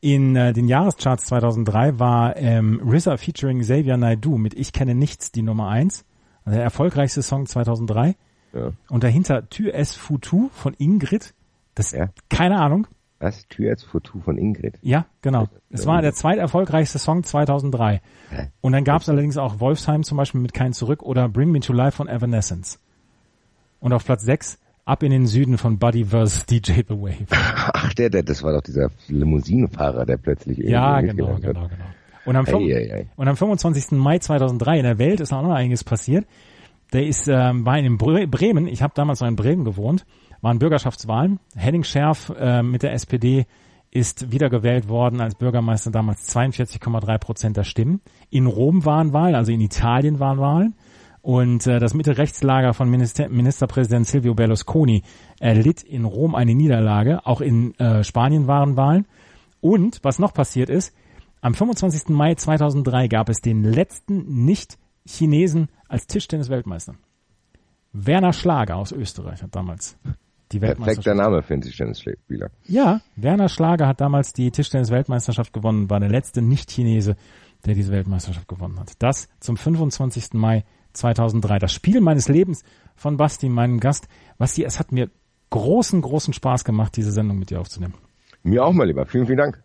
In 0.03 0.34
äh, 0.34 0.53
den 0.53 0.66
Jahrescharts 0.66 1.26
2003 1.26 2.00
war 2.00 2.36
ähm, 2.36 2.82
RZA 2.84 3.16
featuring 3.18 3.61
Xavier 3.61 3.96
Naidoo 3.96 4.36
mit 4.36 4.53
Ich 4.53 4.72
kenne 4.72 4.96
nichts 4.96 5.30
die 5.30 5.42
Nummer 5.42 5.68
eins. 5.68 6.05
Also 6.44 6.57
der 6.57 6.64
erfolgreichste 6.64 7.22
Song 7.22 7.46
2003. 7.46 8.16
Ja. 8.53 8.72
Und 8.88 9.05
dahinter 9.05 9.48
Tu 9.48 9.68
es 9.68 9.94
Futu 9.94 10.48
von 10.53 10.74
Ingrid. 10.74 11.34
Das, 11.76 11.92
Ja. 11.92 12.09
keine 12.28 12.59
Ahnung. 12.59 12.88
Was? 13.20 13.46
Tür 13.46 13.68
jetzt 13.68 13.84
Foto 13.84 14.18
von 14.18 14.36
Ingrid. 14.36 14.80
Ja, 14.82 15.07
genau. 15.20 15.46
Es 15.70 15.86
war 15.86 16.03
der 16.03 16.12
zweiterfolgreichste 16.12 16.98
Song 16.98 17.22
2003. 17.22 18.03
Und 18.61 18.72
dann 18.72 18.82
gab 18.82 19.03
es 19.03 19.09
allerdings 19.09 19.36
auch 19.36 19.61
Wolfsheim 19.61 20.03
zum 20.03 20.16
Beispiel 20.18 20.40
mit 20.40 20.53
Kein 20.53 20.72
Zurück 20.72 21.05
oder 21.05 21.28
Bring 21.28 21.53
Me 21.53 21.61
to 21.61 21.72
Life 21.72 21.96
von 21.98 22.09
Evanescence. 22.09 22.80
Und 23.78 23.92
auf 23.92 24.05
Platz 24.05 24.22
6 24.24 24.59
Ab 24.84 25.02
in 25.02 25.10
den 25.10 25.26
Süden 25.26 25.58
von 25.58 25.78
Buddy 25.78 26.04
vs. 26.04 26.46
DJ 26.50 26.82
The 26.88 26.96
Wave. 26.96 27.26
Ach, 27.30 27.94
der, 27.94 28.10
der, 28.10 28.22
das 28.22 28.42
war 28.42 28.52
doch 28.52 28.62
dieser 28.62 28.90
Limousinenfahrer, 29.08 30.04
der 30.04 30.16
plötzlich 30.16 30.58
irgendwie 30.58 30.72
Ja, 30.72 31.00
genau, 31.00 31.36
genau, 31.36 31.68
genau. 31.68 31.84
Und 32.24 32.36
am, 32.36 32.46
Ei, 32.46 32.74
ei, 32.74 32.94
ei. 32.94 33.06
und 33.16 33.28
am 33.28 33.36
25. 33.36 33.92
Mai 33.92 34.18
2003 34.18 34.78
in 34.78 34.84
der 34.84 34.98
Welt 34.98 35.20
ist 35.20 35.32
auch 35.32 35.42
noch 35.42 35.54
einiges 35.54 35.84
passiert. 35.84 36.26
Der 36.92 37.06
ist, 37.06 37.26
ähm, 37.28 37.64
war 37.64 37.78
in 37.78 37.96
Bre 37.96 38.26
Bremen, 38.26 38.66
ich 38.66 38.82
habe 38.82 38.92
damals 38.94 39.20
noch 39.20 39.28
in 39.28 39.36
Bremen 39.36 39.64
gewohnt, 39.64 40.04
waren 40.40 40.58
Bürgerschaftswahlen. 40.58 41.40
Henning 41.56 41.84
Scherf 41.84 42.32
äh, 42.38 42.62
mit 42.62 42.82
der 42.82 42.92
SPD 42.92 43.46
ist 43.90 44.32
wiedergewählt 44.32 44.88
worden 44.88 45.20
als 45.20 45.34
Bürgermeister 45.34 45.90
damals 45.90 46.34
42,3 46.34 47.18
Prozent 47.18 47.56
der 47.56 47.64
Stimmen. 47.64 48.00
In 48.30 48.46
Rom 48.46 48.84
waren 48.84 49.12
Wahlen, 49.12 49.34
also 49.34 49.52
in 49.52 49.60
Italien 49.60 50.18
waren 50.18 50.38
Wahlen. 50.38 50.74
Und 51.22 51.68
äh, 51.68 51.78
das 51.78 51.94
Mitte-Rechtslager 51.94 52.74
von 52.74 52.90
Minister 52.90 53.28
Ministerpräsident 53.28 54.08
Silvio 54.08 54.34
Berlusconi 54.34 55.02
erlitt 55.38 55.82
in 55.84 56.04
Rom 56.04 56.34
eine 56.34 56.54
Niederlage. 56.54 57.24
Auch 57.24 57.40
in 57.40 57.78
äh, 57.78 58.02
Spanien 58.02 58.48
waren 58.48 58.76
Wahlen. 58.76 59.06
Und 59.60 60.00
was 60.02 60.18
noch 60.18 60.34
passiert 60.34 60.68
ist, 60.68 60.92
am 61.40 61.54
25. 61.54 62.08
Mai 62.08 62.34
2003 62.34 63.06
gab 63.06 63.28
es 63.28 63.40
den 63.40 63.62
letzten 63.62 64.44
Nicht-Chinesen 64.44 65.68
als 65.88 66.08
Tischtennis-Weltmeister. 66.08 66.96
Werner 67.92 68.32
Schlager 68.32 68.76
aus 68.76 68.90
Österreich 68.90 69.42
hat 69.42 69.54
damals 69.54 69.96
die 70.50 70.58
Perfekter 70.58 70.86
Weltmeisterschaft. 70.86 71.16
Name 71.16 71.42
für 71.42 71.54
einen 71.54 71.62
Tischtennisspieler. 71.62 72.50
Ja, 72.64 73.00
Werner 73.16 73.48
Schlager 73.48 73.86
hat 73.86 74.00
damals 74.00 74.32
die 74.32 74.50
Tischtennis-Weltmeisterschaft 74.50 75.52
gewonnen, 75.52 75.88
war 75.88 76.00
der 76.00 76.10
letzte 76.10 76.42
Nicht-Chinese, 76.42 77.16
der 77.64 77.74
diese 77.74 77.92
Weltmeisterschaft 77.92 78.48
gewonnen 78.48 78.78
hat. 78.80 78.92
Das 78.98 79.28
zum 79.40 79.56
25. 79.56 80.34
Mai 80.34 80.64
2003. 80.93 81.59
Das 81.59 81.72
Spiel 81.72 82.01
meines 82.01 82.28
Lebens 82.28 82.62
von 82.95 83.16
Basti, 83.16 83.49
meinem 83.49 83.80
Gast. 83.80 84.09
Basti, 84.38 84.64
es 84.64 84.78
hat 84.78 84.93
mir 84.93 85.11
großen, 85.51 86.01
großen 86.01 86.32
Spaß 86.32 86.64
gemacht, 86.64 86.97
diese 86.97 87.12
Sendung 87.12 87.38
mit 87.38 87.51
dir 87.51 87.61
aufzunehmen. 87.61 87.95
Mir 88.43 88.64
auch 88.64 88.72
mal 88.72 88.86
lieber. 88.86 89.07
Vielen, 89.07 89.26
vielen 89.26 89.38
Dank. 89.38 89.62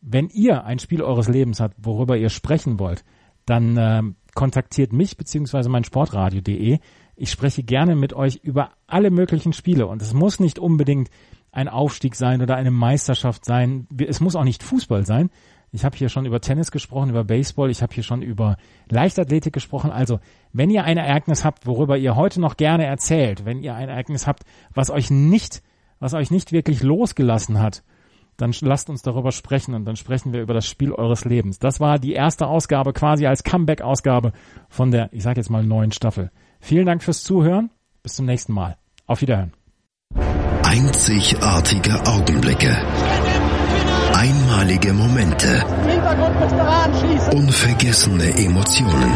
Wenn 0.00 0.28
ihr 0.28 0.64
ein 0.64 0.78
Spiel 0.78 1.02
eures 1.02 1.28
Lebens 1.28 1.60
habt, 1.60 1.74
worüber 1.78 2.16
ihr 2.16 2.30
sprechen 2.30 2.78
wollt, 2.78 3.04
dann 3.46 3.76
ähm, 3.78 4.16
kontaktiert 4.34 4.92
mich 4.92 5.16
beziehungsweise 5.16 5.68
mein 5.68 5.84
Sportradio.de. 5.84 6.78
Ich 7.16 7.30
spreche 7.30 7.62
gerne 7.62 7.96
mit 7.96 8.12
euch 8.12 8.36
über 8.36 8.70
alle 8.86 9.10
möglichen 9.10 9.52
Spiele 9.52 9.86
und 9.86 10.02
es 10.02 10.14
muss 10.14 10.38
nicht 10.38 10.58
unbedingt 10.58 11.10
ein 11.50 11.68
Aufstieg 11.68 12.14
sein 12.14 12.42
oder 12.42 12.56
eine 12.56 12.70
Meisterschaft 12.70 13.44
sein. 13.44 13.88
Es 13.98 14.20
muss 14.20 14.36
auch 14.36 14.44
nicht 14.44 14.62
Fußball 14.62 15.04
sein. 15.04 15.30
Ich 15.70 15.84
habe 15.84 15.96
hier 15.96 16.08
schon 16.08 16.24
über 16.24 16.40
Tennis 16.40 16.70
gesprochen, 16.70 17.10
über 17.10 17.24
Baseball, 17.24 17.70
ich 17.70 17.82
habe 17.82 17.94
hier 17.94 18.02
schon 18.02 18.22
über 18.22 18.56
Leichtathletik 18.88 19.52
gesprochen. 19.52 19.90
Also, 19.90 20.18
wenn 20.52 20.70
ihr 20.70 20.84
ein 20.84 20.96
Ereignis 20.96 21.44
habt, 21.44 21.66
worüber 21.66 21.98
ihr 21.98 22.16
heute 22.16 22.40
noch 22.40 22.56
gerne 22.56 22.86
erzählt, 22.86 23.44
wenn 23.44 23.62
ihr 23.62 23.74
ein 23.74 23.88
Ereignis 23.88 24.26
habt, 24.26 24.44
was 24.72 24.90
euch 24.90 25.10
nicht, 25.10 25.62
was 25.98 26.14
euch 26.14 26.30
nicht 26.30 26.52
wirklich 26.52 26.82
losgelassen 26.82 27.60
hat, 27.60 27.82
dann 28.38 28.54
lasst 28.60 28.88
uns 28.88 29.02
darüber 29.02 29.32
sprechen 29.32 29.74
und 29.74 29.84
dann 29.84 29.96
sprechen 29.96 30.32
wir 30.32 30.40
über 30.40 30.54
das 30.54 30.66
Spiel 30.66 30.92
eures 30.92 31.24
Lebens. 31.24 31.58
Das 31.58 31.80
war 31.80 31.98
die 31.98 32.12
erste 32.12 32.46
Ausgabe 32.46 32.92
quasi 32.92 33.26
als 33.26 33.42
Comeback-Ausgabe 33.42 34.32
von 34.68 34.90
der, 34.90 35.12
ich 35.12 35.24
sage 35.24 35.40
jetzt 35.40 35.50
mal, 35.50 35.64
neuen 35.64 35.92
Staffel. 35.92 36.30
Vielen 36.60 36.86
Dank 36.86 37.02
fürs 37.02 37.24
Zuhören. 37.24 37.70
Bis 38.02 38.14
zum 38.14 38.26
nächsten 38.26 38.52
Mal. 38.52 38.76
Auf 39.06 39.20
Wiederhören. 39.22 39.52
Einzigartige 40.62 42.06
Augenblicke. 42.06 42.76
Einmalige 44.18 44.92
Momente. 44.92 45.64
Unvergessene 47.32 48.36
Emotionen. 48.36 49.12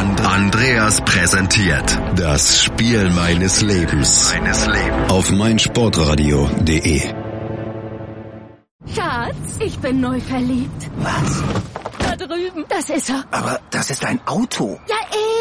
And 0.00 0.20
Andreas 0.22 1.00
präsentiert 1.02 1.96
das 2.16 2.64
Spiel 2.64 3.08
meines 3.10 3.62
Lebens 3.62 4.34
auf 5.08 5.30
meinsportradio.de. 5.30 7.02
Schatz, 8.92 9.36
ich 9.60 9.78
bin 9.78 10.00
neu 10.00 10.18
verliebt. 10.18 10.90
Was? 10.96 11.44
Da 12.00 12.16
drüben. 12.16 12.64
Das 12.68 12.90
ist 12.90 13.10
er. 13.10 13.24
Aber 13.30 13.60
das 13.70 13.90
ist 13.90 14.04
ein 14.04 14.20
Auto. 14.26 14.80
Ja, 14.88 14.96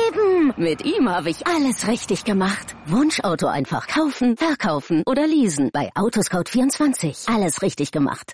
eben. 0.08 0.54
Mit 0.58 0.86
ihm 0.86 1.10
habe 1.10 1.32
ich 1.32 1.48
alles 1.48 1.88
richtig 1.88 2.24
gemacht. 2.24 2.76
Wunschauto 2.86 3.48
einfach 3.48 3.88
kaufen, 3.88 4.38
verkaufen 4.38 5.02
oder 5.08 5.26
leasen. 5.26 5.72
Bei 5.74 5.90
Autoscout24. 5.96 7.34
Alles 7.34 7.64
richtig 7.64 7.92
gemacht. 7.92 8.34